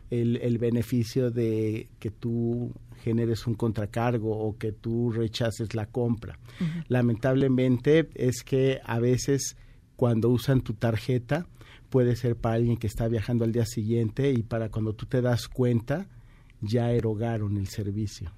el, 0.10 0.38
el 0.38 0.58
beneficio 0.58 1.32
de 1.32 1.90
que 2.00 2.12
tú 2.12 2.74
generes 3.04 3.48
un 3.48 3.54
contracargo 3.54 4.38
o 4.38 4.58
que 4.58 4.72
tú 4.72 5.12
rechaces 5.12 5.76
la 5.76 5.86
compra. 5.86 6.40
Lamentablemente 6.88 8.10
es 8.16 8.44
que 8.44 8.80
a 8.84 9.00
veces 9.00 9.56
cuando 9.96 10.30
usan 10.30 10.62
tu 10.62 10.74
tarjeta 10.74 11.48
puede 11.90 12.16
ser 12.16 12.36
para 12.36 12.56
alguien 12.56 12.78
que 12.78 12.88
está 12.88 13.08
viajando 13.08 13.46
al 13.46 13.52
día 13.52 13.66
siguiente 13.66 14.32
y 14.32 14.44
para 14.44 14.70
cuando 14.70 14.94
tú 14.94 15.06
te 15.06 15.22
das 15.22 15.48
cuenta 15.48 16.08
ya 16.62 16.92
erogaron 16.92 17.58
el 17.58 17.68
servicio. 17.68 18.32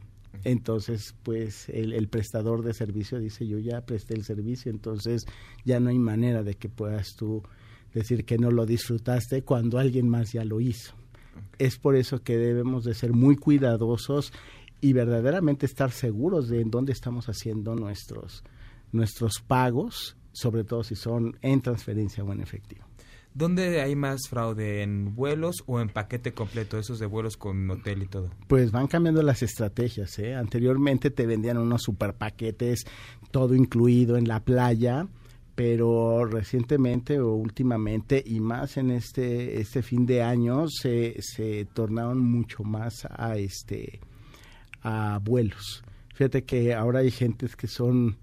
Entonces, 0.44 1.16
pues 1.24 1.68
el, 1.70 1.94
el, 1.94 2.08
prestador 2.08 2.64
de 2.64 2.74
servicio 2.74 3.20
dice, 3.20 3.46
yo 3.48 3.58
ya 3.58 3.82
presté 3.82 4.14
el 4.14 4.24
servicio, 4.24 4.72
entonces 4.72 5.26
ya 5.66 5.80
no 5.80 5.90
hay 5.90 6.00
manera 6.00 6.44
de 6.44 6.54
que 6.54 6.70
puedas 6.70 7.16
tú 7.16 7.44
decir 7.94 8.26
que 8.26 8.38
no 8.38 8.52
lo 8.52 8.66
disfrutaste 8.66 9.44
cuando 9.44 9.80
alguien 9.80 10.08
más 10.08 10.32
ya 10.32 10.46
lo 10.46 10.62
hizo. 10.62 10.94
Es 11.58 11.78
por 11.78 11.96
eso 11.96 12.22
que 12.22 12.38
debemos 12.38 12.84
de 12.84 12.94
ser 12.94 13.12
muy 13.14 13.36
cuidadosos 13.36 14.32
y 14.82 14.94
verdaderamente 14.94 15.66
estar 15.66 15.92
seguros 15.92 16.48
de 16.48 16.62
en 16.62 16.72
dónde 16.72 16.94
estamos 16.94 17.28
haciendo 17.28 17.76
nuestros, 17.76 18.44
nuestros 18.92 19.42
pagos, 19.46 20.16
sobre 20.32 20.64
todo 20.64 20.84
si 20.84 20.96
son 20.96 21.38
en 21.42 21.62
transferencia 21.62 22.24
o 22.24 22.32
en 22.32 22.42
efectivo. 22.42 22.89
¿Dónde 23.34 23.82
hay 23.82 23.96
más 23.96 24.28
fraude? 24.28 24.82
¿En 24.82 25.16
vuelos 25.16 25.64
o 25.68 25.80
en 25.80 25.90
paquete 25.90 26.34
completo? 26.34 26.78
Esos 26.78 27.00
de 27.00 27.06
vuelos 27.06 27.38
con 27.38 27.70
hotel 27.70 28.04
y 28.04 28.08
todo. 28.08 28.30
Pues 28.48 28.72
van 28.72 28.88
cambiando 28.88 29.22
las 29.22 29.44
estrategias. 29.44 30.18
¿eh? 30.20 30.36
Anteriormente 30.36 31.12
te 31.12 31.26
vendían 31.26 31.58
unos 31.58 31.84
super 31.84 32.16
paquetes, 32.16 32.86
todo 33.32 33.56
incluido 33.56 34.18
en 34.18 34.28
la 34.28 34.40
playa, 34.40 35.08
pero 35.56 36.26
recientemente 36.26 37.20
o 37.20 37.34
últimamente 37.34 38.24
y 38.26 38.40
más 38.40 38.78
en 38.78 38.92
este, 38.92 39.60
este 39.60 39.82
fin 39.82 40.06
de 40.06 40.24
año 40.24 40.68
se, 40.68 41.22
se 41.22 41.66
tornaron 41.66 42.20
mucho 42.20 42.64
más 42.64 43.06
a, 43.10 43.38
este, 43.38 44.00
a 44.82 45.20
vuelos. 45.22 45.84
Fíjate 46.16 46.44
que 46.44 46.74
ahora 46.74 47.00
hay 47.00 47.12
gentes 47.12 47.56
que 47.56 47.68
son 47.68 48.18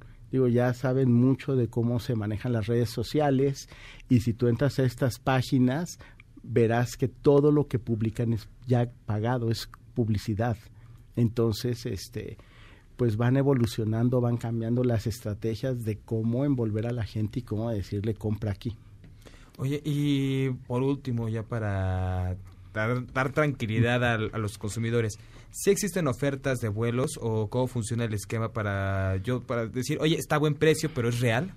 ya 0.49 0.73
saben 0.75 1.13
mucho 1.13 1.57
de 1.57 1.69
cómo 1.69 1.99
se 1.99 2.15
manejan 2.15 2.53
las 2.53 2.67
redes 2.67 2.91
sociales 2.91 3.69
y 4.09 4.21
si 4.21 4.35
tú 4.35 4.49
entras 4.49 4.79
a 4.79 4.85
estas 4.85 5.19
páginas, 5.19 5.99
verás 6.43 6.97
que 6.97 7.09
todo 7.09 7.51
lo 7.51 7.67
que 7.67 7.79
publican 7.79 8.33
es 8.33 8.49
ya 8.67 8.91
pagado, 9.07 9.51
es 9.51 9.69
publicidad. 9.95 10.57
Entonces, 11.17 11.87
este, 11.87 12.37
pues 12.97 13.17
van 13.17 13.37
evolucionando, 13.37 14.21
van 14.21 14.37
cambiando 14.37 14.85
las 14.85 15.07
estrategias 15.07 15.85
de 15.85 15.99
cómo 15.99 16.45
envolver 16.45 16.87
a 16.87 16.93
la 16.93 17.05
gente 17.05 17.41
y 17.41 17.43
cómo 17.43 17.71
decirle 17.71 18.15
compra 18.15 18.53
aquí. 18.53 18.77
Oye, 19.59 19.81
y 19.85 20.51
por 20.67 20.83
último, 20.83 21.29
ya 21.29 21.43
para 21.43 22.37
dar, 22.75 23.33
tranquilidad 23.33 24.05
a, 24.05 24.39
los 24.39 24.59
consumidores, 24.59 25.19
¿sí 25.57 25.71
existen 25.71 26.07
ofertas 26.07 26.59
de 26.59 26.69
vuelos 26.69 27.19
o 27.19 27.49
cómo 27.49 27.67
funciona 27.67 28.05
el 28.05 28.13
esquema 28.13 28.53
para 28.53 29.17
yo 29.23 29.41
para 29.43 29.67
decir, 29.67 29.97
oye, 30.01 30.17
está 30.17 30.37
a 30.37 30.39
buen 30.39 30.55
precio, 30.55 30.91
pero 30.95 31.09
es 31.09 31.21
real? 31.21 31.55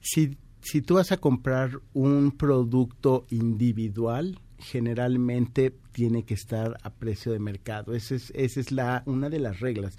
Si, 0.00 0.38
si 0.62 0.80
tú 0.80 0.94
vas 0.94 1.12
a 1.12 1.18
comprar 1.18 1.78
un 1.92 2.32
producto 2.32 3.26
individual, 3.28 4.40
generalmente 4.58 5.74
tiene 5.92 6.24
que 6.24 6.32
estar 6.32 6.78
a 6.82 6.90
precio 6.90 7.30
de 7.32 7.38
mercado. 7.38 7.94
Esa 7.94 8.14
es, 8.14 8.32
esa 8.34 8.60
es 8.60 8.72
la, 8.72 9.02
una 9.04 9.28
de 9.28 9.40
las 9.40 9.60
reglas. 9.60 9.96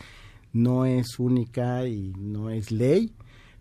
No 0.52 0.88
es 0.88 1.20
única 1.20 1.88
y 1.88 2.14
no 2.18 2.50
es 2.50 2.72
ley, 2.72 3.14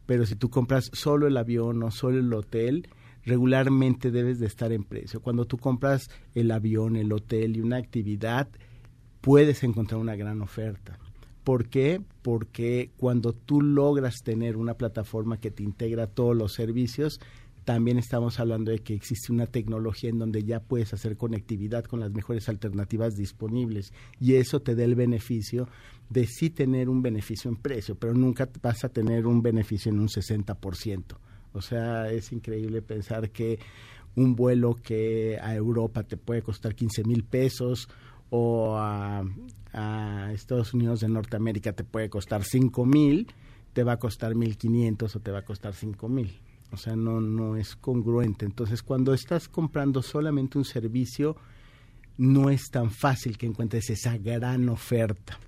pero 0.07 0.25
si 0.25 0.35
tú 0.35 0.49
compras 0.49 0.91
solo 0.95 1.27
el 1.27 1.37
avión 1.37 1.83
o 1.83 1.91
solo 1.91 2.19
el 2.19 2.33
hotel, 2.33 2.89
regularmente 3.27 4.11
debes 4.11 4.39
de 4.39 4.47
estar 4.47 4.73
en 4.73 4.85
precio. 4.85 5.21
Cuando 5.21 5.45
tú 5.45 5.59
compras 5.59 6.09
el 6.35 6.51
avión, 6.53 6.97
el 6.97 7.13
hotel 7.13 7.59
y 7.59 7.61
una 7.61 7.77
actividad, 7.77 8.49
puedes 9.21 9.63
encontrar 9.63 10.01
una 10.01 10.17
gran 10.17 10.41
oferta. 10.43 10.99
¿Por 11.45 11.69
qué? 11.69 12.03
Porque 12.23 12.91
cuando 12.99 13.33
tú 13.33 13.63
logras 13.63 14.17
tener 14.23 14.57
una 14.57 14.75
plataforma 14.75 15.41
que 15.41 15.51
te 15.51 15.63
integra 15.63 16.07
todos 16.07 16.37
los 16.37 16.53
servicios, 16.53 17.21
también 17.65 17.99
estamos 17.99 18.41
hablando 18.41 18.71
de 18.71 18.79
que 18.79 18.95
existe 18.95 19.31
una 19.31 19.47
tecnología 19.47 20.09
en 20.09 20.19
donde 20.19 20.43
ya 20.43 20.61
puedes 20.61 20.95
hacer 20.95 21.17
conectividad 21.17 21.85
con 21.85 22.01
las 22.01 22.11
mejores 22.11 22.49
alternativas 22.49 23.15
disponibles 23.15 23.93
y 24.19 24.35
eso 24.35 24.61
te 24.61 24.75
da 24.75 24.85
el 24.85 24.95
beneficio 24.95 25.69
de 26.09 26.27
sí 26.27 26.49
tener 26.49 26.89
un 26.89 27.03
beneficio 27.03 27.51
en 27.51 27.57
precio, 27.57 27.95
pero 27.95 28.15
nunca 28.15 28.49
vas 28.63 28.85
a 28.85 28.89
tener 28.89 29.27
un 29.27 29.43
beneficio 29.43 29.93
en 29.93 30.01
un 30.01 30.09
60%. 30.09 31.19
O 31.53 31.61
sea, 31.61 32.11
es 32.11 32.33
increíble 32.33 32.81
pensar 32.81 33.31
que 33.31 33.59
un 34.17 34.35
vuelo 34.35 34.75
que 34.75 35.39
a 35.41 35.55
Europa 35.55 36.03
te 36.05 36.17
puede 36.17 36.43
costar 36.43 36.75
15 36.75 37.05
mil 37.05 37.25
pesos 37.25 37.89
o 38.31 38.77
a, 38.79 39.25
Estados 40.33 40.75
Unidos 40.75 41.01
de 41.01 41.09
Norteamérica 41.09 41.73
te 41.73 41.85
puede 41.85 42.09
costar 42.09 42.43
5 42.43 42.85
mil, 42.87 43.29
te 43.75 43.85
va 43.85 43.93
a 43.93 43.99
costar 43.99 44.33
1.500 44.33 45.15
o 45.15 45.21
te 45.21 45.31
va 45.31 45.41
a 45.41 45.45
costar 45.45 45.75
5 45.75 46.09
mil. 46.09 46.41
O 46.73 46.77
sea, 46.77 46.97
no, 46.97 47.21
no 47.21 47.57
es 47.57 47.77
congruente. 47.77 48.45
Entonces, 48.45 48.83
cuando 48.83 49.15
estás 49.15 49.49
comprando 49.49 50.03
solamente 50.03 50.59
un 50.59 50.65
servicio, 50.65 51.37
no 52.17 52.51
es 52.51 52.71
tan 52.71 52.91
fácil 52.91 53.39
que 53.39 53.47
encuentres 53.47 53.91
esa 53.91 54.17
gran 54.17 54.69
oferta. 54.69 55.39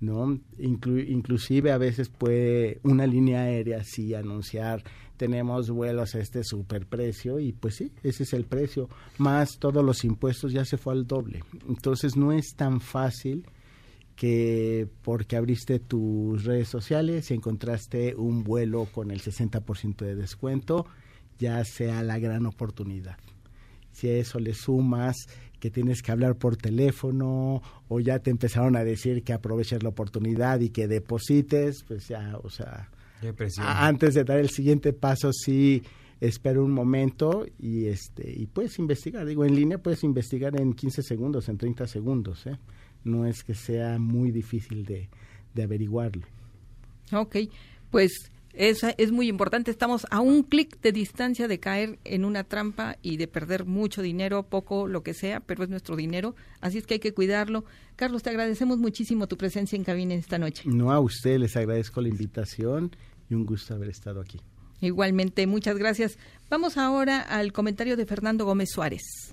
¿no? 0.00 0.38
Inclu 0.58 0.98
inclusive 0.98 1.72
a 1.72 1.78
veces 1.78 2.08
puede 2.08 2.80
una 2.84 3.06
línea 3.06 3.42
aérea 3.42 3.82
sí 3.82 4.14
anunciar 4.14 4.84
tenemos 5.18 5.68
vuelos 5.68 6.14
a 6.14 6.20
este 6.20 6.42
superprecio 6.44 7.38
y 7.38 7.52
pues 7.52 7.74
sí, 7.74 7.92
ese 8.02 8.22
es 8.22 8.32
el 8.32 8.44
precio, 8.44 8.88
más 9.18 9.58
todos 9.58 9.84
los 9.84 10.04
impuestos 10.04 10.52
ya 10.52 10.64
se 10.64 10.78
fue 10.78 10.94
al 10.94 11.06
doble. 11.06 11.44
Entonces 11.68 12.16
no 12.16 12.32
es 12.32 12.54
tan 12.56 12.80
fácil 12.80 13.44
que 14.16 14.88
porque 15.02 15.36
abriste 15.36 15.78
tus 15.78 16.44
redes 16.44 16.68
sociales 16.68 17.30
y 17.30 17.34
encontraste 17.34 18.14
un 18.14 18.42
vuelo 18.42 18.86
con 18.86 19.10
el 19.10 19.20
60% 19.20 19.96
de 19.98 20.14
descuento, 20.14 20.86
ya 21.38 21.62
sea 21.64 22.02
la 22.02 22.18
gran 22.18 22.46
oportunidad. 22.46 23.18
Si 23.92 24.08
a 24.08 24.16
eso 24.16 24.38
le 24.38 24.54
sumas 24.54 25.16
que 25.60 25.70
tienes 25.70 26.02
que 26.02 26.12
hablar 26.12 26.36
por 26.36 26.56
teléfono 26.56 27.62
o 27.88 28.00
ya 28.00 28.20
te 28.20 28.30
empezaron 28.30 28.76
a 28.76 28.84
decir 28.84 29.22
que 29.24 29.32
aproveches 29.32 29.82
la 29.82 29.88
oportunidad 29.88 30.60
y 30.60 30.70
que 30.70 30.88
deposites, 30.88 31.84
pues 31.86 32.08
ya, 32.08 32.38
o 32.42 32.50
sea, 32.50 32.90
antes 33.58 34.14
de 34.14 34.24
dar 34.24 34.38
el 34.38 34.50
siguiente 34.50 34.92
paso 34.92 35.32
sí 35.32 35.82
espero 36.20 36.64
un 36.64 36.72
momento 36.72 37.46
y 37.58 37.86
este 37.86 38.30
y 38.30 38.46
puedes 38.46 38.78
investigar, 38.78 39.26
digo, 39.26 39.44
en 39.44 39.54
línea 39.54 39.78
puedes 39.78 40.04
investigar 40.04 40.60
en 40.60 40.72
15 40.72 41.02
segundos, 41.02 41.48
en 41.48 41.58
30 41.58 41.86
segundos, 41.86 42.46
¿eh? 42.46 42.58
No 43.04 43.26
es 43.26 43.44
que 43.44 43.54
sea 43.54 43.98
muy 43.98 44.32
difícil 44.32 44.84
de, 44.84 45.08
de 45.54 45.62
averiguarlo. 45.62 46.26
Ok, 47.12 47.36
pues 47.90 48.30
es, 48.52 48.80
es 48.96 49.12
muy 49.12 49.28
importante. 49.28 49.70
Estamos 49.70 50.06
a 50.10 50.20
un 50.20 50.42
clic 50.42 50.80
de 50.80 50.90
distancia 50.90 51.46
de 51.46 51.60
caer 51.60 51.98
en 52.04 52.24
una 52.24 52.42
trampa 52.44 52.96
y 53.02 53.16
de 53.16 53.28
perder 53.28 53.64
mucho 53.64 54.02
dinero, 54.02 54.42
poco, 54.42 54.88
lo 54.88 55.02
que 55.02 55.14
sea, 55.14 55.40
pero 55.40 55.62
es 55.62 55.70
nuestro 55.70 55.94
dinero. 55.94 56.34
Así 56.60 56.78
es 56.78 56.86
que 56.86 56.94
hay 56.94 57.00
que 57.00 57.14
cuidarlo. 57.14 57.64
Carlos, 57.94 58.24
te 58.24 58.30
agradecemos 58.30 58.78
muchísimo 58.78 59.28
tu 59.28 59.36
presencia 59.36 59.76
en 59.76 59.84
cabina 59.84 60.14
esta 60.14 60.38
noche. 60.38 60.64
No, 60.66 60.90
a 60.90 60.98
usted 60.98 61.38
les 61.38 61.56
agradezco 61.56 62.00
la 62.00 62.08
invitación 62.08 62.90
y 63.28 63.34
un 63.34 63.44
gusto 63.44 63.74
haber 63.74 63.88
estado 63.88 64.20
aquí. 64.20 64.40
Igualmente, 64.80 65.46
muchas 65.46 65.76
gracias. 65.76 66.18
Vamos 66.48 66.76
ahora 66.76 67.20
al 67.20 67.52
comentario 67.52 67.96
de 67.96 68.06
Fernando 68.06 68.44
Gómez 68.44 68.70
Suárez. 68.70 69.32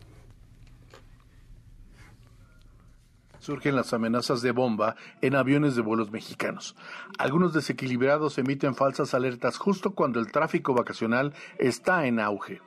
surgen 3.46 3.76
las 3.76 3.93
amenazas 3.93 4.41
de 4.41 4.50
bomba 4.50 4.96
en 5.22 5.36
aviones 5.36 5.76
de 5.76 5.84
vuelos 5.84 6.12
mexicanos. 6.12 6.76
Algunos 7.20 7.54
desequilibrados 7.54 8.39
emiten 8.39 8.74
falsas 8.74 9.14
alertas 9.14 9.58
justo 9.58 9.93
cuando 9.93 10.20
el 10.20 10.32
tráfico 10.32 10.74
vacacional 10.74 11.32
está 11.60 12.08
en 12.08 12.20
auge. 12.20 12.60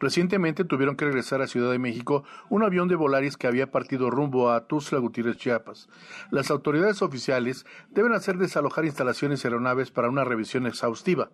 Recientemente 0.00 0.64
tuvieron 0.64 0.96
que 0.96 1.04
regresar 1.04 1.42
a 1.42 1.46
Ciudad 1.46 1.70
de 1.70 1.78
México 1.78 2.24
un 2.48 2.64
avión 2.64 2.88
de 2.88 2.96
Volaris 2.96 3.36
que 3.36 3.46
había 3.46 3.70
partido 3.70 4.10
rumbo 4.10 4.50
a 4.50 4.66
Tuzla 4.66 4.98
Gutiérrez, 4.98 5.36
Chiapas. 5.36 5.90
Las 6.30 6.50
autoridades 6.50 7.02
oficiales 7.02 7.66
deben 7.90 8.14
hacer 8.14 8.38
desalojar 8.38 8.86
instalaciones 8.86 9.44
aeronaves 9.44 9.90
para 9.90 10.08
una 10.08 10.24
revisión 10.24 10.66
exhaustiva. 10.66 11.30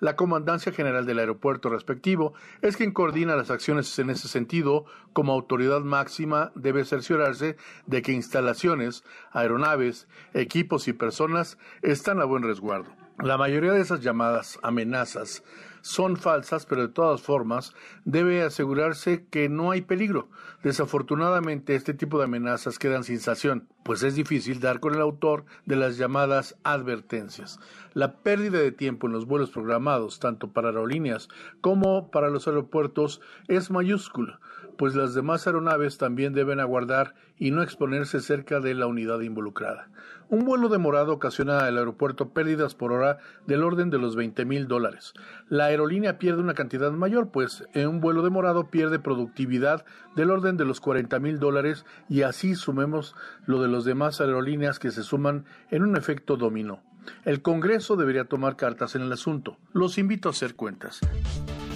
La 0.00 0.16
Comandancia 0.16 0.72
General 0.72 1.06
del 1.06 1.20
aeropuerto 1.20 1.70
respectivo 1.70 2.34
es 2.60 2.76
quien 2.76 2.92
coordina 2.92 3.36
las 3.36 3.50
acciones 3.50 3.96
en 4.00 4.10
ese 4.10 4.26
sentido. 4.26 4.84
Como 5.12 5.32
autoridad 5.32 5.82
máxima 5.82 6.50
debe 6.56 6.84
cerciorarse 6.84 7.56
de 7.86 8.02
que 8.02 8.12
instalaciones, 8.12 9.04
aeronaves, 9.30 10.08
equipos 10.34 10.88
y 10.88 10.92
personas 10.92 11.56
están 11.82 12.20
a 12.20 12.24
buen 12.24 12.42
resguardo. 12.42 12.90
La 13.20 13.36
mayoría 13.36 13.72
de 13.72 13.80
esas 13.80 14.00
llamadas 14.00 14.58
amenazas 14.62 15.42
son 15.88 16.18
falsas, 16.18 16.66
pero 16.66 16.82
de 16.82 16.92
todas 16.92 17.22
formas 17.22 17.72
debe 18.04 18.42
asegurarse 18.42 19.24
que 19.30 19.48
no 19.48 19.70
hay 19.70 19.80
peligro. 19.80 20.28
Desafortunadamente, 20.62 21.74
este 21.74 21.94
tipo 21.94 22.18
de 22.18 22.24
amenazas 22.24 22.78
quedan 22.78 23.04
sin 23.04 23.20
sanción. 23.20 23.68
pues 23.84 24.02
es 24.02 24.14
difícil 24.14 24.60
dar 24.60 24.80
con 24.80 24.94
el 24.94 25.00
autor 25.00 25.46
de 25.64 25.76
las 25.76 25.96
llamadas 25.96 26.58
advertencias. 26.62 27.58
La 27.94 28.16
pérdida 28.16 28.58
de 28.58 28.70
tiempo 28.70 29.06
en 29.06 29.14
los 29.14 29.24
vuelos 29.24 29.50
programados, 29.50 30.20
tanto 30.20 30.52
para 30.52 30.68
aerolíneas 30.68 31.30
como 31.62 32.10
para 32.10 32.28
los 32.28 32.46
aeropuertos, 32.46 33.22
es 33.46 33.70
mayúscula, 33.70 34.40
pues 34.78 34.94
las 34.94 35.12
demás 35.12 35.46
aeronaves 35.46 35.98
también 35.98 36.32
deben 36.32 36.60
aguardar 36.60 37.14
y 37.36 37.50
no 37.50 37.62
exponerse 37.62 38.20
cerca 38.20 38.60
de 38.60 38.74
la 38.74 38.86
unidad 38.86 39.20
involucrada. 39.20 39.90
Un 40.30 40.44
vuelo 40.44 40.68
demorado 40.68 41.12
ocasiona 41.12 41.66
al 41.66 41.78
aeropuerto 41.78 42.30
pérdidas 42.30 42.74
por 42.74 42.92
hora 42.92 43.18
del 43.46 43.64
orden 43.64 43.90
de 43.90 43.98
los 43.98 44.14
20 44.14 44.44
mil 44.44 44.68
dólares. 44.68 45.14
La 45.48 45.64
aerolínea 45.64 46.18
pierde 46.18 46.40
una 46.40 46.54
cantidad 46.54 46.92
mayor, 46.92 47.30
pues 47.30 47.64
en 47.74 47.88
un 47.88 48.00
vuelo 48.00 48.22
demorado 48.22 48.70
pierde 48.70 49.00
productividad 49.00 49.84
del 50.14 50.30
orden 50.30 50.56
de 50.56 50.64
los 50.64 50.80
40 50.80 51.18
mil 51.18 51.40
dólares 51.40 51.84
y 52.08 52.22
así 52.22 52.54
sumemos 52.54 53.16
lo 53.46 53.60
de 53.60 53.68
los 53.68 53.84
demás 53.84 54.20
aerolíneas 54.20 54.78
que 54.78 54.92
se 54.92 55.02
suman 55.02 55.44
en 55.70 55.82
un 55.82 55.96
efecto 55.96 56.36
dominó. 56.36 56.82
El 57.24 57.42
Congreso 57.42 57.96
debería 57.96 58.26
tomar 58.26 58.56
cartas 58.56 58.94
en 58.94 59.02
el 59.02 59.12
asunto. 59.12 59.58
Los 59.72 59.98
invito 59.98 60.28
a 60.28 60.32
hacer 60.32 60.54
cuentas. 60.54 61.00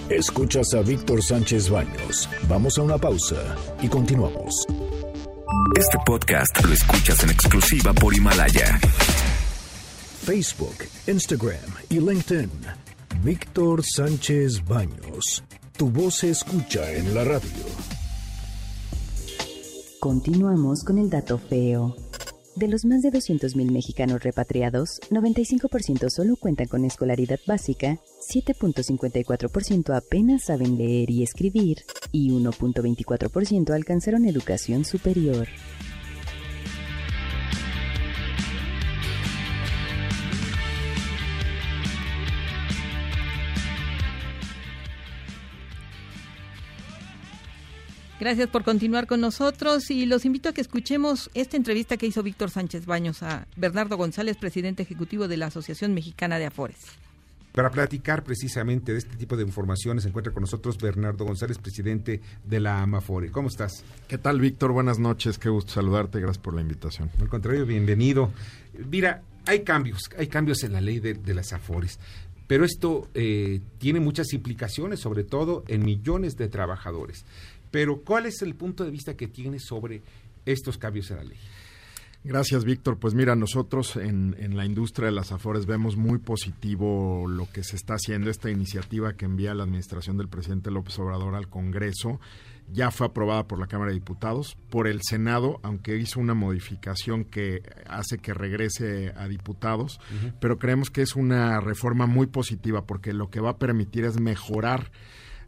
Escuchas 0.09 0.73
a 0.73 0.81
Víctor 0.81 1.23
Sánchez 1.23 1.69
Baños. 1.69 2.29
Vamos 2.49 2.77
a 2.77 2.81
una 2.81 2.97
pausa 2.97 3.55
y 3.81 3.87
continuamos. 3.87 4.65
Este 5.77 5.97
podcast 6.05 6.63
lo 6.63 6.73
escuchas 6.73 7.23
en 7.23 7.29
exclusiva 7.29 7.93
por 7.93 8.13
Himalaya. 8.13 8.79
Facebook, 10.25 10.75
Instagram 11.07 11.55
y 11.89 11.99
LinkedIn. 11.99 12.51
Víctor 13.23 13.81
Sánchez 13.83 14.63
Baños. 14.65 15.43
Tu 15.77 15.89
voz 15.89 16.15
se 16.15 16.31
escucha 16.31 16.91
en 16.91 17.15
la 17.15 17.23
radio. 17.23 17.65
Continuamos 20.01 20.83
con 20.83 20.97
el 20.97 21.09
dato 21.09 21.37
feo. 21.37 21.95
De 22.55 22.67
los 22.67 22.85
más 22.85 23.01
de 23.01 23.11
200.000 23.11 23.71
mexicanos 23.71 24.21
repatriados, 24.21 25.01
95% 25.09 26.09
solo 26.11 26.35
cuentan 26.35 26.67
con 26.67 26.85
escolaridad 26.85 27.39
básica, 27.47 27.99
7.54% 28.29 29.95
apenas 29.95 30.43
saben 30.43 30.77
leer 30.77 31.09
y 31.09 31.23
escribir 31.23 31.79
y 32.11 32.29
1.24% 32.29 33.71
alcanzaron 33.73 34.25
educación 34.25 34.85
superior. 34.85 35.47
Gracias 48.23 48.47
por 48.47 48.63
continuar 48.63 49.05
con 49.05 49.19
nosotros 49.19 49.91
y 49.91 50.05
los 50.05 50.23
invito 50.23 50.47
a 50.47 50.53
que 50.53 50.61
escuchemos 50.61 51.29
esta 51.33 51.57
entrevista 51.57 51.97
que 51.97 52.07
hizo 52.07 52.23
Víctor 52.23 52.51
Sánchez 52.51 52.85
Baños 52.85 53.21
a 53.21 53.47
Bernardo 53.57 53.97
González, 53.97 54.37
presidente 54.37 54.81
ejecutivo 54.81 55.27
de 55.27 55.35
la 55.35 55.47
Asociación 55.47 55.93
Mexicana 55.93 56.39
de 56.39 56.45
Afores. 56.45 56.77
Para 57.51 57.69
platicar 57.69 58.23
precisamente 58.23 58.93
de 58.93 58.99
este 58.99 59.17
tipo 59.17 59.35
de 59.35 59.43
informaciones, 59.43 60.03
se 60.03 60.09
encuentra 60.09 60.31
con 60.31 60.39
nosotros 60.39 60.77
Bernardo 60.77 61.25
González, 61.25 61.57
presidente 61.57 62.21
de 62.45 62.59
la 62.61 62.81
AMAFORE. 62.81 63.29
¿Cómo 63.29 63.49
estás? 63.49 63.83
¿Qué 64.07 64.17
tal, 64.17 64.39
Víctor? 64.39 64.71
Buenas 64.71 64.99
noches, 64.99 65.37
qué 65.37 65.49
gusto 65.49 65.73
saludarte, 65.73 66.21
gracias 66.21 66.41
por 66.41 66.53
la 66.53 66.61
invitación. 66.61 67.11
Al 67.19 67.27
contrario, 67.27 67.65
bienvenido. 67.65 68.31
Mira, 68.89 69.21
hay 69.45 69.65
cambios, 69.65 70.09
hay 70.17 70.27
cambios 70.27 70.63
en 70.63 70.71
la 70.71 70.79
ley 70.79 71.01
de, 71.01 71.15
de 71.15 71.33
las 71.33 71.51
AFORES, 71.51 71.99
pero 72.47 72.65
esto 72.65 73.09
eh, 73.13 73.61
tiene 73.79 73.99
muchas 73.99 74.33
implicaciones, 74.33 74.99
sobre 74.99 75.23
todo 75.23 75.63
en 75.67 75.83
millones 75.83 76.37
de 76.37 76.49
trabajadores. 76.49 77.25
Pero, 77.73 78.01
¿cuál 78.03 78.27
es 78.27 78.43
el 78.43 78.53
punto 78.53 78.85
de 78.85 78.91
vista 78.91 79.17
que 79.17 79.27
tienes 79.27 79.63
sobre 79.65 80.03
estos 80.45 80.77
cambios 80.77 81.09
en 81.09 81.17
la 81.17 81.23
ley? 81.23 81.37
Gracias, 82.23 82.65
Víctor. 82.65 82.99
Pues 82.99 83.15
mira, 83.15 83.35
nosotros 83.35 83.95
en, 83.95 84.35
en, 84.37 84.55
la 84.55 84.63
industria 84.63 85.07
de 85.07 85.11
las 85.11 85.31
Afores 85.31 85.65
vemos 85.65 85.97
muy 85.97 86.19
positivo 86.19 87.25
lo 87.27 87.49
que 87.51 87.63
se 87.63 87.75
está 87.75 87.95
haciendo, 87.95 88.29
esta 88.29 88.51
iniciativa 88.51 89.13
que 89.13 89.25
envía 89.25 89.55
la 89.55 89.63
administración 89.63 90.17
del 90.17 90.27
presidente 90.29 90.69
López 90.69 90.99
Obrador 90.99 91.33
al 91.33 91.49
Congreso. 91.49 92.19
Ya 92.71 92.91
fue 92.91 93.07
aprobada 93.07 93.47
por 93.47 93.59
la 93.59 93.65
Cámara 93.65 93.89
de 93.89 93.95
Diputados, 93.95 94.55
por 94.69 94.87
el 94.87 95.01
Senado, 95.01 95.59
aunque 95.63 95.97
hizo 95.97 96.19
una 96.19 96.35
modificación 96.35 97.25
que 97.25 97.63
hace 97.87 98.19
que 98.19 98.35
regrese 98.35 99.13
a 99.17 99.27
diputados, 99.27 99.99
uh 100.11 100.27
-huh. 100.27 100.33
pero 100.39 100.59
creemos 100.59 100.91
que 100.91 101.01
es 101.01 101.15
una 101.15 101.59
reforma 101.59 102.05
muy 102.05 102.27
positiva 102.27 102.85
porque 102.85 103.13
lo 103.13 103.31
que 103.31 103.39
va 103.39 103.49
a 103.49 103.57
permitir 103.57 104.05
es 104.05 104.19
mejorar 104.19 104.91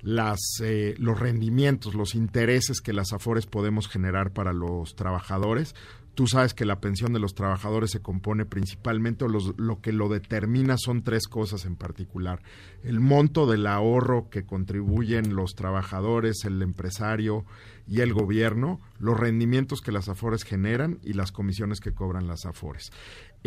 las, 0.02 0.40
eh, 0.62 0.96
los 0.98 1.20
rendimientos, 1.20 1.96
los 1.96 2.16
intereses 2.16 2.82
que 2.82 2.94
las 2.94 3.14
AFORES 3.14 3.46
podemos 3.46 3.88
generar 3.88 4.32
para 4.32 4.54
los 4.54 4.96
trabajadores. 4.96 5.76
Tú 6.16 6.28
sabes 6.28 6.54
que 6.54 6.64
la 6.64 6.80
pensión 6.80 7.12
de 7.12 7.20
los 7.20 7.36
trabajadores 7.36 7.92
se 7.92 8.00
compone 8.00 8.46
principalmente, 8.46 9.26
o 9.26 9.28
los, 9.28 9.54
lo 9.58 9.82
que 9.82 9.92
lo 9.92 10.08
determina 10.08 10.78
son 10.78 11.04
tres 11.04 11.28
cosas 11.28 11.66
en 11.66 11.76
particular. 11.76 12.42
El 12.84 13.02
monto 13.02 13.48
del 13.48 13.68
ahorro 13.68 14.30
que 14.30 14.46
contribuyen 14.46 15.36
los 15.36 15.56
trabajadores, 15.56 16.46
el 16.46 16.62
empresario 16.62 17.44
y 17.86 18.00
el 18.00 18.14
gobierno, 18.14 18.80
los 18.98 19.20
rendimientos 19.20 19.82
que 19.82 19.92
las 19.92 20.08
AFORES 20.08 20.44
generan 20.44 21.00
y 21.04 21.14
las 21.14 21.34
comisiones 21.34 21.82
que 21.82 21.92
cobran 21.92 22.28
las 22.28 22.46
AFORES 22.46 22.92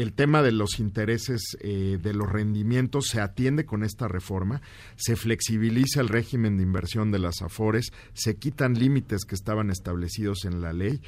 el 0.02 0.12
tema 0.12 0.42
de 0.42 0.52
los 0.52 0.78
intereses 0.78 1.56
eh, 1.60 1.98
de 2.00 2.14
los 2.14 2.30
rendimientos 2.30 3.08
se 3.08 3.20
atiende 3.20 3.66
con 3.66 3.82
esta 3.82 4.06
reforma, 4.06 4.62
se 4.94 5.16
flexibiliza 5.16 6.00
el 6.00 6.08
régimen 6.08 6.56
de 6.56 6.62
inversión 6.62 7.10
de 7.10 7.18
las 7.18 7.42
AFORES, 7.42 7.92
se 8.12 8.36
quitan 8.36 8.74
límites 8.74 9.24
que 9.24 9.34
estaban 9.34 9.70
establecidos 9.70 10.44
en 10.44 10.60
la 10.60 10.72
ley 10.72 11.00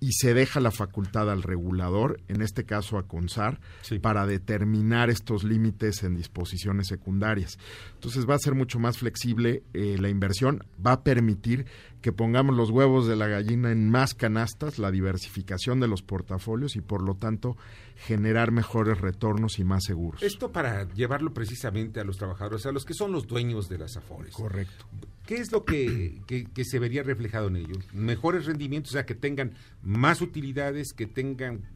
y 0.00 0.12
se 0.12 0.34
deja 0.34 0.60
la 0.60 0.70
facultad 0.70 1.30
al 1.30 1.42
regulador, 1.42 2.20
en 2.28 2.42
este 2.42 2.64
caso 2.64 2.98
a 2.98 3.06
CONSAR, 3.06 3.60
sí. 3.82 3.98
para 3.98 4.26
determinar 4.26 5.10
estos 5.10 5.44
límites 5.44 6.02
en 6.04 6.14
disposiciones 6.14 6.86
secundarias. 6.86 7.58
Entonces 7.94 8.28
va 8.28 8.34
a 8.34 8.38
ser 8.38 8.54
mucho 8.54 8.78
más 8.78 8.98
flexible 8.98 9.62
eh, 9.74 9.96
la 9.98 10.08
inversión, 10.08 10.64
va 10.84 10.92
a 10.92 11.02
permitir 11.02 11.66
que 12.00 12.12
pongamos 12.12 12.54
los 12.54 12.70
huevos 12.70 13.08
de 13.08 13.16
la 13.16 13.26
gallina 13.26 13.72
en 13.72 13.90
más 13.90 14.14
canastas, 14.14 14.78
la 14.78 14.90
diversificación 14.90 15.80
de 15.80 15.88
los 15.88 16.02
portafolios 16.02 16.76
y 16.76 16.80
por 16.80 17.02
lo 17.02 17.16
tanto 17.16 17.56
generar 17.96 18.52
mejores 18.52 19.00
retornos 19.00 19.58
y 19.58 19.64
más 19.64 19.84
seguros. 19.84 20.22
Esto 20.22 20.52
para 20.52 20.88
llevarlo 20.92 21.34
precisamente 21.34 21.98
a 21.98 22.04
los 22.04 22.16
trabajadores, 22.16 22.66
a 22.66 22.72
los 22.72 22.84
que 22.84 22.94
son 22.94 23.10
los 23.10 23.26
dueños 23.26 23.68
de 23.68 23.78
las 23.78 23.96
afores. 23.96 24.32
Correcto. 24.32 24.86
¿Qué 25.28 25.34
es 25.34 25.52
lo 25.52 25.66
que, 25.66 26.22
que, 26.26 26.64
se 26.64 26.78
vería 26.78 27.02
reflejado 27.02 27.48
en 27.48 27.56
ellos? 27.56 27.86
Mejores 27.92 28.46
rendimientos, 28.46 28.92
o 28.92 28.94
sea, 28.94 29.04
que 29.04 29.14
tengan 29.14 29.52
más 29.82 30.22
utilidades, 30.22 30.94
que 30.94 31.06
tengan 31.06 31.68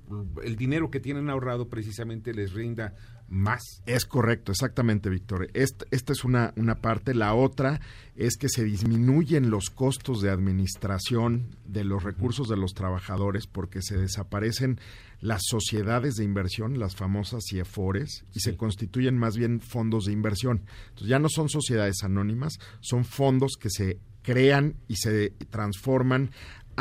el 0.42 0.56
dinero 0.56 0.90
que 0.90 1.00
tienen 1.00 1.28
ahorrado 1.28 1.68
precisamente 1.68 2.32
les 2.32 2.54
rinda 2.54 2.94
más. 3.32 3.82
Es 3.86 4.04
correcto, 4.04 4.52
exactamente, 4.52 5.08
Víctor. 5.08 5.48
Esta, 5.54 5.86
esta 5.90 6.12
es 6.12 6.22
una, 6.22 6.52
una 6.56 6.76
parte. 6.76 7.14
La 7.14 7.34
otra 7.34 7.80
es 8.14 8.36
que 8.36 8.48
se 8.48 8.62
disminuyen 8.62 9.50
los 9.50 9.70
costos 9.70 10.20
de 10.20 10.30
administración 10.30 11.56
de 11.64 11.84
los 11.84 12.04
recursos 12.04 12.48
de 12.48 12.56
los 12.56 12.74
trabajadores 12.74 13.46
porque 13.46 13.80
se 13.82 13.96
desaparecen 13.96 14.78
las 15.20 15.42
sociedades 15.48 16.16
de 16.16 16.24
inversión, 16.24 16.78
las 16.78 16.94
famosas 16.94 17.44
CIEFORES, 17.48 18.24
y 18.34 18.40
sí. 18.40 18.50
se 18.50 18.56
constituyen 18.56 19.16
más 19.16 19.36
bien 19.36 19.60
fondos 19.60 20.04
de 20.04 20.12
inversión. 20.12 20.62
Entonces 20.88 21.08
ya 21.08 21.18
no 21.18 21.28
son 21.28 21.48
sociedades 21.48 22.02
anónimas, 22.02 22.58
son 22.80 23.04
fondos 23.04 23.56
que 23.58 23.70
se 23.70 23.98
crean 24.22 24.76
y 24.88 24.96
se 24.96 25.30
transforman 25.50 26.30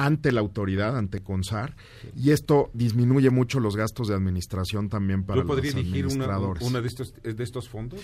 ante 0.06 0.32
la 0.32 0.42
autoridad, 0.42 0.98
ante 0.98 1.22
CONSAR, 1.22 1.76
sí. 2.02 2.10
y 2.16 2.32
esto 2.32 2.70
disminuye 2.74 3.30
mucho 3.30 3.60
los 3.60 3.76
gastos 3.76 4.08
de 4.08 4.16
administración 4.16 4.90
también 4.90 5.24
para 5.24 5.44
los 5.44 5.50
administradores. 5.50 6.62
Una, 6.62 6.72
una 6.72 6.82
de, 6.82 6.88
estos, 6.88 7.14
de 7.22 7.44
estos 7.44 7.70
fondos? 7.70 8.00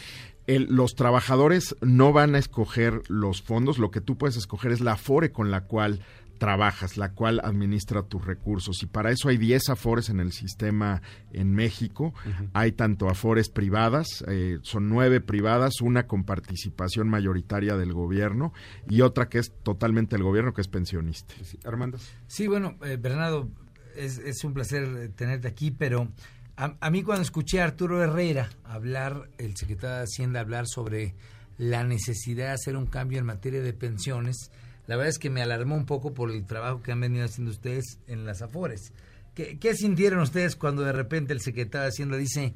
El, 0.45 0.67
los 0.69 0.95
trabajadores 0.95 1.75
no 1.81 2.13
van 2.13 2.35
a 2.35 2.39
escoger 2.39 3.01
los 3.07 3.41
fondos, 3.41 3.77
lo 3.77 3.91
que 3.91 4.01
tú 4.01 4.17
puedes 4.17 4.37
escoger 4.37 4.71
es 4.71 4.81
la 4.81 4.93
AFORE 4.93 5.31
con 5.31 5.51
la 5.51 5.65
cual 5.65 6.01
trabajas, 6.37 6.97
la 6.97 7.11
cual 7.13 7.41
administra 7.43 8.03
tus 8.03 8.25
recursos. 8.25 8.81
Y 8.83 8.85
para 8.85 9.11
eso 9.11 9.29
hay 9.29 9.37
10 9.37 9.69
afores 9.69 10.09
en 10.09 10.19
el 10.19 10.31
sistema 10.31 11.01
en 11.31 11.53
México. 11.53 12.13
Uh 12.25 12.29
-huh. 12.29 12.49
Hay 12.53 12.71
tanto 12.71 13.09
afores 13.09 13.49
privadas, 13.49 14.23
eh, 14.27 14.59
son 14.61 14.89
nueve 14.89 15.21
privadas, 15.21 15.81
una 15.81 16.07
con 16.07 16.23
participación 16.23 17.09
mayoritaria 17.09 17.75
del 17.75 17.93
gobierno 17.93 18.53
y 18.89 19.01
otra 19.01 19.29
que 19.29 19.39
es 19.39 19.51
totalmente 19.63 20.15
el 20.15 20.23
gobierno, 20.23 20.53
que 20.53 20.61
es 20.61 20.67
pensionista. 20.67 21.33
Sí, 21.43 21.59
Armando. 21.65 21.97
Sí, 22.27 22.47
bueno, 22.47 22.77
eh, 22.83 22.97
Bernardo, 22.99 23.49
es, 23.95 24.17
es, 24.19 24.43
un 24.43 24.53
placer 24.53 25.11
tenerte 25.15 25.47
aquí, 25.47 25.71
pero 25.71 26.09
a, 26.55 26.75
a 26.79 26.89
mí 26.89 27.03
cuando 27.03 27.23
escuché 27.23 27.61
a 27.61 27.65
Arturo 27.65 28.03
Herrera 28.03 28.49
hablar, 28.63 29.29
el 29.37 29.55
secretario 29.55 29.97
de 29.97 30.03
Hacienda, 30.03 30.39
hablar 30.39 30.65
sobre 30.67 31.15
la 31.57 31.83
necesidad 31.83 32.47
de 32.47 32.53
hacer 32.53 32.77
un 32.77 32.85
cambio 32.85 33.19
en 33.19 33.25
materia 33.25 33.61
de 33.61 33.73
pensiones, 33.73 34.51
la 34.87 34.95
verdad 34.95 35.09
es 35.09 35.19
que 35.19 35.29
me 35.29 35.41
alarmó 35.41 35.75
un 35.75 35.85
poco 35.85 36.13
por 36.13 36.31
el 36.31 36.45
trabajo 36.45 36.81
que 36.81 36.91
han 36.91 37.01
venido 37.01 37.25
haciendo 37.25 37.51
ustedes 37.51 37.99
en 38.07 38.25
las 38.25 38.41
Afores. 38.41 38.93
¿Qué, 39.35 39.59
¿Qué, 39.59 39.75
sintieron 39.75 40.19
ustedes 40.21 40.55
cuando 40.55 40.83
de 40.83 40.93
repente 40.93 41.33
el 41.33 41.41
secretario 41.41 41.91
de 42.07 42.17
dice, 42.17 42.55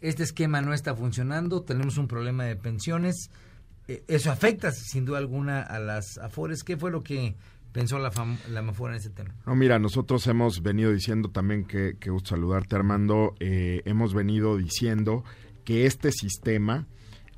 este 0.00 0.24
esquema 0.24 0.60
no 0.60 0.74
está 0.74 0.94
funcionando, 0.94 1.62
tenemos 1.62 1.96
un 1.96 2.08
problema 2.08 2.44
de 2.44 2.56
pensiones? 2.56 3.30
Eh, 3.86 4.04
eso 4.06 4.30
afecta 4.30 4.70
sin 4.70 5.04
duda 5.06 5.18
alguna 5.18 5.62
a 5.62 5.78
las 5.78 6.18
Afores. 6.18 6.62
¿Qué 6.62 6.76
fue 6.76 6.90
lo 6.90 7.02
que 7.02 7.36
pensó 7.72 7.98
la, 7.98 8.10
la 8.50 8.60
Amafore 8.60 8.94
en 8.94 8.98
ese 8.98 9.10
tema? 9.10 9.34
No, 9.46 9.54
mira, 9.54 9.78
nosotros 9.78 10.26
hemos 10.26 10.62
venido 10.62 10.92
diciendo 10.92 11.30
también 11.30 11.64
que, 11.64 11.96
que 11.98 12.10
gusto 12.10 12.30
saludarte, 12.30 12.76
Armando. 12.76 13.34
eh, 13.40 13.82
hemos 13.86 14.14
venido 14.14 14.56
diciendo 14.56 15.24
que 15.64 15.86
este 15.86 16.12
sistema, 16.12 16.86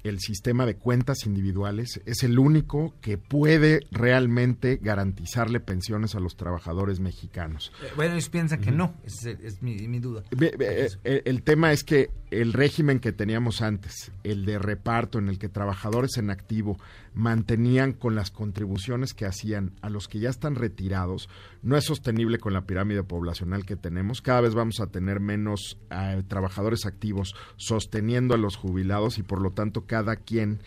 el 0.05 0.19
sistema 0.21 0.67
de 0.67 0.77
cuentas 0.77 1.27
individuales, 1.27 2.01
es 2.07 2.23
el 2.23 2.39
único 2.39 2.95
que 3.01 3.19
puede 3.19 3.81
realmente 3.91 4.79
garantizarle 4.81 5.61
pensiones 5.61 6.15
a 6.15 6.21
los 6.21 6.37
trabajadores 6.37 7.01
mexicanos. 7.01 7.73
Eh, 7.83 7.89
Bueno, 7.97 8.15
ellos 8.15 8.29
piensan 8.29 8.61
que 8.61 8.71
no, 8.71 8.95
es, 9.05 9.25
es 9.27 9.63
mi, 9.63 9.77
mi 9.89 9.99
duda. 9.99 10.23
Eh, 10.41 11.23
el 11.25 11.43
tema 11.43 11.73
es 11.73 11.85
que 11.85 12.11
el 12.31 12.53
régimen 12.53 13.01
que 13.01 13.13
teníamos 13.13 13.61
antes, 13.61 14.13
el 14.25 14.45
de 14.45 14.59
reparto 14.59 15.19
en 15.19 15.29
el 15.29 15.39
que 15.39 15.49
trabajadores 15.49 16.17
en 16.17 16.31
activo 16.31 16.79
mantenían 17.15 17.93
con 17.93 18.15
las 18.15 18.31
contribuciones 18.31 19.15
que 19.15 19.27
hacían 19.27 19.73
a 19.83 19.91
los 19.91 20.09
que 20.09 20.21
ya 20.21 20.31
están 20.31 20.55
retirados, 20.55 21.29
no 21.63 21.77
es 21.77 21.85
sostenible 21.85 22.39
con 22.39 22.53
la 22.53 22.67
pirámide 22.67 23.03
poblacional 23.03 23.65
que 23.65 23.77
tenemos. 23.77 24.23
Cada 24.23 24.41
vez 24.41 24.55
vamos 24.55 24.81
a 24.81 24.87
tener 24.89 25.21
menos 25.21 25.79
eh, 25.91 26.23
trabajadores 26.27 26.87
activos 26.87 27.35
sosteniendo 27.57 28.35
a 28.35 28.39
los 28.39 28.57
jubilados 28.57 29.19
y 29.19 29.23
por 29.23 29.41
lo 29.41 29.51
tanto 29.51 29.87
cada 29.87 30.17
quien 30.17 30.61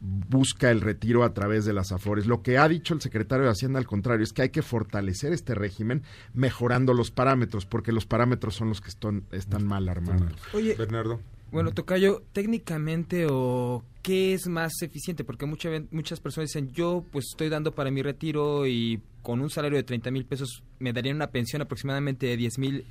busca 0.00 0.70
el 0.70 0.80
retiro 0.80 1.24
a 1.24 1.32
través 1.34 1.64
de 1.64 1.72
las 1.72 1.92
afores. 1.92 2.26
Lo 2.26 2.42
que 2.42 2.58
ha 2.58 2.68
dicho 2.68 2.94
el 2.94 3.00
secretario 3.00 3.44
de 3.44 3.50
Hacienda, 3.50 3.78
al 3.78 3.86
contrario, 3.86 4.24
es 4.24 4.32
que 4.32 4.42
hay 4.42 4.50
que 4.50 4.62
fortalecer 4.62 5.32
este 5.32 5.54
régimen 5.54 6.02
mejorando 6.34 6.94
los 6.94 7.10
parámetros, 7.10 7.66
porque 7.66 7.92
los 7.92 8.06
parámetros 8.06 8.54
son 8.54 8.68
los 8.68 8.80
que 8.80 8.88
están, 8.88 9.24
están 9.32 9.66
mal 9.66 9.88
armados. 9.88 10.32
Oye, 10.52 10.74
Bernardo. 10.74 11.20
Bueno, 11.56 11.72
Tocayo, 11.72 12.22
técnicamente 12.34 13.26
o 13.30 13.82
qué 14.02 14.34
es 14.34 14.46
más 14.46 14.82
eficiente, 14.82 15.24
porque 15.24 15.46
mucha, 15.46 15.70
ven- 15.70 15.88
muchas 15.90 16.20
personas 16.20 16.50
dicen, 16.50 16.70
yo 16.74 17.02
pues 17.10 17.28
estoy 17.30 17.48
dando 17.48 17.74
para 17.74 17.90
mi 17.90 18.02
retiro 18.02 18.66
y 18.66 19.00
con 19.22 19.40
un 19.40 19.48
salario 19.48 19.78
de 19.78 19.82
30 19.82 20.10
mil 20.10 20.26
pesos 20.26 20.62
me 20.80 20.92
darían 20.92 21.16
una 21.16 21.28
pensión 21.30 21.62
aproximadamente 21.62 22.26
de 22.26 22.36
10 22.36 22.58
mil. 22.58 22.84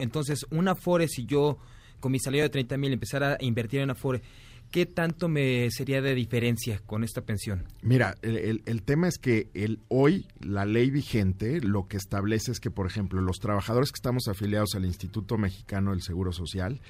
Entonces, 0.00 0.44
una 0.50 0.72
Afore, 0.72 1.06
si 1.06 1.24
yo 1.24 1.58
con 2.00 2.10
mi 2.10 2.18
salario 2.18 2.42
de 2.42 2.48
30 2.50 2.76
mil 2.78 2.92
empezara 2.92 3.34
a 3.40 3.44
invertir 3.44 3.78
en 3.78 3.90
Afore, 3.90 4.22
¿qué 4.70 4.86
tanto 4.86 5.28
me 5.28 5.68
sería 5.70 6.00
de 6.00 6.14
diferencia 6.14 6.80
con 6.86 7.04
esta 7.04 7.20
pensión? 7.22 7.64
Mira, 7.82 8.14
el, 8.22 8.62
el- 8.64 8.82
tema 8.82 9.08
es 9.08 9.18
que 9.18 9.48
el, 9.54 9.80
hoy 9.88 10.26
la 10.40 10.64
ley 10.64 10.90
vigente 10.90 11.60
lo 11.60 11.88
que 11.88 11.96
establece 11.96 12.52
es 12.52 12.60
que, 12.60 12.70
por 12.70 12.86
ejemplo, 12.86 13.20
los 13.20 13.38
trabajadores 13.38 13.90
que 13.90 13.96
estamos 13.98 14.28
afiliados 14.28 14.74
al 14.74 14.84
Instituto 14.84 15.36
Mexicano 15.38 15.90
del 15.90 16.02
Seguro 16.02 16.32
Social, 16.32 16.80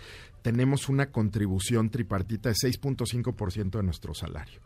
tenemos 0.42 0.88
una 0.88 1.10
contribución 1.10 1.90
tripartita 1.90 2.48
de 2.50 2.54
6.5% 2.54 3.70
de 3.78 3.82
nuestro 3.82 4.14
salario. 4.14 4.60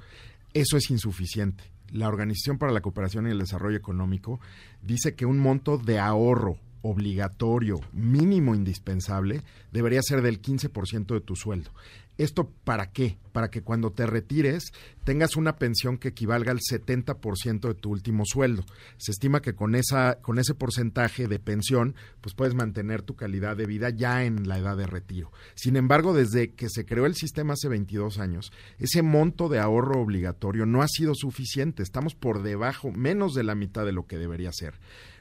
Eso 0.52 0.76
es 0.76 0.90
insuficiente. 0.90 1.64
La 1.92 2.08
Organización 2.08 2.58
para 2.58 2.72
la 2.72 2.80
Cooperación 2.80 3.26
y 3.26 3.30
el 3.30 3.38
Desarrollo 3.38 3.76
Económico 3.76 4.40
dice 4.82 5.14
que 5.14 5.26
un 5.26 5.38
monto 5.38 5.78
de 5.78 5.98
ahorro 5.98 6.58
obligatorio, 6.82 7.80
mínimo 7.92 8.54
indispensable, 8.54 9.40
debería 9.72 10.00
ser 10.02 10.20
del 10.22 10.40
15% 10.42 11.14
de 11.14 11.20
tu 11.20 11.34
sueldo. 11.34 11.70
¿Esto 12.16 12.48
para 12.64 12.92
qué? 12.92 13.18
Para 13.32 13.50
que 13.50 13.62
cuando 13.62 13.90
te 13.90 14.06
retires 14.06 14.72
tengas 15.02 15.36
una 15.36 15.56
pensión 15.56 15.98
que 15.98 16.08
equivalga 16.08 16.52
al 16.52 16.60
70% 16.60 17.68
de 17.68 17.74
tu 17.74 17.90
último 17.90 18.24
sueldo. 18.24 18.64
Se 18.98 19.10
estima 19.10 19.42
que 19.42 19.54
con 19.54 19.74
esa 19.74 20.18
con 20.22 20.38
ese 20.38 20.54
porcentaje 20.54 21.26
de 21.26 21.40
pensión, 21.40 21.96
pues 22.20 22.34
puedes 22.34 22.54
mantener 22.54 23.02
tu 23.02 23.16
calidad 23.16 23.56
de 23.56 23.66
vida 23.66 23.90
ya 23.90 24.24
en 24.24 24.48
la 24.48 24.58
edad 24.58 24.76
de 24.76 24.86
retiro. 24.86 25.32
Sin 25.56 25.76
embargo, 25.76 26.14
desde 26.14 26.52
que 26.52 26.68
se 26.70 26.86
creó 26.86 27.06
el 27.06 27.16
sistema 27.16 27.54
hace 27.54 27.68
22 27.68 28.18
años, 28.18 28.52
ese 28.78 29.02
monto 29.02 29.48
de 29.48 29.58
ahorro 29.58 30.00
obligatorio 30.00 30.66
no 30.66 30.82
ha 30.82 30.88
sido 30.88 31.14
suficiente. 31.16 31.82
Estamos 31.82 32.14
por 32.14 32.42
debajo, 32.42 32.92
menos 32.92 33.34
de 33.34 33.42
la 33.42 33.56
mitad 33.56 33.84
de 33.84 33.92
lo 33.92 34.06
que 34.06 34.18
debería 34.18 34.52
ser 34.52 34.74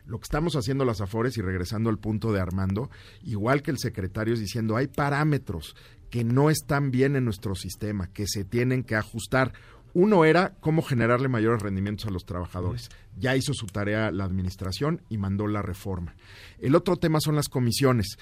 lo 0.06 0.20
que 0.20 0.24
estamos 0.24 0.58
haciendo 0.58 0.84
las 0.84 1.00
Afores 1.02 1.38
y 1.38 1.42
regresando 1.42 1.90
al 1.90 1.98
punto 1.98 2.34
de 2.34 2.42
Armando, 2.42 2.90
igual 3.24 3.62
que 3.62 3.72
el 3.72 3.78
secretario 3.78 4.34
es 4.34 4.40
diciendo, 4.42 4.76
hay 4.76 4.88
parámetros 4.88 5.76
que 6.14 6.24
no 6.24 6.52
están 6.52 6.92
bien 6.92 7.16
en 7.16 7.26
nuestro 7.26 7.56
sistema, 7.56 8.06
que 8.14 8.28
se 8.28 8.46
tienen 8.46 8.84
que 8.84 8.96
ajustar. 8.96 9.52
Uno 9.96 10.26
era 10.26 10.54
cómo 10.60 10.84
generarle 10.84 11.28
mayores 11.28 11.64
rendimientos 11.64 12.06
a 12.06 12.12
los 12.12 12.24
trabajadores. 12.24 12.92
Ya 13.18 13.36
hizo 13.36 13.56
su 13.56 13.66
tarea 13.66 14.12
la 14.12 14.24
administración 14.24 15.02
y 15.10 15.18
mandó 15.18 15.48
la 15.48 15.64
reforma. 15.64 16.14
El 16.60 16.76
otro 16.76 16.98
tema 16.98 17.20
son 17.20 17.36
las 17.36 17.50
comisiones 17.50 18.20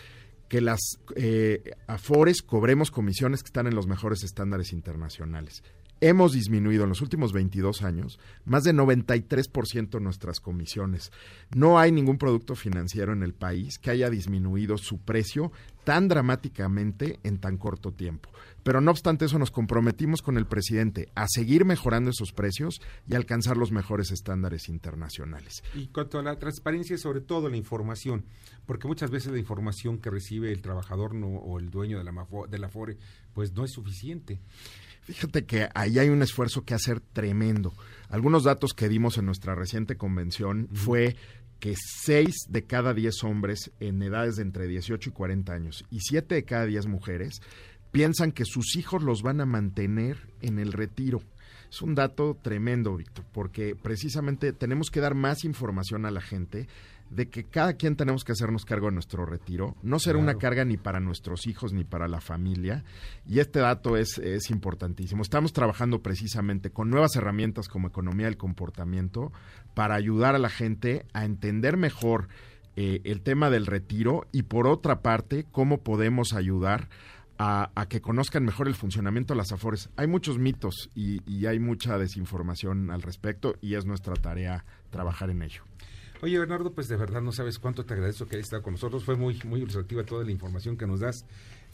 que 0.48 0.62
las 0.62 0.80
eh, 1.18 1.74
Afores 1.86 2.42
cobremos 2.42 2.92
comisiones 2.92 3.44
que 3.44 3.48
están 3.48 3.68
en 3.68 3.76
los 3.76 3.88
mejores 3.88 4.24
estándares 4.24 4.72
internacionales. 4.72 5.62
Hemos 6.04 6.34
disminuido 6.34 6.82
en 6.84 6.90
los 6.90 7.02
últimos 7.02 7.32
22 7.32 7.84
años 7.84 8.20
más 8.44 8.64
de 8.64 8.74
93% 8.74 10.02
nuestras 10.02 10.40
comisiones. 10.40 11.12
No 11.54 11.78
hay 11.78 11.92
ningún 11.92 12.18
producto 12.18 12.56
financiero 12.56 13.14
en 13.14 13.22
el 13.22 13.36
país 13.36 13.78
que 13.78 13.92
haya 13.92 14.10
disminuido 14.10 14.80
su 14.80 14.98
precio 14.98 15.52
tan 15.84 16.08
dramáticamente 16.08 17.20
en 17.24 17.38
tan 17.38 17.58
corto 17.58 17.92
tiempo. 17.92 18.30
Pero 18.64 18.82
no 18.82 18.90
obstante 18.90 19.26
eso 19.26 19.38
nos 19.38 19.52
comprometimos 19.52 20.24
con 20.24 20.38
el 20.38 20.48
presidente 20.48 21.10
a 21.14 21.28
seguir 21.28 21.66
mejorando 21.66 22.10
esos 22.10 22.32
precios 22.32 22.82
y 23.08 23.14
alcanzar 23.14 23.58
los 23.58 23.72
mejores 23.72 24.10
estándares 24.10 24.70
internacionales. 24.70 25.64
Y 25.76 25.88
cuanto 25.88 26.18
a 26.18 26.24
la 26.24 26.40
transparencia, 26.40 26.98
sobre 26.98 27.22
todo 27.22 27.48
la 27.48 27.58
información, 27.58 28.26
porque 28.66 28.88
muchas 28.88 29.12
veces 29.12 29.32
la 29.32 29.40
información 29.40 30.00
que 30.00 30.10
recibe 30.10 30.52
el 30.52 30.64
trabajador 30.64 31.14
no, 31.14 31.28
o 31.28 31.60
el 31.60 31.70
dueño 31.70 32.00
de 32.00 32.04
la, 32.04 32.28
de 32.50 32.58
la 32.58 32.70
FORE, 32.70 32.98
pues 33.34 33.54
no 33.54 33.66
es 33.66 33.72
suficiente. 33.72 34.40
Fíjate 35.02 35.46
que 35.46 35.68
ahí 35.74 36.00
hay 36.00 36.10
un 36.10 36.22
esfuerzo 36.22 36.64
que 36.64 36.74
hacer 36.74 37.00
tremendo. 37.00 37.74
Algunos 38.10 38.44
datos 38.44 38.74
que 38.74 38.90
dimos 38.90 39.18
en 39.18 39.26
nuestra 39.26 39.56
reciente 39.56 39.98
convención 39.98 40.70
fue 40.74 41.16
que 41.60 41.76
6 41.76 42.48
de 42.50 42.64
cada 42.64 42.94
10 42.94 43.24
hombres 43.24 43.72
en 43.80 44.02
edades 44.02 44.36
de 44.36 44.42
entre 44.42 44.68
18 44.68 45.10
y 45.10 45.14
40 45.14 45.54
años 45.54 45.86
y 45.92 46.00
7 46.00 46.36
de 46.36 46.44
cada 46.44 46.66
10 46.66 46.88
mujeres 46.88 47.42
piensan 47.92 48.32
que 48.32 48.46
sus 48.46 48.76
hijos 48.76 49.04
los 49.04 49.22
van 49.22 49.42
a 49.42 49.46
mantener 49.46 50.18
en 50.42 50.60
el 50.60 50.74
retiro. 50.74 51.22
Es 51.70 51.82
un 51.82 51.96
dato 51.96 52.38
tremendo, 52.42 52.98
Víctor, 52.98 53.26
porque 53.32 53.76
precisamente 53.76 54.54
tenemos 54.54 54.90
que 54.90 55.00
dar 55.00 55.16
más 55.16 55.46
información 55.46 56.06
a 56.06 56.12
la 56.12 56.22
gente 56.22 56.68
de 57.12 57.30
que 57.30 57.44
cada 57.44 57.74
quien 57.74 57.98
tenemos 57.98 58.24
que 58.24 58.32
hacernos 58.32 58.64
cargo 58.66 58.88
de 58.88 58.94
nuestro 58.94 59.26
retiro, 59.26 59.76
no 59.84 60.00
ser 60.00 60.16
una 60.16 60.36
carga 60.36 60.64
ni 60.64 60.78
para 60.78 61.02
nuestros 61.02 61.46
hijos 61.46 61.74
ni 61.74 61.84
para 61.84 62.08
la 62.08 62.22
familia, 62.22 62.86
y 63.28 63.40
este 63.40 63.60
dato 63.60 63.98
es, 63.98 64.18
es 64.18 64.50
importantísimo. 64.50 65.22
Estamos 65.22 65.52
trabajando 65.52 66.02
precisamente 66.02 66.72
con 66.72 66.90
nuevas 66.90 67.16
herramientas 67.18 67.68
como 67.68 67.90
economía 67.90 68.28
del 68.28 68.38
comportamiento 68.38 69.34
para 69.74 69.96
ayudar 69.96 70.36
a 70.36 70.40
la 70.40 70.50
gente 70.50 71.06
a 71.14 71.26
entender 71.26 71.76
mejor 71.76 72.30
eh, 72.78 73.02
el 73.04 73.22
tema 73.22 73.50
del 73.50 73.66
retiro 73.66 74.26
y 74.32 74.44
por 74.44 74.66
otra 74.66 75.02
parte, 75.02 75.46
cómo 75.52 75.80
podemos 75.80 76.32
ayudar 76.32 76.88
a, 77.38 77.72
a 77.76 77.88
que 77.88 78.00
conozcan 78.00 78.46
mejor 78.46 78.70
el 78.70 78.76
funcionamiento 78.76 79.34
de 79.34 79.40
las 79.40 79.52
AFORES. 79.52 79.90
Hay 79.98 80.08
muchos 80.08 80.40
mitos 80.40 80.90
y, 80.96 81.22
y 81.30 81.48
hay 81.48 81.60
mucha 81.60 81.98
desinformación 81.98 82.90
al 82.90 83.02
respecto 83.02 83.56
y 83.60 83.76
es 83.76 83.86
nuestra 83.86 84.14
tarea 84.14 84.64
trabajar 84.92 85.30
en 85.30 85.42
ello. 85.42 85.64
Oye, 86.22 86.38
Bernardo, 86.38 86.72
pues 86.72 86.88
de 86.88 86.96
verdad 86.98 87.22
no 87.22 87.32
sabes 87.32 87.58
cuánto 87.60 87.84
te 87.84 87.94
agradezco 87.94 88.26
que 88.28 88.36
hayas 88.36 88.46
estado 88.46 88.62
con 88.64 88.74
nosotros. 88.74 89.04
Fue 89.04 89.16
muy, 89.16 89.40
muy 89.44 89.62
ilustrativa 89.62 90.04
toda 90.04 90.24
la 90.24 90.32
información 90.32 90.78
que 90.78 90.86
nos 90.86 91.00
das. 91.00 91.26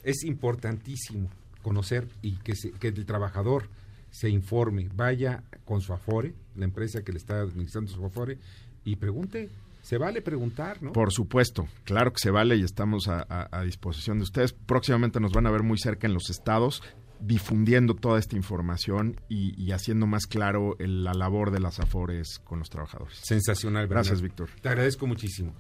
Es 0.04 0.24
importantísimo 0.24 1.30
conocer 1.62 2.08
y 2.22 2.38
que, 2.38 2.56
se- 2.56 2.72
que 2.72 2.88
el 2.90 3.06
trabajador 3.06 3.68
se 4.10 4.30
informe, 4.30 4.90
vaya 4.96 5.44
con 5.66 5.82
su 5.82 5.92
Afore, 5.94 6.34
la 6.56 6.64
empresa 6.66 7.02
que 7.04 7.12
le 7.12 7.18
está 7.18 7.42
administrando 7.42 7.92
su 7.92 8.06
Afore, 8.06 8.38
y 8.86 8.96
pregunte. 8.96 9.50
Se 9.82 9.98
vale 9.98 10.22
preguntar, 10.22 10.82
¿no? 10.82 10.92
Por 10.94 11.12
supuesto, 11.14 11.68
claro 11.84 12.12
que 12.14 12.20
se 12.20 12.32
vale 12.32 12.56
y 12.58 12.64
estamos 12.64 13.08
a, 13.10 13.48
disposición 13.64 14.18
de 14.18 14.24
ustedes. 14.24 14.54
Próximamente 14.54 15.20
nos 15.20 15.32
van 15.34 15.46
a 15.48 15.52
ver 15.52 15.64
muy 15.64 15.78
cerca 15.78 16.08
en 16.08 16.14
los 16.14 16.30
estados 16.30 16.82
difundiendo 17.20 17.96
toda 17.96 18.20
esta 18.20 18.36
información 18.36 19.20
y, 19.30 19.54
y 19.62 19.72
haciendo 19.72 20.08
más 20.08 20.26
claro 20.28 20.76
el- 20.80 21.04
la 21.04 21.14
labor 21.14 21.52
de 21.52 21.60
las 21.60 21.80
AFORES 21.80 22.40
con 22.44 22.60
los 22.60 22.70
trabajadores. 22.70 23.18
Sensacional, 23.24 23.88
Bernardo. 23.88 24.10
Gracias, 24.10 24.22
Víctor. 24.22 24.50
Te 24.62 24.70
agradezco 24.70 25.08
muchísimo. 25.08 25.54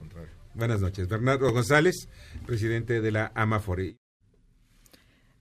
Buenas 0.53 0.82
noches. 0.82 1.08
Bernardo 1.08 1.51
González, 1.51 2.08
presidente 2.45 3.01
de 3.01 3.12
la 3.12 3.32
Amafore. 3.36 3.97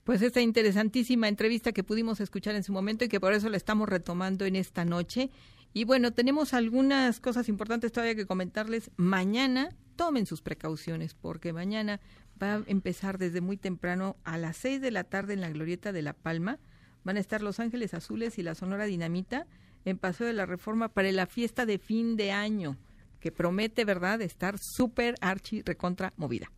Pues 0.05 0.23
esta 0.23 0.41
interesantísima 0.41 1.27
entrevista 1.29 1.73
que 1.73 1.83
pudimos 1.83 2.21
escuchar 2.21 2.55
en 2.55 2.63
su 2.63 2.73
momento 2.73 3.05
y 3.05 3.09
que 3.09 3.19
por 3.19 3.33
eso 3.33 3.49
la 3.49 3.57
estamos 3.57 3.89
retomando 3.89 4.45
en 4.45 4.55
esta 4.55 4.85
noche. 4.85 5.31
Y 5.73 5.85
bueno, 5.85 6.13
tenemos 6.13 6.55
algunas 6.55 7.19
cosas 7.21 7.49
importantes 7.49 7.91
todavía 7.93 8.15
que 8.15 8.25
comentarles. 8.27 8.91
Mañana 8.97 9.71
tomen 9.97 10.27
sus 10.27 10.43
precauciones 10.43 11.15
porque 11.15 11.53
mañana 11.53 12.01
va 12.43 12.55
a 12.55 12.63
empezar 12.67 13.19
desde 13.19 13.41
muy 13.41 13.57
temprano 13.57 14.17
a 14.25 14.39
las 14.39 14.57
6 14.59 14.81
de 14.81 14.91
la 14.91 15.05
tarde 15.05 15.35
en 15.35 15.41
la 15.41 15.51
Glorieta 15.51 15.93
de 15.93 16.03
La 16.03 16.13
Palma. 16.13 16.59
Van 17.05 17.17
a 17.17 17.21
estar 17.21 17.43
Los 17.43 17.61
Ángeles 17.61 17.95
Azules 17.95 18.39
y 18.39 18.43
la 18.43 18.55
Sonora 18.55 18.85
Dinamita 18.85 19.47
en 19.85 19.99
Paseo 19.99 20.27
de 20.27 20.33
la 20.33 20.47
Reforma 20.47 20.89
para 20.89 21.11
la 21.13 21.27
fiesta 21.27 21.67
de 21.67 21.79
fin 21.79 22.17
de 22.17 22.33
año 22.33 22.77
que 23.21 23.33
promete, 23.33 23.85
¿verdad?, 23.85 24.21
estar 24.23 24.57
súper 24.59 25.15
archi 25.21 25.63
recontra 25.63 26.13
movida. 26.17 26.51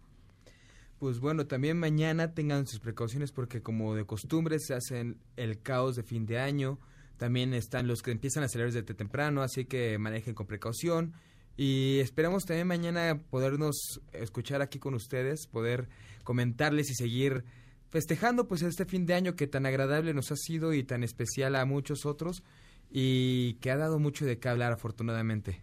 Pues 0.98 1.20
bueno, 1.20 1.46
también 1.46 1.78
mañana 1.78 2.34
tengan 2.34 2.66
sus 2.66 2.80
precauciones 2.80 3.30
porque 3.30 3.62
como 3.62 3.94
de 3.94 4.04
costumbre 4.04 4.58
se 4.58 4.74
hacen 4.74 5.18
el 5.36 5.62
caos 5.62 5.94
de 5.94 6.02
fin 6.02 6.26
de 6.26 6.40
año, 6.40 6.78
también 7.16 7.54
están 7.54 7.86
los 7.86 8.02
que 8.02 8.10
empiezan 8.10 8.42
a 8.42 8.48
salir 8.48 8.66
desde 8.66 8.82
temprano, 8.94 9.42
así 9.42 9.64
que 9.64 9.96
manejen 9.98 10.34
con 10.34 10.46
precaución. 10.46 11.14
Y 11.58 11.98
esperamos 11.98 12.44
también 12.44 12.68
mañana 12.68 13.20
podernos 13.30 14.00
escuchar 14.12 14.62
aquí 14.62 14.78
con 14.78 14.94
ustedes, 14.94 15.48
poder 15.48 15.88
comentarles 16.22 16.88
y 16.88 16.94
seguir 16.94 17.42
festejando 17.90 18.46
pues 18.46 18.62
este 18.62 18.84
fin 18.84 19.06
de 19.06 19.14
año 19.14 19.34
que 19.34 19.48
tan 19.48 19.66
agradable 19.66 20.14
nos 20.14 20.30
ha 20.30 20.36
sido 20.36 20.72
y 20.72 20.84
tan 20.84 21.02
especial 21.02 21.56
a 21.56 21.64
muchos 21.64 22.06
otros 22.06 22.44
y 22.92 23.54
que 23.54 23.72
ha 23.72 23.76
dado 23.76 23.98
mucho 23.98 24.24
de 24.24 24.38
qué 24.38 24.48
hablar 24.48 24.72
afortunadamente. 24.72 25.60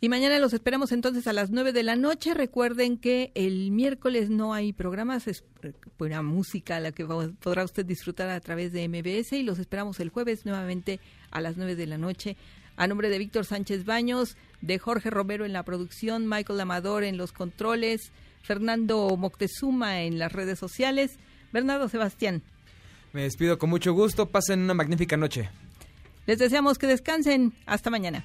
Y 0.00 0.08
mañana 0.08 0.38
los 0.38 0.52
esperamos 0.52 0.92
entonces 0.92 1.26
a 1.26 1.32
las 1.32 1.50
9 1.50 1.72
de 1.72 1.82
la 1.82 1.96
noche. 1.96 2.32
Recuerden 2.32 2.98
que 2.98 3.32
el 3.34 3.72
miércoles 3.72 4.30
no 4.30 4.54
hay 4.54 4.72
programas, 4.72 5.26
es 5.26 5.42
buena 5.98 6.22
música 6.22 6.78
la 6.78 6.92
que 6.92 7.04
podrá 7.04 7.64
usted 7.64 7.84
disfrutar 7.84 8.30
a 8.30 8.38
través 8.38 8.72
de 8.72 8.88
MBS 8.88 9.32
y 9.32 9.42
los 9.42 9.58
esperamos 9.58 9.98
el 9.98 10.10
jueves 10.10 10.46
nuevamente 10.46 11.00
a 11.32 11.40
las 11.40 11.56
9 11.56 11.74
de 11.74 11.86
la 11.88 11.98
noche. 11.98 12.36
A 12.78 12.86
nombre 12.86 13.10
de 13.10 13.18
Víctor 13.18 13.44
Sánchez 13.44 13.84
Baños, 13.84 14.36
de 14.60 14.78
Jorge 14.78 15.10
Romero 15.10 15.44
en 15.44 15.52
la 15.52 15.64
producción, 15.64 16.28
Michael 16.28 16.60
Amador 16.60 17.02
en 17.02 17.16
los 17.16 17.32
controles, 17.32 18.12
Fernando 18.42 19.16
Moctezuma 19.16 20.02
en 20.02 20.20
las 20.20 20.32
redes 20.32 20.60
sociales, 20.60 21.18
Bernardo 21.52 21.88
Sebastián. 21.88 22.40
Me 23.12 23.22
despido 23.22 23.58
con 23.58 23.68
mucho 23.68 23.92
gusto, 23.92 24.30
pasen 24.30 24.60
una 24.60 24.74
magnífica 24.74 25.16
noche. 25.16 25.50
Les 26.26 26.38
deseamos 26.38 26.78
que 26.78 26.86
descansen. 26.86 27.52
Hasta 27.66 27.90
mañana. 27.90 28.24